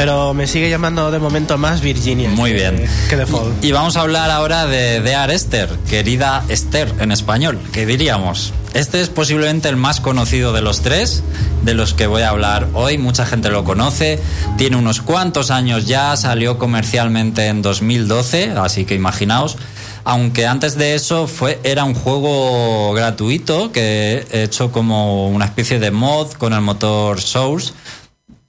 pero 0.00 0.32
me 0.32 0.46
sigue 0.46 0.70
llamando 0.70 1.10
de 1.10 1.18
momento 1.18 1.58
más 1.58 1.82
Virginia. 1.82 2.30
Muy 2.30 2.54
bien. 2.54 2.82
Que 3.10 3.18
The 3.18 3.26
Fall. 3.26 3.52
Y 3.60 3.70
vamos 3.72 3.98
a 3.98 4.00
hablar 4.00 4.30
ahora 4.30 4.64
de 4.64 5.02
Dear 5.02 5.30
Esther, 5.30 5.68
querida 5.90 6.42
Esther 6.48 6.90
en 7.00 7.12
español, 7.12 7.60
¿qué 7.70 7.84
diríamos? 7.84 8.54
Este 8.72 9.02
es 9.02 9.10
posiblemente 9.10 9.68
el 9.68 9.76
más 9.76 10.00
conocido 10.00 10.54
de 10.54 10.62
los 10.62 10.80
tres, 10.80 11.22
de 11.64 11.74
los 11.74 11.92
que 11.92 12.06
voy 12.06 12.22
a 12.22 12.30
hablar 12.30 12.68
hoy. 12.72 12.96
Mucha 12.96 13.26
gente 13.26 13.50
lo 13.50 13.62
conoce. 13.62 14.18
Tiene 14.56 14.78
unos 14.78 15.02
cuantos 15.02 15.50
años 15.50 15.86
ya, 15.86 16.16
salió 16.16 16.56
comercialmente 16.56 17.48
en 17.48 17.60
2012, 17.60 18.52
así 18.52 18.86
que 18.86 18.94
imaginaos. 18.94 19.58
Aunque 20.04 20.46
antes 20.46 20.78
de 20.78 20.94
eso 20.94 21.26
fue, 21.26 21.60
era 21.62 21.84
un 21.84 21.92
juego 21.92 22.94
gratuito 22.94 23.70
que 23.70 24.26
he 24.32 24.44
hecho 24.44 24.72
como 24.72 25.28
una 25.28 25.44
especie 25.44 25.78
de 25.78 25.90
mod 25.90 26.32
con 26.32 26.54
el 26.54 26.62
motor 26.62 27.20
Source 27.20 27.74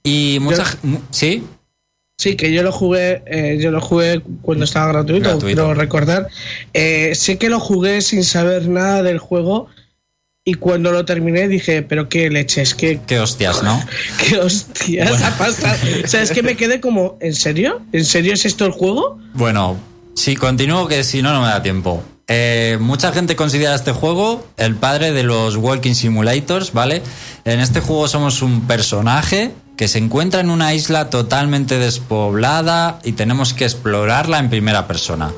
y 0.02 0.38
muchas. 0.40 0.78
¿Sí? 1.10 1.44
Sí, 2.18 2.36
que 2.36 2.52
yo 2.52 2.62
lo 2.62 2.70
jugué, 2.70 3.22
eh, 3.26 3.58
yo 3.60 3.70
lo 3.70 3.80
jugué 3.80 4.22
cuando 4.42 4.64
estaba 4.64 4.92
gratuito, 4.92 5.38
quiero 5.38 5.74
recordar. 5.74 6.28
Eh, 6.72 7.14
sé 7.14 7.36
que 7.36 7.48
lo 7.48 7.58
jugué 7.58 8.00
sin 8.00 8.22
saber 8.22 8.68
nada 8.68 9.02
del 9.02 9.18
juego 9.18 9.68
y 10.44 10.54
cuando 10.54 10.92
lo 10.92 11.04
terminé 11.04 11.48
dije, 11.48 11.82
pero 11.82 12.08
qué 12.08 12.30
leches, 12.30 12.74
qué... 12.74 13.00
Qué 13.06 13.18
hostias, 13.20 13.62
¿no? 13.62 13.80
qué 14.28 14.38
hostias 14.38 15.22
ha 15.22 15.38
pasado. 15.38 15.76
O 16.04 16.06
sea, 16.06 16.22
es 16.22 16.30
que 16.30 16.42
me 16.42 16.56
quedé 16.56 16.80
como, 16.80 17.16
¿en 17.20 17.34
serio? 17.34 17.80
¿En 17.92 18.04
serio 18.04 18.34
es 18.34 18.44
esto 18.44 18.66
el 18.66 18.72
juego? 18.72 19.18
Bueno, 19.34 19.76
sí, 20.14 20.36
continúo 20.36 20.88
que 20.88 21.04
si 21.04 21.22
no, 21.22 21.32
no 21.32 21.42
me 21.42 21.48
da 21.48 21.62
tiempo. 21.62 22.04
Eh, 22.28 22.78
mucha 22.80 23.12
gente 23.12 23.36
considera 23.36 23.74
este 23.74 23.92
juego 23.92 24.46
el 24.56 24.76
padre 24.76 25.12
de 25.12 25.22
los 25.22 25.56
Walking 25.56 25.94
Simulators, 25.94 26.72
¿vale? 26.72 27.02
En 27.44 27.60
este 27.60 27.80
juego 27.80 28.08
somos 28.08 28.42
un 28.42 28.66
personaje 28.66 29.52
que 29.76 29.88
se 29.88 29.98
encuentra 29.98 30.40
en 30.40 30.50
una 30.50 30.74
isla 30.74 31.10
totalmente 31.10 31.78
despoblada 31.78 33.00
y 33.04 33.12
tenemos 33.12 33.54
que 33.54 33.64
explorarla 33.64 34.38
en 34.38 34.50
primera 34.50 34.86
persona. 34.86 35.32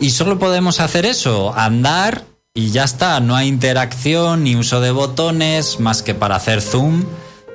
Y 0.00 0.10
solo 0.10 0.38
podemos 0.38 0.80
hacer 0.80 1.06
eso, 1.06 1.54
andar 1.56 2.24
y 2.54 2.70
ya 2.70 2.84
está, 2.84 3.20
no 3.20 3.36
hay 3.36 3.48
interacción 3.48 4.44
ni 4.44 4.56
uso 4.56 4.80
de 4.80 4.90
botones 4.90 5.78
más 5.78 6.02
que 6.02 6.14
para 6.14 6.36
hacer 6.36 6.62
zoom 6.62 7.04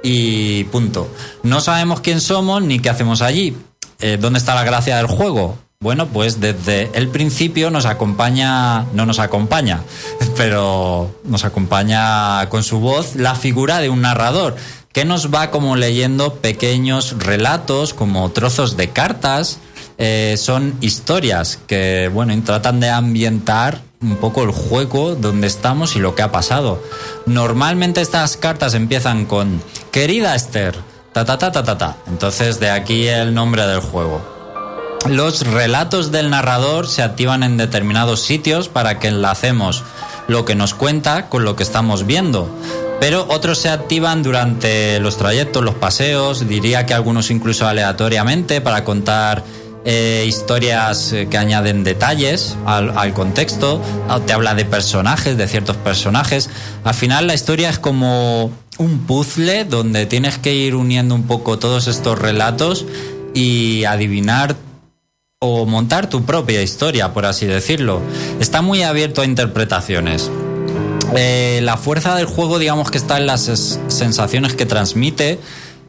y 0.04 0.64
punto. 0.66 1.10
No 1.44 1.60
sabemos 1.60 2.02
quién 2.02 2.22
somos 2.22 2.62
ni 2.62 2.80
qué 2.80 2.90
hacemos 2.90 3.22
allí. 3.22 3.58
Eh, 4.00 4.18
¿Dónde 4.20 4.40
está 4.40 4.56
la 4.56 4.64
gracia 4.64 4.98
del 4.98 5.08
juego? 5.08 5.58
Bueno, 5.82 6.10
pues 6.10 6.40
desde 6.40 6.92
el 6.94 7.08
principio 7.08 7.72
nos 7.72 7.88
acompaña, 7.88 8.84
no 8.94 9.08
nos 9.08 9.18
acompaña, 9.18 9.82
pero 10.38 11.10
nos 11.24 11.44
acompaña 11.44 12.48
con 12.50 12.62
su 12.62 12.80
voz 12.80 13.16
la 13.16 13.34
figura 13.34 13.80
de 13.80 13.90
un 13.90 14.02
narrador 14.02 14.56
que 14.92 15.06
nos 15.06 15.34
va 15.34 15.50
como 15.50 15.76
leyendo 15.76 16.36
pequeños 16.36 17.16
relatos, 17.18 17.96
como 17.96 18.30
trozos 18.30 18.78
de 18.78 18.90
cartas. 18.90 19.58
Eh, 19.98 20.36
son 20.38 20.76
historias 20.82 21.58
que, 21.66 22.12
bueno, 22.14 22.40
tratan 22.44 22.80
de 22.80 22.90
ambientar 22.92 23.82
un 24.02 24.18
poco 24.18 24.44
el 24.44 24.52
juego 24.52 25.16
donde 25.16 25.48
estamos 25.48 25.96
y 25.96 26.00
lo 26.00 26.14
que 26.14 26.22
ha 26.22 26.32
pasado. 26.32 26.80
Normalmente 27.26 28.02
estas 28.02 28.38
cartas 28.38 28.76
empiezan 28.76 29.26
con 29.26 29.64
querida 29.92 30.36
Esther, 30.36 30.76
ta 31.12 31.26
ta 31.26 31.40
ta 31.40 31.52
ta 31.52 31.64
ta 31.64 31.78
ta. 31.80 31.98
Entonces 32.06 32.60
de 32.60 32.70
aquí 32.70 33.08
el 33.08 33.34
nombre 33.34 33.66
del 33.66 33.80
juego. 33.80 34.41
Los 35.10 35.42
relatos 35.42 36.12
del 36.12 36.30
narrador 36.30 36.88
se 36.88 37.02
activan 37.02 37.44
en 37.44 37.58
determinados 37.58 38.22
sitios 38.22 38.70
para 38.70 39.00
que 39.00 39.08
enlacemos 39.08 39.84
lo 40.28 40.46
que 40.46 40.56
nos 40.56 40.74
cuenta 40.74 41.28
con 41.28 41.44
lo 41.44 41.56
que 41.56 41.64
estamos 41.64 42.06
viendo. 42.06 42.50
Pero 43.00 43.26
otros 43.30 43.58
se 43.58 43.70
activan 43.70 44.22
durante 44.22 45.00
los 45.00 45.18
trayectos, 45.18 45.64
los 45.64 45.74
paseos, 45.74 46.48
diría 46.48 46.86
que 46.86 46.94
algunos 46.94 47.32
incluso 47.32 47.68
aleatoriamente 47.68 48.62
para 48.62 48.84
contar 48.84 49.44
eh, 49.84 50.26
historias 50.28 51.12
eh, 51.12 51.28
que 51.28 51.40
añaden 51.40 51.84
detalles 51.84 52.56
al, 52.68 53.14
contexto, 53.16 53.82
te 54.28 54.34
habla 54.34 54.54
de 54.54 54.66
personajes, 54.66 55.36
de 55.36 55.48
ciertos 55.48 55.78
personajes. 55.78 56.52
Al 56.84 56.94
final 56.94 57.26
la 57.26 57.34
historia 57.34 57.72
es 57.72 57.80
como 57.80 58.52
un 58.78 59.00
puzzle 59.08 59.66
donde 59.66 60.06
tienes 60.06 60.38
que 60.38 60.54
ir 60.54 60.76
uniendo 60.76 61.16
un 61.16 61.24
poco 61.24 61.58
todos 61.58 61.88
estos 61.88 62.20
relatos 62.20 62.86
y 63.34 63.86
adivinar 63.86 64.56
o 65.44 65.66
montar 65.66 66.08
tu 66.08 66.24
propia 66.24 66.62
historia, 66.62 67.14
por 67.14 67.26
así 67.26 67.48
decirlo. 67.48 68.00
Está 68.40 68.62
muy 68.62 68.84
abierto 68.84 69.24
a 69.24 69.26
interpretaciones. 69.26 70.30
Eh, 71.16 71.62
la 71.64 71.78
fuerza 71.78 72.16
del 72.16 72.28
juego, 72.28 72.60
digamos 72.60 72.92
que 72.92 73.00
está 73.00 73.18
en 73.18 73.26
las 73.26 73.80
sensaciones 73.88 74.54
que 74.54 74.68
transmite. 74.68 75.40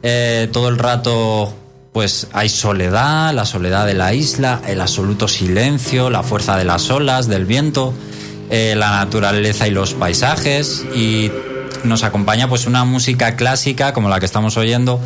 Eh, 0.01 0.49
todo 0.51 0.69
el 0.69 0.79
rato, 0.79 1.53
pues 1.91 2.29
hay 2.33 2.49
soledad, 2.49 3.31
la 3.35 3.45
soledad 3.45 3.85
de 3.85 3.93
la 3.93 4.15
isla, 4.15 4.59
el 4.65 4.81
absoluto 4.81 5.27
silencio, 5.27 6.09
la 6.09 6.23
fuerza 6.23 6.57
de 6.57 6.63
las 6.63 6.89
olas, 6.89 7.27
del 7.27 7.45
viento, 7.45 7.93
eh, 8.49 8.73
la 8.75 8.89
naturaleza 8.89 9.67
y 9.67 9.71
los 9.71 9.93
paisajes. 9.93 10.83
Y 10.95 11.31
nos 11.83 12.03
acompaña 12.03 12.47
pues 12.47 12.65
una 12.65 12.85
música 12.85 13.35
clásica 13.35 13.93
como 13.93 14.09
la 14.09 14.19
que 14.19 14.25
estamos 14.25 14.57
oyendo 14.57 14.99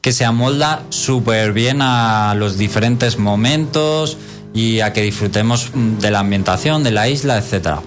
que 0.00 0.12
se 0.12 0.24
amolda 0.24 0.82
súper 0.90 1.52
bien 1.52 1.80
a 1.80 2.34
los 2.34 2.58
diferentes 2.58 3.18
momentos 3.18 4.18
y 4.52 4.80
a 4.80 4.92
que 4.92 5.02
disfrutemos 5.02 5.70
de 5.74 6.10
la 6.10 6.20
ambientación, 6.20 6.82
de 6.82 6.90
la 6.90 7.08
isla, 7.08 7.38
etcétera. 7.38 7.82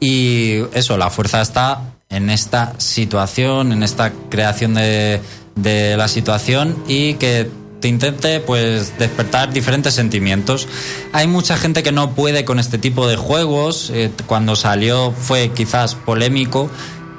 Y 0.00 0.60
eso, 0.72 0.96
la 0.96 1.10
fuerza 1.10 1.42
está 1.42 1.80
en 2.08 2.30
esta 2.30 2.74
situación, 2.78 3.72
en 3.72 3.82
esta 3.82 4.12
creación 4.30 4.74
de, 4.74 5.20
de 5.56 5.96
la 5.96 6.08
situación 6.08 6.76
y 6.86 7.14
que 7.14 7.50
te 7.80 7.88
intente 7.88 8.40
pues 8.40 8.98
despertar 8.98 9.52
diferentes 9.52 9.94
sentimientos. 9.94 10.68
Hay 11.12 11.26
mucha 11.26 11.56
gente 11.56 11.82
que 11.82 11.92
no 11.92 12.14
puede 12.14 12.44
con 12.44 12.58
este 12.58 12.78
tipo 12.78 13.06
de 13.06 13.16
juegos. 13.16 13.90
Eh, 13.92 14.10
cuando 14.26 14.56
salió 14.56 15.12
fue 15.12 15.50
quizás 15.50 15.94
polémico 15.94 16.70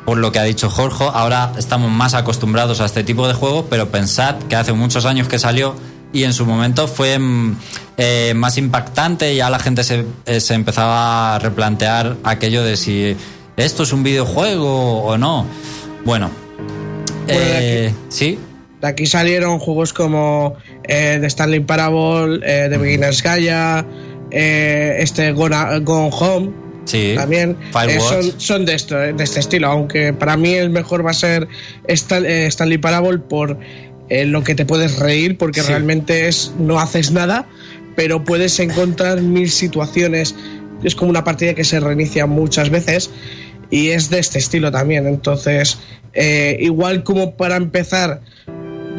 por 0.08 0.20
lo 0.20 0.32
que 0.32 0.40
ha 0.40 0.44
dicho 0.44 0.70
Jorge. 0.70 1.04
Ahora 1.04 1.52
estamos 1.58 1.92
más 1.92 2.14
acostumbrados 2.14 2.80
a 2.80 2.86
este 2.86 3.04
tipo 3.04 3.28
de 3.28 3.34
juegos, 3.34 3.66
pero 3.70 3.90
pensad 3.90 4.38
que 4.48 4.56
hace 4.56 4.72
muchos 4.72 5.06
años 5.06 5.28
que 5.28 5.38
salió 5.38 5.76
y 6.14 6.24
en 6.24 6.32
su 6.32 6.46
momento 6.46 6.88
fue 6.88 7.20
mm, 7.20 7.58
eh, 7.98 8.34
más 8.34 8.58
impactante, 8.58 9.36
ya 9.36 9.50
la 9.50 9.60
gente 9.60 9.84
se, 9.84 10.06
eh, 10.26 10.40
se, 10.40 10.54
empezaba 10.54 11.36
a 11.36 11.40
replantear 11.40 12.16
aquello 12.24 12.64
de 12.64 12.78
si 12.78 13.18
esto 13.58 13.84
es 13.84 13.92
un 13.92 14.02
videojuego 14.04 15.04
o 15.04 15.18
no. 15.18 15.46
Bueno, 16.06 16.32
eh, 17.28 17.92
aquí, 17.92 18.00
sí. 18.08 18.40
De 18.80 18.88
aquí 18.88 19.08
salieron 19.08 19.60
juegos 19.60 19.92
como 19.92 20.56
eh, 20.86 21.18
The 21.20 21.28
Stanley 21.28 21.60
Parable, 21.60 22.40
The 22.40 22.78
Beginner's 22.78 23.22
Gaia, 23.22 23.86
este 24.32 25.34
Gone, 25.34 25.80
Gone 25.82 26.12
Home. 26.14 26.67
Sí, 26.88 27.14
también 27.16 27.58
son, 28.00 28.40
son, 28.40 28.66
de, 28.66 28.74
esto, 28.74 28.96
de 28.96 29.22
este 29.22 29.42
estilo, 29.42 29.68
aunque 29.68 30.14
para 30.14 30.38
mí 30.38 30.54
el 30.54 30.70
mejor 30.70 31.06
va 31.06 31.12
a 31.12 31.14
ser 31.14 31.48
Stanley 31.86 32.78
Parable 32.78 33.20
por 33.20 33.60
lo 34.10 34.44
que 34.44 34.56
te 34.56 34.66
puedes 34.66 34.98
reír, 35.00 35.38
porque 35.38 35.62
sí. 35.62 35.68
realmente 35.68 36.30
es 36.30 36.54
no 36.58 36.80
haces 36.80 37.12
nada, 37.12 37.46
pero 37.98 38.24
puedes 38.24 38.60
encontrar 38.60 39.22
mil 39.22 39.52
situaciones. 39.52 40.34
Es 40.82 40.96
como 40.96 41.10
una 41.10 41.26
partida 41.26 41.56
que 41.56 41.66
se 41.66 41.80
reinicia 41.82 42.26
muchas 42.26 42.70
veces 42.70 43.10
y 43.70 43.90
es 43.90 44.10
de 44.10 44.20
este 44.20 44.40
estilo 44.40 44.72
también. 44.72 45.08
Entonces, 45.08 45.78
eh, 46.14 46.58
igual 46.62 47.04
como 47.04 47.36
para 47.36 47.58
empezar, 47.58 48.22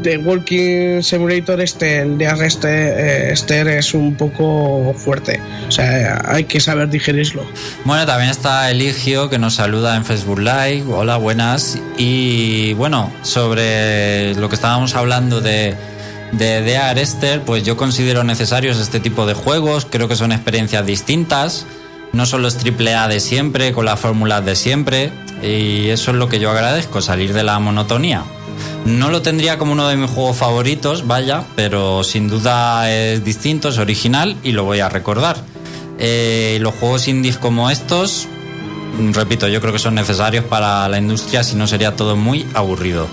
The 0.02 0.18
Walking 0.18 1.02
Simulator 1.02 1.60
este, 1.60 2.00
el 2.00 2.18
de 2.18 2.26
Arrest 2.26 2.64
eh, 2.64 3.32
Esther 3.32 3.68
es 3.68 3.94
un 3.94 4.14
poco 4.14 4.94
fuerte. 4.96 5.40
O 5.66 5.70
sea, 5.70 6.22
hay 6.26 6.44
que 6.44 6.60
saber 6.60 6.88
digerirlo. 6.88 7.44
Bueno, 7.84 8.06
también 8.06 8.30
está 8.30 8.70
Eligio 8.70 9.28
que 9.28 9.38
nos 9.38 9.54
saluda 9.54 9.96
en 9.96 10.04
Facebook 10.04 10.38
Live. 10.38 10.84
Hola, 10.88 11.16
buenas. 11.16 11.78
Y 11.96 12.74
bueno, 12.74 13.12
sobre 13.22 14.34
lo 14.34 14.48
que 14.48 14.54
estábamos 14.54 14.94
hablando 14.94 15.40
de 15.40 15.76
de 16.32 16.62
Dea 16.62 16.92
Esther, 16.92 17.42
pues 17.42 17.62
yo 17.62 17.76
considero 17.76 18.24
necesarios 18.24 18.78
este 18.78 19.00
tipo 19.00 19.26
de 19.26 19.34
juegos, 19.34 19.86
creo 19.90 20.08
que 20.08 20.16
son 20.16 20.32
experiencias 20.32 20.84
distintas, 20.84 21.66
no 22.12 22.26
son 22.26 22.42
los 22.42 22.56
triple 22.56 22.94
A 22.94 23.08
de 23.08 23.20
siempre, 23.20 23.72
con 23.72 23.84
las 23.84 23.98
fórmulas 23.98 24.44
de 24.44 24.56
siempre, 24.56 25.10
y 25.42 25.88
eso 25.88 26.10
es 26.10 26.16
lo 26.16 26.28
que 26.28 26.38
yo 26.38 26.50
agradezco, 26.50 27.00
salir 27.00 27.32
de 27.32 27.44
la 27.44 27.58
monotonía. 27.58 28.24
No 28.84 29.10
lo 29.10 29.22
tendría 29.22 29.58
como 29.58 29.72
uno 29.72 29.88
de 29.88 29.96
mis 29.96 30.10
juegos 30.10 30.36
favoritos, 30.36 31.06
vaya, 31.06 31.44
pero 31.56 32.02
sin 32.04 32.28
duda 32.28 32.90
es 32.90 33.24
distinto, 33.24 33.68
es 33.68 33.78
original 33.78 34.36
y 34.42 34.52
lo 34.52 34.64
voy 34.64 34.80
a 34.80 34.88
recordar. 34.88 35.36
Eh, 35.98 36.58
los 36.60 36.74
juegos 36.74 37.08
indies 37.08 37.36
como 37.36 37.70
estos, 37.70 38.28
repito, 39.12 39.48
yo 39.48 39.60
creo 39.60 39.72
que 39.72 39.78
son 39.78 39.94
necesarios 39.94 40.44
para 40.44 40.88
la 40.88 40.98
industria, 40.98 41.42
si 41.42 41.56
no 41.56 41.66
sería 41.66 41.96
todo 41.96 42.16
muy 42.16 42.46
aburrido. 42.54 43.08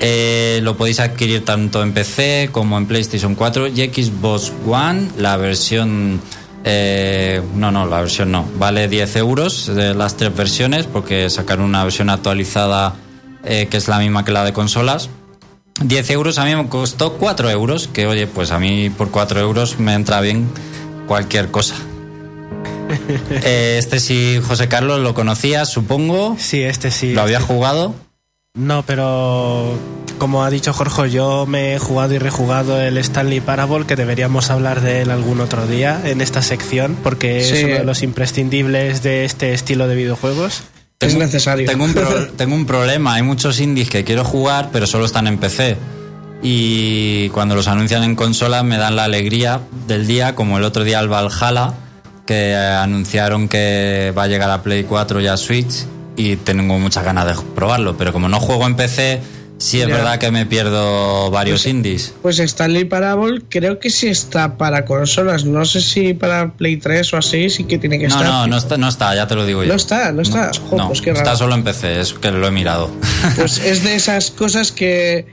Eh, 0.00 0.60
lo 0.62 0.76
podéis 0.76 1.00
adquirir 1.00 1.44
tanto 1.44 1.82
en 1.82 1.92
PC 1.92 2.50
como 2.52 2.76
en 2.76 2.86
PlayStation 2.86 3.34
4 3.34 3.68
y 3.68 3.86
Xbox 3.86 4.52
One. 4.66 5.08
La 5.18 5.36
versión. 5.36 6.20
Eh, 6.64 7.40
no, 7.54 7.70
no, 7.70 7.86
la 7.86 8.00
versión 8.00 8.32
no. 8.32 8.46
Vale 8.58 8.88
10 8.88 9.16
euros 9.16 9.66
de 9.74 9.94
las 9.94 10.16
tres 10.16 10.34
versiones 10.34 10.86
porque 10.86 11.30
sacaron 11.30 11.66
una 11.66 11.84
versión 11.84 12.10
actualizada 12.10 12.94
eh, 13.44 13.66
que 13.70 13.76
es 13.76 13.88
la 13.88 13.98
misma 13.98 14.24
que 14.24 14.32
la 14.32 14.44
de 14.44 14.52
consolas. 14.52 15.10
10 15.82 16.10
euros 16.10 16.38
a 16.38 16.44
mí 16.44 16.54
me 16.54 16.68
costó 16.68 17.14
4 17.14 17.50
euros, 17.50 17.88
que 17.88 18.06
oye, 18.06 18.26
pues 18.26 18.52
a 18.52 18.58
mí 18.58 18.90
por 18.90 19.10
4 19.10 19.40
euros 19.40 19.78
me 19.78 19.94
entra 19.94 20.20
bien 20.20 20.48
cualquier 21.06 21.50
cosa. 21.50 21.74
este 23.44 23.98
sí, 23.98 24.40
José 24.46 24.68
Carlos, 24.68 25.00
lo 25.00 25.14
conocías, 25.14 25.70
supongo. 25.70 26.36
Sí, 26.38 26.62
este 26.62 26.90
sí. 26.90 27.12
¿Lo 27.12 27.22
había 27.22 27.40
jugado? 27.40 27.94
No, 28.56 28.84
pero 28.86 29.76
como 30.18 30.44
ha 30.44 30.50
dicho 30.50 30.72
Jorge, 30.72 31.10
yo 31.10 31.44
me 31.44 31.74
he 31.74 31.78
jugado 31.78 32.14
y 32.14 32.18
rejugado 32.18 32.80
el 32.80 32.98
Stanley 32.98 33.40
Parable, 33.40 33.84
que 33.84 33.96
deberíamos 33.96 34.50
hablar 34.50 34.80
de 34.80 35.02
él 35.02 35.10
algún 35.10 35.40
otro 35.40 35.66
día 35.66 36.00
en 36.04 36.20
esta 36.20 36.40
sección, 36.40 36.96
porque 37.02 37.42
sí. 37.42 37.54
es 37.54 37.64
uno 37.64 37.74
de 37.74 37.84
los 37.84 38.02
imprescindibles 38.02 39.02
de 39.02 39.24
este 39.24 39.54
estilo 39.54 39.88
de 39.88 39.96
videojuegos. 39.96 40.62
Es 41.00 41.16
necesario. 41.16 41.66
Tengo 41.66 41.84
un, 41.84 41.94
pro, 41.94 42.28
tengo 42.36 42.54
un 42.54 42.66
problema, 42.66 43.14
hay 43.14 43.22
muchos 43.22 43.60
indies 43.60 43.90
que 43.90 44.04
quiero 44.04 44.24
jugar, 44.24 44.70
pero 44.72 44.86
solo 44.86 45.04
están 45.04 45.26
en 45.26 45.38
PC. 45.38 45.76
Y 46.42 47.30
cuando 47.30 47.54
los 47.54 47.68
anuncian 47.68 48.04
en 48.04 48.14
consola 48.16 48.62
me 48.62 48.76
dan 48.76 48.96
la 48.96 49.04
alegría 49.04 49.60
del 49.86 50.06
día, 50.06 50.34
como 50.34 50.58
el 50.58 50.64
otro 50.64 50.84
día 50.84 51.00
el 51.00 51.08
Valhalla, 51.08 51.74
que 52.26 52.54
anunciaron 52.54 53.48
que 53.48 54.12
va 54.16 54.24
a 54.24 54.26
llegar 54.26 54.50
a 54.50 54.62
Play 54.62 54.84
4 54.84 55.20
y 55.20 55.26
a 55.26 55.36
Switch 55.36 55.86
y 56.16 56.36
tengo 56.36 56.78
muchas 56.78 57.04
ganas 57.04 57.26
de 57.26 57.42
probarlo, 57.54 57.96
pero 57.96 58.12
como 58.12 58.28
no 58.28 58.40
juego 58.40 58.66
en 58.66 58.76
PC, 58.76 59.20
sí 59.58 59.80
es 59.80 59.86
verdad 59.86 60.18
que 60.18 60.30
me 60.30 60.46
pierdo 60.46 61.30
varios 61.30 61.62
pues, 61.62 61.74
indies. 61.74 62.14
Pues 62.22 62.38
Stanley 62.38 62.84
Parable 62.84 63.42
creo 63.48 63.78
que 63.78 63.90
sí 63.90 64.08
está 64.08 64.56
para 64.56 64.84
consolas, 64.84 65.44
no 65.44 65.64
sé 65.64 65.80
si 65.80 66.14
para 66.14 66.52
Play 66.52 66.76
3 66.76 67.14
o 67.14 67.16
así, 67.16 67.50
sí 67.50 67.64
que 67.64 67.78
tiene 67.78 67.98
que 67.98 68.08
no, 68.08 68.14
estar. 68.14 68.26
No, 68.26 68.46
no 68.46 68.56
está, 68.56 68.76
no 68.76 68.88
está, 68.88 69.14
ya 69.14 69.26
te 69.26 69.34
lo 69.34 69.46
digo 69.46 69.62
yo. 69.62 69.68
No 69.68 69.74
está, 69.74 70.12
no 70.12 70.22
está. 70.22 70.46
No, 70.46 70.68
jo, 70.68 70.76
no, 70.76 70.88
pues 70.88 71.00
qué 71.00 71.10
está 71.10 71.36
solo 71.36 71.54
en 71.54 71.64
PC, 71.64 72.00
es 72.00 72.14
que 72.14 72.30
lo 72.30 72.46
he 72.46 72.50
mirado. 72.50 72.90
Pues 73.36 73.58
es 73.58 73.82
de 73.82 73.94
esas 73.94 74.30
cosas 74.30 74.70
que... 74.70 75.26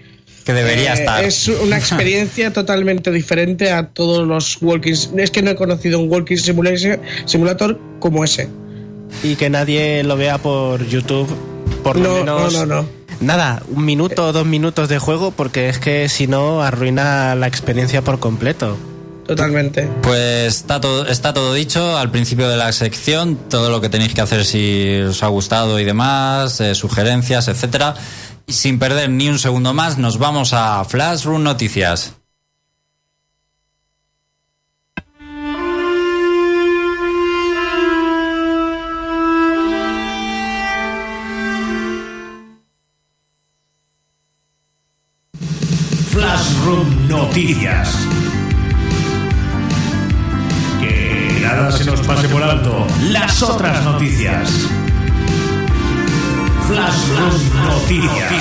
Que 0.45 0.53
debería 0.53 0.91
eh, 0.93 0.99
estar. 0.99 1.23
Es 1.23 1.47
una 1.47 1.77
experiencia 1.77 2.51
totalmente 2.53 3.11
diferente 3.11 3.71
a 3.71 3.89
todos 3.89 4.27
los 4.27 4.57
walking... 4.61 4.93
Es 5.17 5.29
que 5.29 5.41
no 5.41 5.51
he 5.51 5.55
conocido 5.55 5.99
un 5.99 6.09
walking 6.09 6.37
simulator 6.37 7.79
como 7.99 8.23
ese 8.23 8.49
y 9.23 9.35
que 9.35 9.49
nadie 9.49 10.03
lo 10.03 10.15
vea 10.15 10.37
por 10.37 10.85
YouTube 10.87 11.27
por 11.83 11.97
lo 11.97 12.09
no, 12.09 12.15
menos 12.15 12.53
no, 12.53 12.65
no, 12.65 12.81
no. 12.81 13.00
Nada 13.21 13.63
un 13.69 13.85
minuto 13.85 14.27
o 14.27 14.33
dos 14.33 14.45
minutos 14.45 14.89
de 14.89 14.99
juego 14.99 15.31
porque 15.31 15.69
es 15.69 15.79
que 15.79 16.09
si 16.09 16.27
no 16.27 16.61
arruina 16.61 17.35
la 17.35 17.47
experiencia 17.47 18.03
por 18.03 18.19
completo 18.19 18.77
totalmente. 19.35 19.89
Pues 20.01 20.57
está 20.57 20.81
todo, 20.81 21.07
está 21.07 21.33
todo 21.33 21.53
dicho 21.53 21.97
al 21.97 22.11
principio 22.11 22.49
de 22.49 22.57
la 22.57 22.71
sección, 22.73 23.37
todo 23.49 23.69
lo 23.69 23.79
que 23.79 23.89
tenéis 23.89 24.13
que 24.13 24.21
hacer 24.21 24.45
si 24.45 24.99
os 25.01 25.23
ha 25.23 25.27
gustado 25.27 25.79
y 25.79 25.85
demás, 25.85 26.59
eh, 26.59 26.75
sugerencias, 26.75 27.47
etcétera. 27.47 27.95
Y 28.45 28.53
sin 28.53 28.79
perder 28.79 29.09
ni 29.09 29.29
un 29.29 29.39
segundo 29.39 29.73
más, 29.73 29.97
nos 29.97 30.17
vamos 30.17 30.53
a 30.53 30.83
Flashroom 30.83 31.43
Noticias. 31.43 32.20
Noticias. 47.31 47.95
Que 50.81 51.39
nada 51.41 51.71
se 51.71 51.85
nos 51.85 52.01
pase 52.01 52.27
por 52.27 52.43
alto. 52.43 52.85
Las 53.03 53.41
otras 53.41 53.81
noticias. 53.85 54.67
Flashroom 56.67 57.67
Noticias. 57.67 58.33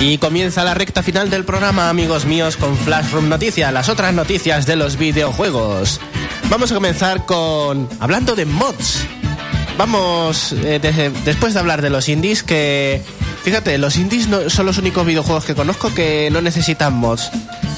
Y 0.00 0.16
comienza 0.16 0.64
la 0.64 0.72
recta 0.72 1.02
final 1.02 1.28
del 1.28 1.44
programa, 1.44 1.90
amigos 1.90 2.24
míos, 2.24 2.56
con 2.56 2.78
Flashroom 2.78 3.28
Noticias, 3.28 3.70
las 3.74 3.90
otras 3.90 4.14
noticias 4.14 4.64
de 4.64 4.76
los 4.76 4.96
videojuegos. 4.96 6.00
Vamos 6.48 6.72
a 6.72 6.74
comenzar 6.74 7.26
con 7.26 7.90
hablando 8.00 8.34
de 8.34 8.46
mods. 8.46 9.06
Vamos, 9.78 10.52
eh, 10.52 10.78
de- 10.80 11.10
después 11.24 11.52
de 11.54 11.60
hablar 11.60 11.82
de 11.82 11.90
los 11.90 12.08
indies, 12.08 12.42
que 12.42 13.02
fíjate, 13.44 13.76
los 13.78 13.96
indies 13.96 14.26
no, 14.28 14.48
son 14.48 14.64
los 14.66 14.78
únicos 14.78 15.04
videojuegos 15.04 15.44
que 15.44 15.54
conozco 15.54 15.92
que 15.92 16.30
no 16.32 16.40
necesitan 16.40 16.94
mods. 16.94 17.30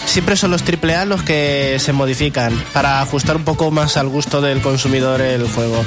Siempre 0.07 0.37
son 0.37 0.51
los 0.53 0.63
AAA 0.63 1.05
los 1.07 1.23
que 1.23 1.77
se 1.81 1.93
modifican 1.93 2.53
para 2.73 3.01
ajustar 3.03 3.37
un 3.37 3.45
poco 3.45 3.71
más 3.73 3.97
al 3.97 4.09
gusto 4.09 4.41
del 4.41 4.61
consumidor 4.61 5.21
el 5.21 5.49
juego. 5.49 5.85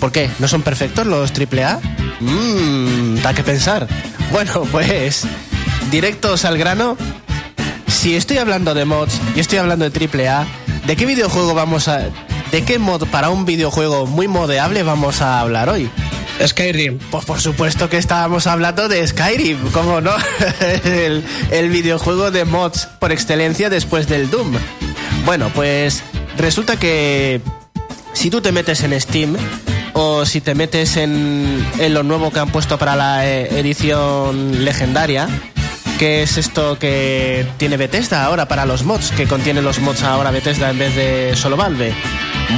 ¿Por 0.00 0.12
qué? 0.12 0.30
¿No 0.38 0.48
son 0.48 0.62
perfectos 0.62 1.06
los 1.06 1.30
AAA? 1.32 1.78
Mmm, 2.20 3.16
da 3.22 3.34
que 3.34 3.42
pensar. 3.42 3.86
Bueno, 4.32 4.62
pues, 4.72 5.24
directos 5.90 6.44
al 6.46 6.56
grano. 6.56 6.96
Si 7.86 8.16
estoy 8.16 8.38
hablando 8.38 8.74
de 8.74 8.84
mods 8.86 9.20
y 9.36 9.40
estoy 9.40 9.58
hablando 9.58 9.88
de 9.88 9.90
AAA, 10.06 10.46
¿de 10.86 10.96
qué 10.96 11.04
videojuego 11.04 11.52
vamos 11.54 11.88
a... 11.88 12.06
¿De 12.50 12.64
qué 12.64 12.78
mod 12.78 13.06
para 13.08 13.28
un 13.28 13.44
videojuego 13.44 14.06
muy 14.06 14.26
modeable 14.26 14.82
vamos 14.82 15.20
a 15.20 15.40
hablar 15.40 15.68
hoy? 15.68 15.90
Skyrim. 16.46 16.98
Pues 17.10 17.24
por 17.24 17.40
supuesto 17.40 17.90
que 17.90 17.98
estábamos 17.98 18.46
hablando 18.46 18.88
de 18.88 19.06
Skyrim, 19.06 19.70
¿cómo 19.70 20.00
no? 20.00 20.12
el, 20.84 21.24
el 21.50 21.68
videojuego 21.68 22.30
de 22.30 22.44
mods 22.44 22.86
por 22.98 23.12
excelencia 23.12 23.68
después 23.68 24.08
del 24.08 24.30
Doom. 24.30 24.52
Bueno, 25.26 25.50
pues 25.54 26.02
resulta 26.38 26.78
que 26.78 27.42
si 28.14 28.30
tú 28.30 28.40
te 28.40 28.50
metes 28.50 28.82
en 28.82 28.98
Steam 28.98 29.36
o 29.92 30.24
si 30.24 30.40
te 30.40 30.54
metes 30.54 30.96
en, 30.96 31.66
en 31.78 31.92
lo 31.92 32.02
nuevo 32.02 32.30
que 32.30 32.40
han 32.40 32.50
puesto 32.50 32.78
para 32.78 32.96
la 32.96 33.26
eh, 33.26 33.58
edición 33.58 34.64
legendaria, 34.64 35.28
que 35.98 36.22
es 36.22 36.38
esto 36.38 36.78
que 36.78 37.46
tiene 37.58 37.76
Bethesda 37.76 38.24
ahora 38.24 38.48
para 38.48 38.64
los 38.64 38.84
mods, 38.84 39.10
que 39.10 39.26
contiene 39.26 39.60
los 39.60 39.80
mods 39.80 40.02
ahora 40.02 40.30
Bethesda 40.30 40.70
en 40.70 40.78
vez 40.78 40.94
de 40.94 41.36
solo 41.36 41.56
Valve. 41.56 41.92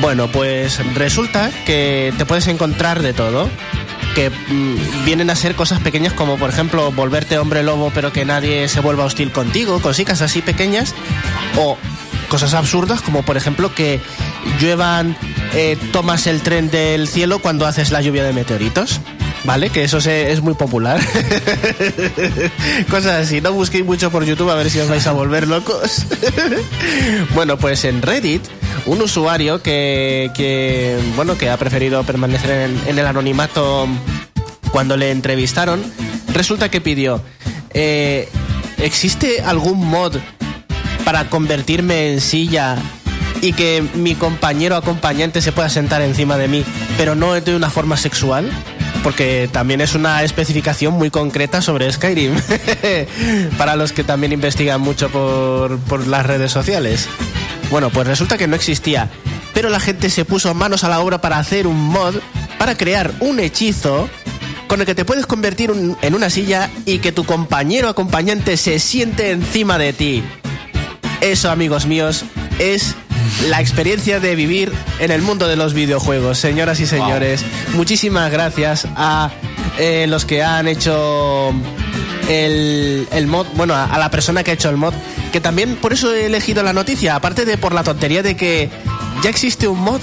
Bueno, 0.01 0.28
pues 0.30 0.78
resulta 0.95 1.51
que 1.66 2.12
te 2.16 2.24
puedes 2.24 2.47
encontrar 2.47 3.03
de 3.03 3.12
todo. 3.12 3.49
Que 4.14 4.30
mm, 4.30 5.05
vienen 5.05 5.30
a 5.30 5.36
ser 5.36 5.55
cosas 5.55 5.78
pequeñas 5.80 6.12
como 6.12 6.36
por 6.36 6.51
ejemplo 6.51 6.91
volverte 6.91 7.38
hombre 7.38 7.62
lobo 7.62 7.93
pero 7.95 8.12
que 8.12 8.24
nadie 8.24 8.66
se 8.68 8.80
vuelva 8.80 9.05
hostil 9.05 9.30
contigo, 9.30 9.80
cositas 9.80 10.20
así 10.22 10.43
pequeñas. 10.43 10.95
O 11.57 11.76
cosas 12.28 12.55
absurdas 12.55 13.03
como 13.03 13.22
por 13.22 13.36
ejemplo 13.36 13.74
que 13.74 14.01
lluevan 14.61 15.16
eh, 15.55 15.76
tomas 15.93 16.26
el 16.26 16.43
tren 16.43 16.70
del 16.70 17.09
cielo 17.09 17.41
cuando 17.41 17.66
haces 17.66 17.91
la 17.91 18.01
lluvia 18.01 18.24
de 18.24 18.32
meteoritos. 18.32 19.01
¿Vale? 19.45 19.70
Que 19.70 19.84
eso 19.84 20.03
se- 20.03 20.32
es 20.32 20.43
muy 20.43 20.53
popular. 20.53 21.01
Cosas 22.91 23.26
así. 23.26 23.41
No 23.41 23.53
busquéis 23.53 23.84
mucho 23.86 24.11
por 24.11 24.24
YouTube 24.24 24.51
a 24.51 24.55
ver 24.55 24.68
si 24.70 24.78
os 24.80 24.88
vais 24.88 25.07
a 25.07 25.12
volver 25.12 25.49
locos. 25.49 26.05
bueno, 27.34 27.57
pues 27.57 27.84
en 27.84 28.03
Reddit, 28.03 28.43
un 28.87 29.01
usuario 29.03 29.62
que, 29.62 30.99
bueno, 31.16 31.37
que 31.37 31.51
ha 31.51 31.57
preferido 31.57 32.03
permanecer 32.05 32.51
en, 32.51 32.81
en 32.87 32.99
el 32.99 33.07
anonimato 33.07 33.89
cuando 34.71 34.97
le 34.97 35.11
entrevistaron, 35.11 35.83
resulta 36.33 36.71
que 36.71 36.81
pidió, 36.81 37.23
eh, 37.75 38.29
¿existe 38.79 39.43
algún 39.43 39.87
mod 39.87 40.16
para 41.05 41.29
convertirme 41.29 42.12
en 42.12 42.21
silla 42.21 42.77
y 43.43 43.53
que 43.53 43.83
mi 43.95 44.14
compañero 44.14 44.77
acompañante 44.77 45.41
se 45.41 45.53
pueda 45.53 45.68
sentar 45.68 46.03
encima 46.03 46.37
de 46.37 46.49
mí, 46.49 46.64
pero 46.97 47.14
no 47.14 47.35
de 47.41 47.57
una 47.57 47.71
forma 47.71 47.97
sexual? 47.97 48.51
Porque 49.03 49.49
también 49.51 49.81
es 49.81 49.95
una 49.95 50.23
especificación 50.23 50.93
muy 50.95 51.11
concreta 51.11 51.62
sobre 51.62 51.91
Skyrim, 51.91 52.35
para 53.59 53.75
los 53.75 53.93
que 53.93 54.05
también 54.05 54.33
investigan 54.33 54.81
mucho 54.81 55.09
por, 55.09 55.79
por 55.81 56.07
las 56.07 56.27
redes 56.27 56.53
sociales. 56.53 57.09
Bueno, 57.71 57.91
pues 57.91 58.07
resulta 58.07 58.37
que 58.37 58.47
no 58.49 58.57
existía, 58.57 59.09
pero 59.55 59.68
la 59.71 59.81
gente 59.81 60.11
se 60.11 60.25
puso 60.25 60.53
manos 60.55 60.83
a 60.85 60.89
la 60.89 61.01
obra 61.01 61.21
para 61.21 61.39
hacer 61.39 61.66
un 61.66 61.79
mod, 61.81 62.16
para 62.59 62.77
crear 62.77 63.12
un 63.21 63.39
hechizo 63.41 64.09
con 64.66 64.81
el 64.81 64.87
que 64.87 64.95
te 64.95 65.05
puedes 65.05 65.27
convertir 65.27 65.71
un- 65.71 65.97
en 66.03 66.14
una 66.14 66.31
silla 66.31 66.71
y 66.87 66.99
que 66.99 67.12
tu 67.12 67.25
compañero 67.25 67.89
acompañante 67.89 68.57
se 68.57 68.79
siente 68.79 69.31
encima 69.31 69.79
de 69.79 69.93
ti. 69.93 70.23
Eso, 71.21 71.51
amigos 71.51 71.87
míos, 71.87 72.25
es 72.59 72.95
la 73.49 73.61
experiencia 73.61 74.18
de 74.21 74.35
vivir 74.35 74.73
en 74.99 75.11
el 75.11 75.23
mundo 75.23 75.47
de 75.49 75.57
los 75.57 75.73
videojuegos. 75.75 76.39
Señoras 76.39 76.81
y 76.81 76.87
señores, 76.87 77.45
muchísimas 77.75 78.31
gracias 78.33 78.87
a 78.97 79.31
eh, 79.79 80.07
los 80.09 80.25
que 80.25 80.43
han 80.43 80.66
hecho 80.68 81.53
el, 82.29 83.07
el 83.12 83.27
mod, 83.27 83.47
bueno, 83.55 83.75
a, 83.75 83.85
a 83.85 83.99
la 83.99 84.11
persona 84.11 84.43
que 84.43 84.51
ha 84.53 84.55
hecho 84.55 84.71
el 84.71 84.77
mod, 84.77 84.95
que 85.31 85.41
también 85.41 85.76
por 85.76 85.93
eso 85.93 86.12
he 86.14 86.26
elegido 86.26 86.62
la 86.62 86.72
noticia, 86.72 87.14
aparte 87.14 87.45
de 87.45 87.57
por 87.59 87.74
la 87.74 87.83
tontería 87.83 88.22
de 88.22 88.37
que 88.37 88.70
ya 89.22 89.31
existe 89.31 89.68
un 89.68 89.81
mod 89.81 90.01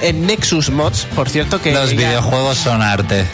en 0.00 0.26
Nexus 0.26 0.70
Mods, 0.70 1.06
por 1.14 1.28
cierto, 1.28 1.60
que... 1.60 1.72
Los 1.72 1.90
ya- 1.90 1.96
videojuegos 1.96 2.58
son 2.58 2.82
arte. 2.82 3.24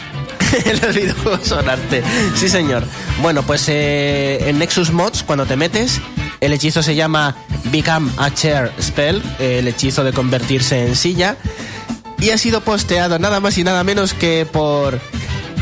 los 0.83 0.95
videojuegos 0.95 1.47
son 1.49 1.69
arte. 1.69 2.03
Sí, 2.37 2.49
señor. 2.49 2.85
Bueno, 3.21 3.43
pues 3.43 3.65
eh, 3.69 4.39
en 4.49 4.59
Nexus 4.59 4.91
Mods, 4.93 5.23
cuando 5.25 5.47
te 5.47 5.57
metes, 5.57 6.01
el 6.41 6.53
hechizo 6.53 6.83
se 6.83 6.95
llama 6.95 7.37
Become 7.65 8.11
a 8.19 8.33
Chair 8.33 8.71
Spell, 8.81 9.23
el 9.39 9.67
hechizo 9.69 10.05
de 10.05 10.13
convertirse 10.13 10.87
en 10.87 10.95
silla, 10.97 11.37
y 12.21 12.31
ha 12.31 12.39
sido 12.39 12.61
posteado 12.61 13.19
nada 13.19 13.41
más 13.41 13.59
y 13.59 13.65
nada 13.65 13.83
menos 13.83 14.15
que 14.15 14.47
por 14.51 15.01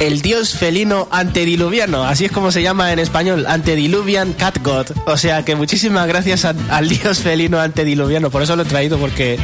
el 0.00 0.22
dios 0.22 0.54
felino 0.54 1.06
antediluviano, 1.10 2.04
así 2.04 2.24
es 2.24 2.32
como 2.32 2.50
se 2.50 2.62
llama 2.62 2.92
en 2.92 2.98
español, 2.98 3.46
Antediluvian 3.46 4.32
Cat 4.32 4.58
God. 4.62 4.86
O 5.06 5.16
sea 5.16 5.44
que 5.44 5.54
muchísimas 5.54 6.08
gracias 6.08 6.44
al 6.44 6.88
dios 6.88 7.20
felino 7.20 7.60
antediluviano, 7.60 8.30
por 8.30 8.42
eso 8.42 8.56
lo 8.56 8.62
he 8.62 8.66
traído, 8.66 8.98
porque 8.98 9.38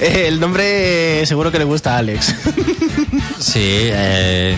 eh, 0.00 0.24
el 0.28 0.38
nombre 0.38 1.24
seguro 1.26 1.50
que 1.50 1.58
le 1.58 1.64
gusta 1.64 1.96
a 1.96 1.98
Alex. 1.98 2.34
Sí, 3.38 3.60
eh, 3.60 4.56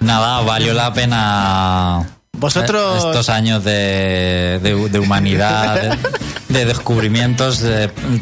nada, 0.00 0.40
valió 0.40 0.72
la 0.72 0.94
pena. 0.94 2.13
Vosotros- 2.38 3.04
eh, 3.04 3.08
Estos 3.08 3.28
años 3.28 3.64
de, 3.64 4.60
de- 4.62 4.88
de 4.90 4.98
humanidad, 4.98 5.80
de, 5.80 5.96
de 6.58 6.64
descubrimientos, 6.66 7.62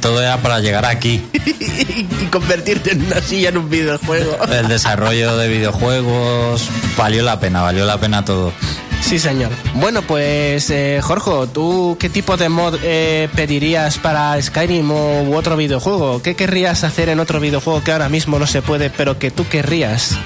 todo 0.01 0.21
era 0.23 0.39
para 0.39 0.61
llegar 0.61 0.85
aquí. 0.85 1.23
y 1.33 2.27
convertirte 2.31 2.93
en 2.93 3.05
una 3.07 3.21
silla 3.21 3.49
en 3.51 3.57
un 3.59 3.69
videojuego. 3.71 4.37
El 4.53 4.69
desarrollo 4.69 5.37
de 5.37 5.49
videojuegos, 5.49 6.69
valió 6.97 7.23
la 7.23 7.41
pena, 7.41 7.63
valió 7.63 7.85
la 7.85 7.99
pena 7.99 8.25
todo. 8.25 8.53
Sí, 9.01 9.19
señor. 9.19 9.51
Bueno, 9.75 10.01
pues, 10.03 10.71
eh, 10.71 11.01
Jorge, 11.03 11.31
¿tú 11.53 11.97
qué 11.99 12.09
tipo 12.09 12.37
de 12.37 12.49
mod 12.49 12.77
eh, 12.85 13.29
pedirías 13.35 13.99
para 13.99 14.41
Skyrim 14.41 14.89
o 14.93 15.23
u 15.25 15.35
otro 15.35 15.57
videojuego? 15.57 16.23
¿Qué 16.23 16.37
querrías 16.37 16.85
hacer 16.85 17.09
en 17.09 17.19
otro 17.19 17.41
videojuego 17.41 17.83
que 17.83 17.91
ahora 17.91 18.09
mismo 18.09 18.39
no 18.39 18.47
se 18.47 18.63
puede, 18.63 18.91
pero 18.91 19.19
que 19.19 19.33
tú 19.33 19.47
querrías? 19.49 20.17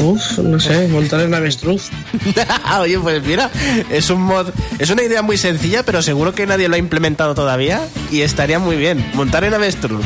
Uf, 0.00 0.38
no 0.38 0.60
sé, 0.60 0.86
montar 0.88 1.20
en 1.20 1.34
avestruz. 1.34 1.90
Oye, 2.80 2.98
pues 2.98 3.22
mira, 3.22 3.50
es 3.90 4.10
un 4.10 4.22
mod, 4.22 4.48
es 4.78 4.90
una 4.90 5.02
idea 5.02 5.22
muy 5.22 5.36
sencilla, 5.36 5.82
pero 5.82 6.02
seguro 6.02 6.34
que 6.34 6.46
nadie 6.46 6.68
lo 6.68 6.76
ha 6.76 6.78
implementado 6.78 7.34
todavía 7.34 7.86
y 8.10 8.20
estaría 8.20 8.58
muy 8.58 8.76
bien. 8.76 9.04
Montar 9.14 9.44
en 9.44 9.54
avestruz. 9.54 10.04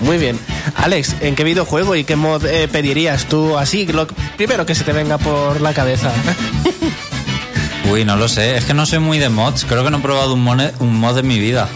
Muy 0.00 0.18
bien. 0.18 0.38
Alex, 0.76 1.16
¿en 1.20 1.34
qué 1.34 1.44
videojuego 1.44 1.96
y 1.96 2.04
qué 2.04 2.16
mod 2.16 2.44
eh, 2.46 2.68
pedirías 2.68 3.26
tú 3.26 3.58
así? 3.58 3.86
Lo 3.86 4.06
primero 4.36 4.64
que 4.64 4.74
se 4.74 4.84
te 4.84 4.92
venga 4.92 5.18
por 5.18 5.60
la 5.60 5.74
cabeza. 5.74 6.12
Uy, 7.90 8.04
no 8.04 8.16
lo 8.16 8.28
sé, 8.28 8.56
es 8.56 8.64
que 8.64 8.74
no 8.74 8.86
soy 8.86 9.00
muy 9.00 9.18
de 9.18 9.28
mods, 9.28 9.64
creo 9.64 9.84
que 9.84 9.90
no 9.90 9.98
he 9.98 10.00
probado 10.00 10.34
un, 10.34 10.42
mod 10.42 11.18
en 11.18 11.26
mi 11.26 11.38
vida. 11.38 11.68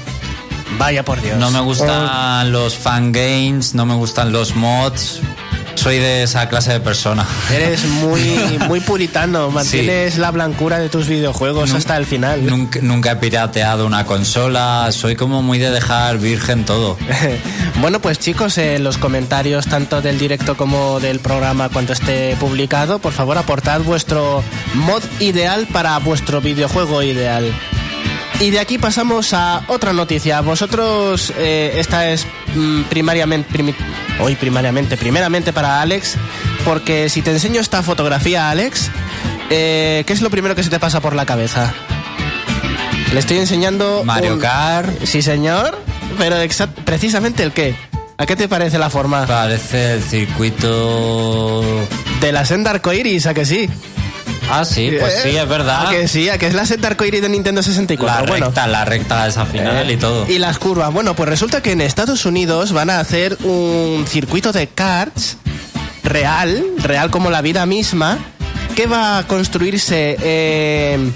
Vaya 0.79 1.05
por 1.05 1.21
Dios. 1.21 1.37
No 1.39 1.51
me 1.51 1.61
gustan 1.61 2.53
los 2.53 2.75
fangames, 2.75 3.75
no 3.75 3.87
me 3.87 3.95
gustan 3.95 4.33
los 4.33 4.55
mods. 4.55 5.21
Soy 5.87 6.01
de 6.01 6.25
esa 6.25 6.49
clase 6.49 6.73
de 6.73 6.81
persona. 6.81 7.25
Eres 7.55 7.85
muy, 7.85 8.59
muy 8.67 8.81
puritano, 8.81 9.53
mantienes 9.53 10.19
la 10.19 10.33
blancura 10.33 10.81
de 10.81 10.89
tus 10.89 11.07
videojuegos 11.07 11.75
hasta 11.75 11.97
el 11.97 12.07
final. 12.07 12.45
Nunca, 12.45 12.81
nunca 12.83 13.13
he 13.13 13.17
pirateado 13.17 13.87
una 13.87 14.05
consola, 14.05 14.89
soy 14.91 15.15
como 15.15 15.43
muy 15.43 15.61
de 15.61 15.71
dejar 15.71 16.19
virgen 16.19 16.65
todo. 16.65 16.99
bueno, 17.81 18.01
pues 18.01 18.19
chicos, 18.19 18.59
en 18.59 18.83
los 18.83 18.99
comentarios 18.99 19.69
tanto 19.69 20.03
del 20.03 20.19
directo 20.19 20.57
como 20.57 20.99
del 20.99 21.21
programa 21.21 21.69
cuando 21.69 21.93
esté 21.93 22.35
publicado, 22.41 22.99
por 22.99 23.13
favor 23.13 23.39
aportad 23.39 23.81
vuestro 23.83 24.43
mod 24.75 25.05
ideal 25.21 25.69
para 25.73 25.97
vuestro 26.01 26.41
videojuego 26.41 27.05
ideal. 27.05 27.45
Y 28.39 28.51
de 28.51 28.61
aquí 28.61 28.77
pasamos 28.77 29.33
a 29.33 29.63
otra 29.69 29.95
noticia. 29.95 30.41
Vosotros, 30.43 31.33
eh, 31.39 31.75
esta 31.79 32.11
es 32.11 32.27
mm, 32.55 32.83
primariamente, 32.83 33.75
hoy 34.21 34.37
primariamente, 34.37 34.99
primeramente 34.99 35.55
para 35.55 35.81
Alex, 35.81 36.17
porque 36.65 37.09
si 37.09 37.23
te 37.23 37.31
enseño 37.31 37.61
esta 37.61 37.83
fotografía, 37.83 38.51
Alex, 38.51 38.91
eh, 39.49 40.05
¿qué 40.07 40.13
es 40.13 40.21
lo 40.21 40.29
primero 40.29 40.55
que 40.55 40.63
se 40.63 40.69
te 40.69 40.79
pasa 40.79 41.01
por 41.01 41.15
la 41.15 41.25
cabeza? 41.25 41.73
Le 43.13 43.21
estoy 43.21 43.39
enseñando... 43.39 44.03
Mario 44.05 44.39
Kart. 44.39 45.05
Sí, 45.05 45.23
señor, 45.23 45.79
pero 46.19 46.37
precisamente 46.85 47.43
el 47.43 47.53
qué. 47.53 47.75
¿A 48.19 48.27
qué 48.27 48.37
te 48.37 48.49
parece 48.49 48.79
la 48.79 48.91
forma? 48.91 49.27
Parece 49.27 49.95
el 49.95 50.03
circuito... 50.03 51.63
De 52.21 52.33
la 52.33 52.45
senda 52.45 52.71
arcoiris, 52.71 53.27
¿a 53.27 53.35
que 53.35 53.47
sí? 53.47 53.71
Ah, 54.51 54.65
sí, 54.65 54.93
pues 54.99 55.23
sí, 55.23 55.37
es 55.37 55.49
verdad. 55.49 55.87
¿A 55.87 55.91
que 55.91 56.09
sí, 56.09 56.29
a 56.29 56.39
que 56.39 56.47
es 56.47 56.55
la 56.55 56.67
senda 56.67 56.89
arcoiris 56.89 57.21
de 57.21 57.29
Nintendo 57.29 57.63
64. 57.63 58.27
La 58.27 58.47
recta, 58.47 58.67
la 58.67 58.85
recta 58.85 59.27
esa 59.27 59.45
final 59.45 59.91
y 59.91 59.95
eh, 59.95 59.97
todo. 59.97 60.27
Y 60.29 60.39
las 60.39 60.59
curvas. 60.59 60.93
Bueno, 60.93 61.15
pues 61.15 61.29
resulta 61.29 61.63
que 61.63 61.73
en 61.73 61.81
Estados 61.81 62.25
Unidos 62.27 62.73
van 62.73 62.91
a 62.91 63.01
hacer 63.01 63.37
un 63.43 64.05
circuito 64.09 64.53
de 64.53 64.69
karts 64.69 65.39
real, 66.05 66.65
real 66.79 67.11
como 67.11 67.31
la 67.31 67.43
vida 67.43 67.67
misma, 67.67 68.19
que 68.77 68.87
va 68.87 69.19
a 69.19 69.27
construirse 69.27 70.17
eh, 70.23 71.11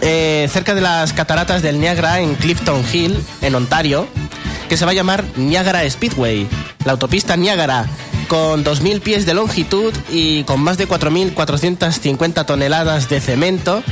eh, 0.00 0.48
cerca 0.50 0.74
de 0.74 0.80
las 0.80 1.12
cataratas 1.12 1.62
del 1.62 1.80
Niagara 1.80 2.20
en 2.20 2.34
Clifton 2.36 2.84
Hill, 2.92 3.18
en 3.42 3.54
Ontario, 3.54 4.06
que 4.68 4.76
se 4.76 4.84
va 4.84 4.92
a 4.92 4.94
llamar 4.94 5.24
Niagara 5.36 5.88
Speedway. 5.88 6.46
La 6.84 6.92
autopista 6.92 7.36
Niagara 7.36 7.86
con 8.30 8.64
2.000 8.64 9.00
pies 9.00 9.26
de 9.26 9.34
longitud 9.34 9.92
y 10.08 10.44
con 10.44 10.60
más 10.60 10.78
de 10.78 10.86
4.450 10.86 12.46
toneladas 12.46 13.08
de 13.08 13.20
cemento, 13.20 13.82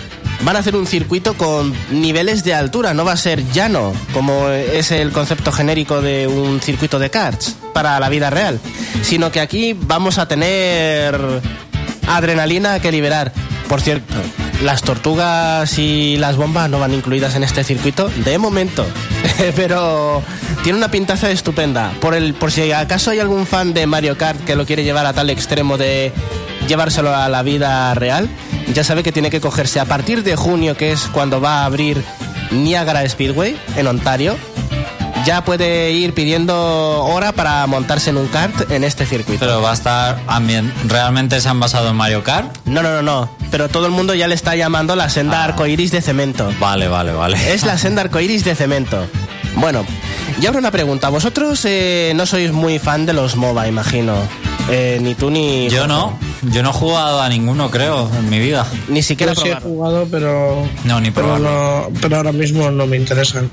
van 0.42 0.54
a 0.54 0.60
hacer 0.60 0.76
un 0.76 0.86
circuito 0.86 1.34
con 1.34 1.74
niveles 1.90 2.44
de 2.44 2.54
altura, 2.54 2.94
no 2.94 3.04
va 3.04 3.14
a 3.14 3.16
ser 3.16 3.42
llano, 3.50 3.92
como 4.14 4.48
es 4.48 4.92
el 4.92 5.10
concepto 5.10 5.50
genérico 5.50 6.00
de 6.02 6.28
un 6.28 6.60
circuito 6.60 7.00
de 7.00 7.10
karts 7.10 7.56
para 7.74 7.98
la 7.98 8.08
vida 8.08 8.30
real, 8.30 8.60
sino 9.02 9.32
que 9.32 9.40
aquí 9.40 9.72
vamos 9.76 10.18
a 10.18 10.28
tener 10.28 11.18
adrenalina 12.06 12.78
que 12.78 12.92
liberar. 12.92 13.32
Por 13.68 13.80
cierto, 13.80 14.14
las 14.62 14.82
tortugas 14.82 15.80
y 15.80 16.16
las 16.16 16.36
bombas 16.36 16.70
no 16.70 16.78
van 16.78 16.94
incluidas 16.94 17.34
en 17.34 17.42
este 17.42 17.64
circuito 17.64 18.08
de 18.24 18.38
momento, 18.38 18.86
pero 19.56 20.22
tiene 20.62 20.78
una 20.78 20.90
pintaza 20.90 21.30
estupenda. 21.30 21.92
Por, 22.00 22.14
el, 22.14 22.34
por 22.34 22.52
si 22.52 22.72
acaso 22.72 23.10
hay 23.10 23.18
algún 23.18 23.46
fan 23.46 23.74
de 23.74 23.86
Mario 23.86 24.16
Kart 24.16 24.44
que 24.44 24.56
lo 24.56 24.66
quiere 24.66 24.84
llevar 24.84 25.06
a 25.06 25.12
tal 25.12 25.30
extremo 25.30 25.78
de 25.78 26.12
llevárselo 26.66 27.14
a 27.14 27.28
la 27.28 27.42
vida 27.42 27.94
real, 27.94 28.28
ya 28.74 28.84
sabe 28.84 29.02
que 29.02 29.12
tiene 29.12 29.30
que 29.30 29.40
cogerse 29.40 29.80
a 29.80 29.86
partir 29.86 30.22
de 30.22 30.36
junio, 30.36 30.76
que 30.76 30.92
es 30.92 31.08
cuando 31.12 31.40
va 31.40 31.62
a 31.62 31.64
abrir 31.64 32.02
Niagara 32.50 33.08
Speedway 33.08 33.56
en 33.76 33.86
Ontario, 33.86 34.36
ya 35.28 35.44
puede 35.44 35.92
ir 35.92 36.14
pidiendo 36.14 37.04
hora 37.04 37.32
para 37.32 37.66
montarse 37.66 38.08
en 38.08 38.16
un 38.16 38.28
kart 38.28 38.70
en 38.70 38.82
este 38.82 39.04
circuito. 39.04 39.40
Pero 39.40 39.60
va 39.60 39.72
a 39.72 39.74
estar 39.74 40.22
¿Realmente 40.86 41.38
se 41.42 41.48
han 41.50 41.60
basado 41.60 41.90
en 41.90 41.96
Mario 41.96 42.24
Kart? 42.24 42.56
No, 42.64 42.82
no, 42.82 42.88
no, 42.94 43.02
no. 43.02 43.28
Pero 43.50 43.68
todo 43.68 43.84
el 43.84 43.92
mundo 43.92 44.14
ya 44.14 44.26
le 44.26 44.34
está 44.34 44.56
llamando 44.56 44.96
la 44.96 45.10
senda 45.10 45.42
ah. 45.42 45.44
arcoiris 45.44 45.90
de 45.90 46.00
cemento. 46.00 46.50
Vale, 46.58 46.88
vale, 46.88 47.12
vale. 47.12 47.52
Es 47.52 47.66
la 47.66 47.76
senda 47.76 48.00
arcoiris 48.06 48.42
de 48.42 48.54
cemento. 48.54 49.06
Bueno, 49.56 49.84
y 50.40 50.46
ahora 50.46 50.60
una 50.60 50.70
pregunta. 50.70 51.10
Vosotros 51.10 51.62
eh, 51.66 52.14
no 52.16 52.24
sois 52.24 52.50
muy 52.50 52.78
fan 52.78 53.04
de 53.04 53.12
los 53.12 53.36
MOBA, 53.36 53.68
imagino. 53.68 54.14
Eh, 54.70 54.98
ni 55.02 55.14
tú 55.14 55.30
ni. 55.30 55.68
Yo 55.68 55.86
no. 55.86 56.18
Yo 56.42 56.62
no 56.62 56.70
he 56.70 56.72
jugado 56.72 57.20
a 57.20 57.28
ninguno, 57.28 57.70
creo, 57.70 58.10
en 58.16 58.30
mi 58.30 58.38
vida. 58.38 58.66
Ni 58.88 59.02
siquiera 59.02 59.32
Yo 59.32 59.42
sí 59.42 59.48
he 59.48 59.54
jugado, 59.56 60.06
pero. 60.10 60.68
No, 60.84 61.00
ni 61.00 61.10
pero, 61.10 61.90
pero 62.00 62.16
ahora 62.16 62.32
mismo 62.32 62.70
no 62.70 62.86
me 62.86 62.96
interesan. 62.96 63.50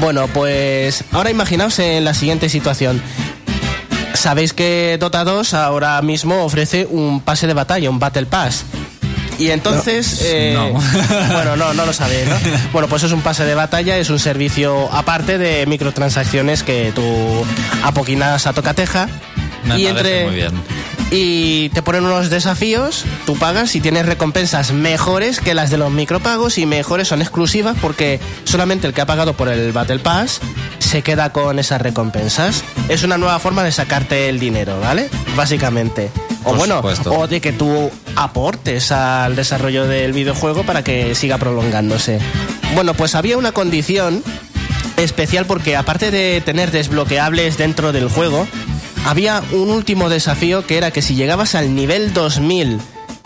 Bueno, 0.00 0.28
pues 0.28 1.04
ahora 1.12 1.30
imaginaos 1.30 1.78
en 1.80 2.04
la 2.04 2.14
siguiente 2.14 2.48
situación. 2.48 3.02
Sabéis 4.14 4.52
que 4.52 4.96
Dota 5.00 5.24
2 5.24 5.54
ahora 5.54 6.00
mismo 6.02 6.44
ofrece 6.44 6.86
un 6.88 7.20
pase 7.20 7.46
de 7.46 7.54
batalla, 7.54 7.90
un 7.90 7.98
Battle 7.98 8.26
Pass. 8.26 8.64
Y 9.38 9.50
entonces, 9.50 10.20
eh, 10.22 10.52
no. 10.54 10.72
bueno, 11.32 11.56
no, 11.56 11.72
no 11.72 11.86
lo 11.86 11.92
sabéis, 11.92 12.28
¿no? 12.28 12.36
Bueno, 12.72 12.88
pues 12.88 13.02
es 13.02 13.12
un 13.12 13.22
pase 13.22 13.44
de 13.44 13.54
batalla, 13.54 13.96
es 13.96 14.10
un 14.10 14.18
servicio 14.18 14.92
aparte 14.92 15.38
de 15.38 15.64
microtransacciones 15.66 16.62
que 16.62 16.92
tú 16.94 17.02
apoquinas 17.82 18.46
a 18.46 18.52
tocateja. 18.52 19.08
Me 19.64 19.78
y 19.78 19.86
entre, 19.86 20.26
muy 20.26 20.34
bien 20.34 20.52
y 21.10 21.70
te 21.70 21.82
ponen 21.82 22.04
unos 22.04 22.30
desafíos, 22.30 23.04
tú 23.26 23.36
pagas 23.36 23.74
y 23.74 23.80
tienes 23.80 24.06
recompensas 24.06 24.72
mejores 24.72 25.40
que 25.40 25.54
las 25.54 25.70
de 25.70 25.78
los 25.78 25.90
micropagos 25.90 26.58
y 26.58 26.66
mejores 26.66 27.08
son 27.08 27.20
exclusivas 27.20 27.76
porque 27.80 28.20
solamente 28.44 28.86
el 28.86 28.92
que 28.92 29.00
ha 29.00 29.06
pagado 29.06 29.34
por 29.34 29.48
el 29.48 29.72
Battle 29.72 29.98
Pass 29.98 30.40
se 30.78 31.02
queda 31.02 31.32
con 31.32 31.58
esas 31.58 31.80
recompensas. 31.80 32.62
Es 32.88 33.02
una 33.02 33.18
nueva 33.18 33.38
forma 33.38 33.64
de 33.64 33.72
sacarte 33.72 34.28
el 34.28 34.38
dinero, 34.38 34.80
¿vale? 34.80 35.08
Básicamente. 35.36 36.10
O 36.44 36.54
bueno, 36.54 36.80
o 37.06 37.26
de 37.26 37.40
que 37.40 37.52
tú 37.52 37.90
aportes 38.16 38.92
al 38.92 39.36
desarrollo 39.36 39.86
del 39.86 40.12
videojuego 40.12 40.64
para 40.64 40.82
que 40.82 41.14
siga 41.14 41.38
prolongándose. 41.38 42.18
Bueno, 42.74 42.94
pues 42.94 43.14
había 43.14 43.36
una 43.36 43.52
condición 43.52 44.22
especial 44.96 45.44
porque 45.46 45.76
aparte 45.76 46.10
de 46.10 46.40
tener 46.40 46.70
desbloqueables 46.70 47.58
dentro 47.58 47.92
del 47.92 48.08
juego, 48.08 48.46
había 49.06 49.42
un 49.52 49.70
último 49.70 50.08
desafío 50.08 50.66
que 50.66 50.76
era 50.76 50.90
que 50.90 51.02
si 51.02 51.14
llegabas 51.14 51.54
al 51.54 51.74
nivel 51.74 52.12
2000 52.12 52.80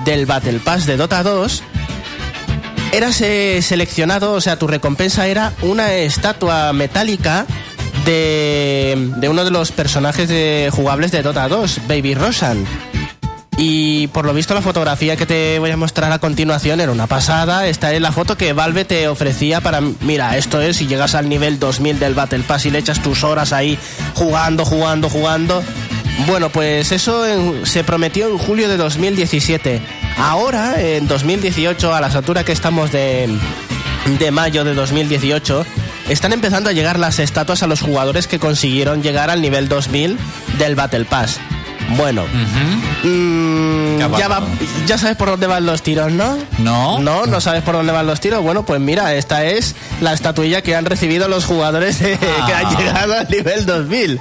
del 0.04 0.26
Battle 0.26 0.60
Pass 0.60 0.86
de 0.86 0.96
Dota 0.96 1.22
2, 1.22 1.62
eras 2.92 3.20
eh, 3.20 3.60
seleccionado, 3.62 4.32
o 4.32 4.40
sea, 4.40 4.58
tu 4.58 4.66
recompensa 4.66 5.26
era 5.26 5.52
una 5.62 5.94
estatua 5.94 6.72
metálica 6.72 7.46
de, 8.04 9.12
de 9.16 9.28
uno 9.28 9.44
de 9.44 9.50
los 9.50 9.72
personajes 9.72 10.28
de, 10.28 10.70
jugables 10.72 11.10
de 11.10 11.22
Dota 11.22 11.48
2, 11.48 11.80
Baby 11.88 12.14
Roshan. 12.14 12.64
Y 13.56 14.08
por 14.08 14.24
lo 14.24 14.34
visto 14.34 14.52
la 14.52 14.62
fotografía 14.62 15.16
que 15.16 15.26
te 15.26 15.58
voy 15.58 15.70
a 15.70 15.76
mostrar 15.76 16.10
a 16.12 16.18
continuación 16.18 16.80
era 16.80 16.90
una 16.90 17.06
pasada. 17.06 17.68
Esta 17.68 17.92
es 17.92 18.00
la 18.00 18.10
foto 18.10 18.36
que 18.36 18.52
Valve 18.52 18.84
te 18.84 19.06
ofrecía 19.08 19.60
para... 19.60 19.80
Mira, 19.80 20.36
esto 20.36 20.60
es 20.60 20.78
si 20.78 20.86
llegas 20.86 21.14
al 21.14 21.28
nivel 21.28 21.58
2000 21.60 22.00
del 22.00 22.14
Battle 22.14 22.40
Pass 22.40 22.66
y 22.66 22.70
le 22.70 22.80
echas 22.80 23.00
tus 23.02 23.22
horas 23.22 23.52
ahí 23.52 23.78
jugando, 24.14 24.64
jugando, 24.64 25.08
jugando. 25.08 25.62
Bueno, 26.26 26.50
pues 26.50 26.90
eso 26.92 27.24
se 27.64 27.84
prometió 27.84 28.28
en 28.28 28.38
julio 28.38 28.68
de 28.68 28.76
2017. 28.76 29.80
Ahora, 30.18 30.80
en 30.80 31.06
2018, 31.06 31.94
a 31.94 32.00
las 32.00 32.14
alturas 32.16 32.44
que 32.44 32.52
estamos 32.52 32.90
de, 32.90 33.28
de 34.18 34.30
mayo 34.30 34.64
de 34.64 34.74
2018, 34.74 35.64
están 36.08 36.32
empezando 36.32 36.70
a 36.70 36.72
llegar 36.72 36.98
las 36.98 37.18
estatuas 37.18 37.62
a 37.62 37.66
los 37.66 37.80
jugadores 37.80 38.26
que 38.26 38.38
consiguieron 38.38 39.02
llegar 39.02 39.30
al 39.30 39.40
nivel 39.40 39.68
2000 39.68 40.18
del 40.58 40.74
Battle 40.74 41.04
Pass. 41.04 41.40
Bueno, 41.96 42.24
mm, 43.04 43.98
ya, 43.98 44.40
ya 44.86 44.98
sabes 44.98 45.16
por 45.16 45.28
dónde 45.28 45.46
van 45.46 45.66
los 45.66 45.82
tiros, 45.82 46.10
¿no? 46.10 46.36
No. 46.58 46.98
No, 46.98 47.26
no 47.26 47.40
sabes 47.40 47.62
por 47.62 47.74
dónde 47.74 47.92
van 47.92 48.06
los 48.06 48.20
tiros. 48.20 48.42
Bueno, 48.42 48.64
pues 48.64 48.80
mira, 48.80 49.14
esta 49.14 49.44
es 49.44 49.74
la 50.00 50.12
estatuilla 50.12 50.62
que 50.62 50.74
han 50.74 50.84
recibido 50.84 51.28
los 51.28 51.44
jugadores 51.44 51.98
que 51.98 52.18
han 52.54 52.66
ah. 52.66 52.76
llegado 52.78 53.14
al 53.14 53.28
nivel 53.28 53.66
2000. 53.66 54.20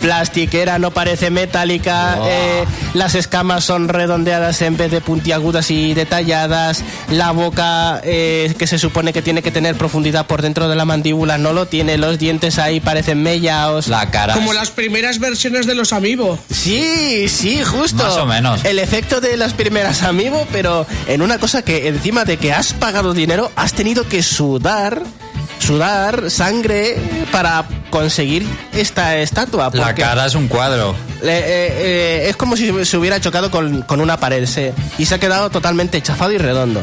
Plastiquera, 0.00 0.78
no 0.78 0.92
parece 0.92 1.30
metálica, 1.30 2.18
eh, 2.26 2.64
las 2.94 3.14
escamas 3.14 3.64
son 3.64 3.88
redondeadas 3.88 4.62
en 4.62 4.76
vez 4.76 4.90
de 4.90 5.00
puntiagudas 5.00 5.70
y 5.70 5.94
detalladas, 5.94 6.84
la 7.10 7.32
boca 7.32 8.00
eh, 8.04 8.54
que 8.58 8.66
se 8.66 8.78
supone 8.78 9.12
que 9.12 9.22
tiene 9.22 9.42
que 9.42 9.50
tener 9.50 9.76
profundidad 9.76 10.26
por 10.26 10.42
dentro 10.42 10.68
de 10.68 10.76
la 10.76 10.84
mandíbula 10.84 11.38
no 11.38 11.52
lo 11.52 11.66
tiene, 11.66 11.98
los 11.98 12.18
dientes 12.18 12.58
ahí 12.58 12.80
parecen 12.80 13.22
mellaos. 13.22 13.88
La 13.88 14.10
cara. 14.10 14.34
Como 14.34 14.52
las 14.52 14.70
primeras 14.70 15.18
versiones 15.18 15.66
de 15.66 15.74
los 15.74 15.92
amigos. 15.92 16.38
Sí, 16.50 16.83
Sí, 16.84 17.28
sí, 17.28 17.62
justo. 17.62 18.02
Más 18.02 18.16
o 18.16 18.26
menos. 18.26 18.64
El 18.64 18.78
efecto 18.78 19.20
de 19.20 19.36
las 19.36 19.54
primeras 19.54 20.02
Amiibo, 20.02 20.46
pero 20.52 20.86
en 21.06 21.22
una 21.22 21.38
cosa 21.38 21.62
que 21.62 21.88
encima 21.88 22.24
de 22.24 22.36
que 22.36 22.52
has 22.52 22.74
pagado 22.74 23.14
dinero, 23.14 23.50
has 23.56 23.72
tenido 23.72 24.06
que 24.08 24.22
sudar 24.22 25.02
sudar 25.60 26.30
sangre 26.30 26.96
para 27.32 27.64
conseguir 27.88 28.46
esta 28.74 29.16
estatua. 29.16 29.70
La 29.72 29.94
cara 29.94 30.26
es 30.26 30.34
un 30.34 30.48
cuadro. 30.48 30.94
Eh, 31.22 31.26
eh, 31.26 32.26
es 32.28 32.36
como 32.36 32.56
si 32.56 32.84
se 32.84 32.98
hubiera 32.98 33.18
chocado 33.18 33.50
con, 33.50 33.84
una 33.88 34.18
pared 34.18 34.46
y 34.98 35.06
se 35.06 35.14
ha 35.14 35.18
quedado 35.18 35.48
totalmente 35.48 36.02
chafado 36.02 36.32
y 36.32 36.38
redondo. 36.38 36.82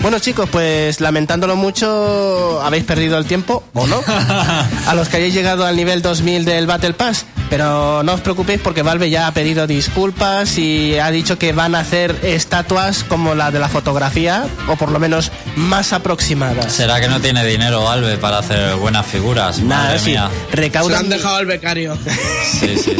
Bueno 0.00 0.18
chicos, 0.18 0.48
pues 0.50 1.00
lamentándolo 1.00 1.56
mucho, 1.56 2.60
habéis 2.62 2.84
perdido 2.84 3.18
el 3.18 3.24
tiempo 3.24 3.64
o 3.72 3.86
no. 3.86 4.00
A 4.86 4.94
los 4.94 5.08
que 5.08 5.16
hayáis 5.16 5.34
llegado 5.34 5.64
al 5.64 5.76
nivel 5.76 6.02
2000 6.02 6.44
del 6.44 6.66
Battle 6.66 6.92
Pass, 6.92 7.24
Pero 7.52 8.02
no 8.02 8.14
os 8.14 8.22
preocupéis 8.22 8.62
porque 8.62 8.80
Valve 8.80 9.10
ya 9.10 9.26
ha 9.26 9.34
pedido 9.34 9.66
disculpas 9.66 10.56
y 10.56 10.98
ha 10.98 11.10
dicho 11.10 11.36
que 11.38 11.52
van 11.52 11.74
a 11.74 11.80
hacer 11.80 12.18
estatuas 12.22 13.04
como 13.04 13.34
la 13.34 13.50
de 13.50 13.58
la 13.58 13.68
fotografía, 13.68 14.46
o 14.68 14.76
por 14.76 14.90
lo 14.90 14.98
menos 14.98 15.30
más 15.54 15.92
aproximadas. 15.92 16.72
¿Será 16.72 16.98
que 16.98 17.08
no 17.08 17.20
tiene 17.20 17.44
dinero 17.44 17.84
Valve 17.84 18.16
para 18.16 18.38
hacer 18.38 18.76
buenas 18.76 19.04
figuras? 19.04 19.58
Nada, 19.58 19.84
Madre 19.84 19.98
sí. 19.98 20.10
mía. 20.12 20.30
Se 20.50 20.56
Recaudan, 20.56 21.00
han 21.00 21.08
dejado 21.10 21.36
al 21.36 21.44
becario. 21.44 21.98
Sí, 22.58 22.74
sí. 22.78 22.96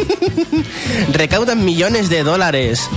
recaudan 1.12 1.64
millones 1.64 2.11
de 2.11 2.22
dólares 2.22 2.90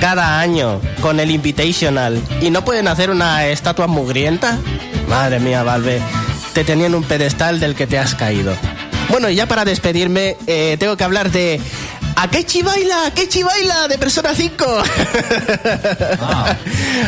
cada 0.00 0.38
año 0.38 0.80
con 1.00 1.18
el 1.18 1.32
Invitational 1.32 2.22
y 2.40 2.50
no 2.50 2.64
pueden 2.64 2.86
hacer 2.86 3.10
una 3.10 3.46
estatua 3.46 3.88
mugrienta. 3.88 4.58
Madre 5.08 5.40
mía, 5.40 5.64
Valve, 5.64 6.00
te 6.52 6.62
tenían 6.62 6.94
un 6.94 7.02
pedestal 7.02 7.58
del 7.58 7.74
que 7.74 7.88
te 7.88 7.98
has 7.98 8.14
caído. 8.14 8.54
Bueno, 9.10 9.28
y 9.28 9.34
ya 9.34 9.46
para 9.46 9.64
despedirme, 9.64 10.36
eh, 10.46 10.76
tengo 10.78 10.96
que 10.96 11.04
hablar 11.04 11.30
de 11.30 11.60
Akechi 12.16 12.62
Baila, 12.62 13.06
Akechi 13.06 13.42
Baila 13.42 13.88
de 13.88 13.98
Persona 13.98 14.34
5. 14.34 14.64
Ah. 16.22 16.56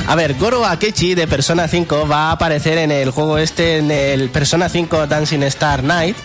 A 0.07 0.14
ver, 0.16 0.34
Goro 0.34 0.64
Akechi 0.64 1.14
de 1.14 1.26
Persona 1.26 1.68
5 1.68 2.09
va 2.09 2.28
a 2.28 2.32
aparecer 2.32 2.78
en 2.78 2.90
el 2.90 3.11
juego 3.11 3.38
este, 3.38 3.78
en 3.78 3.90
el 3.90 4.30
Persona 4.30 4.68
5 4.68 5.07
Dancing 5.07 5.42
Star 5.44 5.82
Night, 5.84 6.16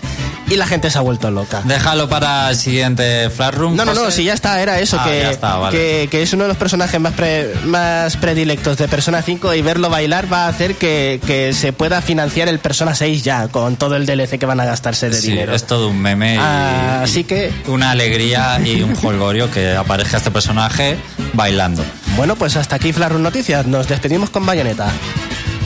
y 0.49 0.55
la 0.55 0.65
gente 0.67 0.89
se 0.89 0.97
ha 0.97 1.01
vuelto 1.01 1.29
loca. 1.31 1.61
Déjalo 1.65 2.07
para 2.09 2.49
el 2.49 2.55
siguiente 2.55 3.29
Flash 3.29 3.53
Room. 3.53 3.75
No, 3.75 3.85
no, 3.85 3.93
no, 3.93 4.11
si 4.11 4.23
ya 4.23 4.33
está, 4.33 4.61
era 4.61 4.79
eso, 4.79 4.97
Ah, 4.99 5.03
que, 5.05 5.29
está, 5.29 5.57
vale. 5.57 5.77
que, 5.77 6.07
que 6.09 6.23
es 6.23 6.33
uno 6.33 6.43
de 6.43 6.47
los 6.49 6.57
personajes 6.57 6.99
más, 6.99 7.13
pre- 7.13 7.53
más 7.65 8.15
predilectos 8.17 8.77
de 8.77 8.87
Persona 8.87 9.21
5 9.21 9.53
y 9.53 9.61
verlo 9.61 9.89
bailar 9.89 10.31
va 10.31 10.45
a 10.45 10.47
hacer 10.49 10.75
que, 10.75 11.19
que 11.25 11.53
se 11.53 11.73
pueda 11.73 12.01
financiar 12.01 12.47
el 12.47 12.59
Persona 12.59 12.95
6 12.95 13.23
ya, 13.23 13.47
con 13.49 13.75
todo 13.75 13.95
el 13.95 14.05
DLC 14.05 14.37
que 14.39 14.45
van 14.45 14.59
a 14.59 14.65
gastarse 14.65 15.09
de 15.09 15.19
Sí, 15.19 15.31
dinero. 15.31 15.53
es 15.53 15.65
todo 15.65 15.89
un 15.89 15.99
meme 15.99 16.35
y, 16.35 16.37
Ah, 16.39 17.01
así 17.03 17.23
que, 17.23 17.51
una 17.67 17.91
alegría 17.91 18.59
y 18.63 18.81
un 18.83 18.95
jolgorio 18.95 19.51
que 19.51 19.75
aparezca 19.75 20.17
este 20.17 20.31
personaje 20.31 20.97
bailando. 21.33 21.83
bueno, 22.15 22.35
pues 22.35 22.55
hasta 22.55 22.77
aquí 22.77 22.93
Flash 22.93 23.09
Room 23.11 23.23
Noticias. 23.23 23.65
Nos 23.67 23.87
despedimos 23.87 24.29
con 24.29 24.45
Bayonetta. 24.45 24.87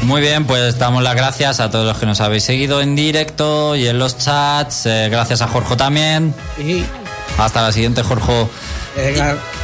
Muy 0.04 0.22
bien, 0.22 0.46
pues 0.46 0.78
damos 0.78 1.04
las 1.04 1.16
gracias 1.16 1.60
a 1.60 1.70
todos 1.70 1.86
los 1.86 1.98
que 1.98 2.06
nos 2.06 2.22
habéis 2.22 2.44
seguido 2.44 2.82
en 2.82 2.96
directo 2.96 3.76
y 3.76 3.88
en 3.88 4.00
los 4.00 4.18
chats. 4.18 4.86
Eh, 4.86 5.10
gracias 5.10 5.42
a 5.42 5.48
Jorge 5.48 5.76
también. 5.76 6.34
Hasta 7.38 7.62
la 7.62 7.72
siguiente, 7.72 8.04
Jorge. 8.04 8.48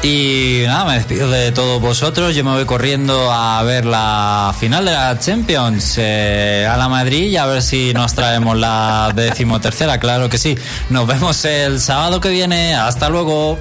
Y 0.04 0.64
nada, 0.66 0.86
me 0.86 0.94
despido 0.96 1.30
de 1.30 1.52
todos 1.52 1.82
vosotros. 1.82 2.36
Yo 2.36 2.44
me 2.44 2.52
voy 2.52 2.66
corriendo 2.66 3.32
a 3.32 3.62
ver 3.64 3.86
la 3.86 4.54
final 4.58 4.86
de 4.86 4.92
la 4.92 5.20
Champions 5.20 5.96
eh, 5.98 6.68
a 6.70 6.78
la 6.78 6.88
Madrid 6.88 7.30
y 7.30 7.38
a 7.38 7.46
ver 7.46 7.62
si 7.62 7.94
nos 7.94 8.14
traemos 8.14 8.58
la 8.58 9.12
decimotercera. 9.14 10.00
Claro 10.00 10.30
que 10.30 10.38
sí. 10.38 10.58
Nos 10.90 11.08
vemos 11.08 11.44
el 11.46 11.82
sábado 11.82 12.22
que 12.22 12.30
viene. 12.30 12.76
Hasta 12.76 13.10
luego. 13.10 13.60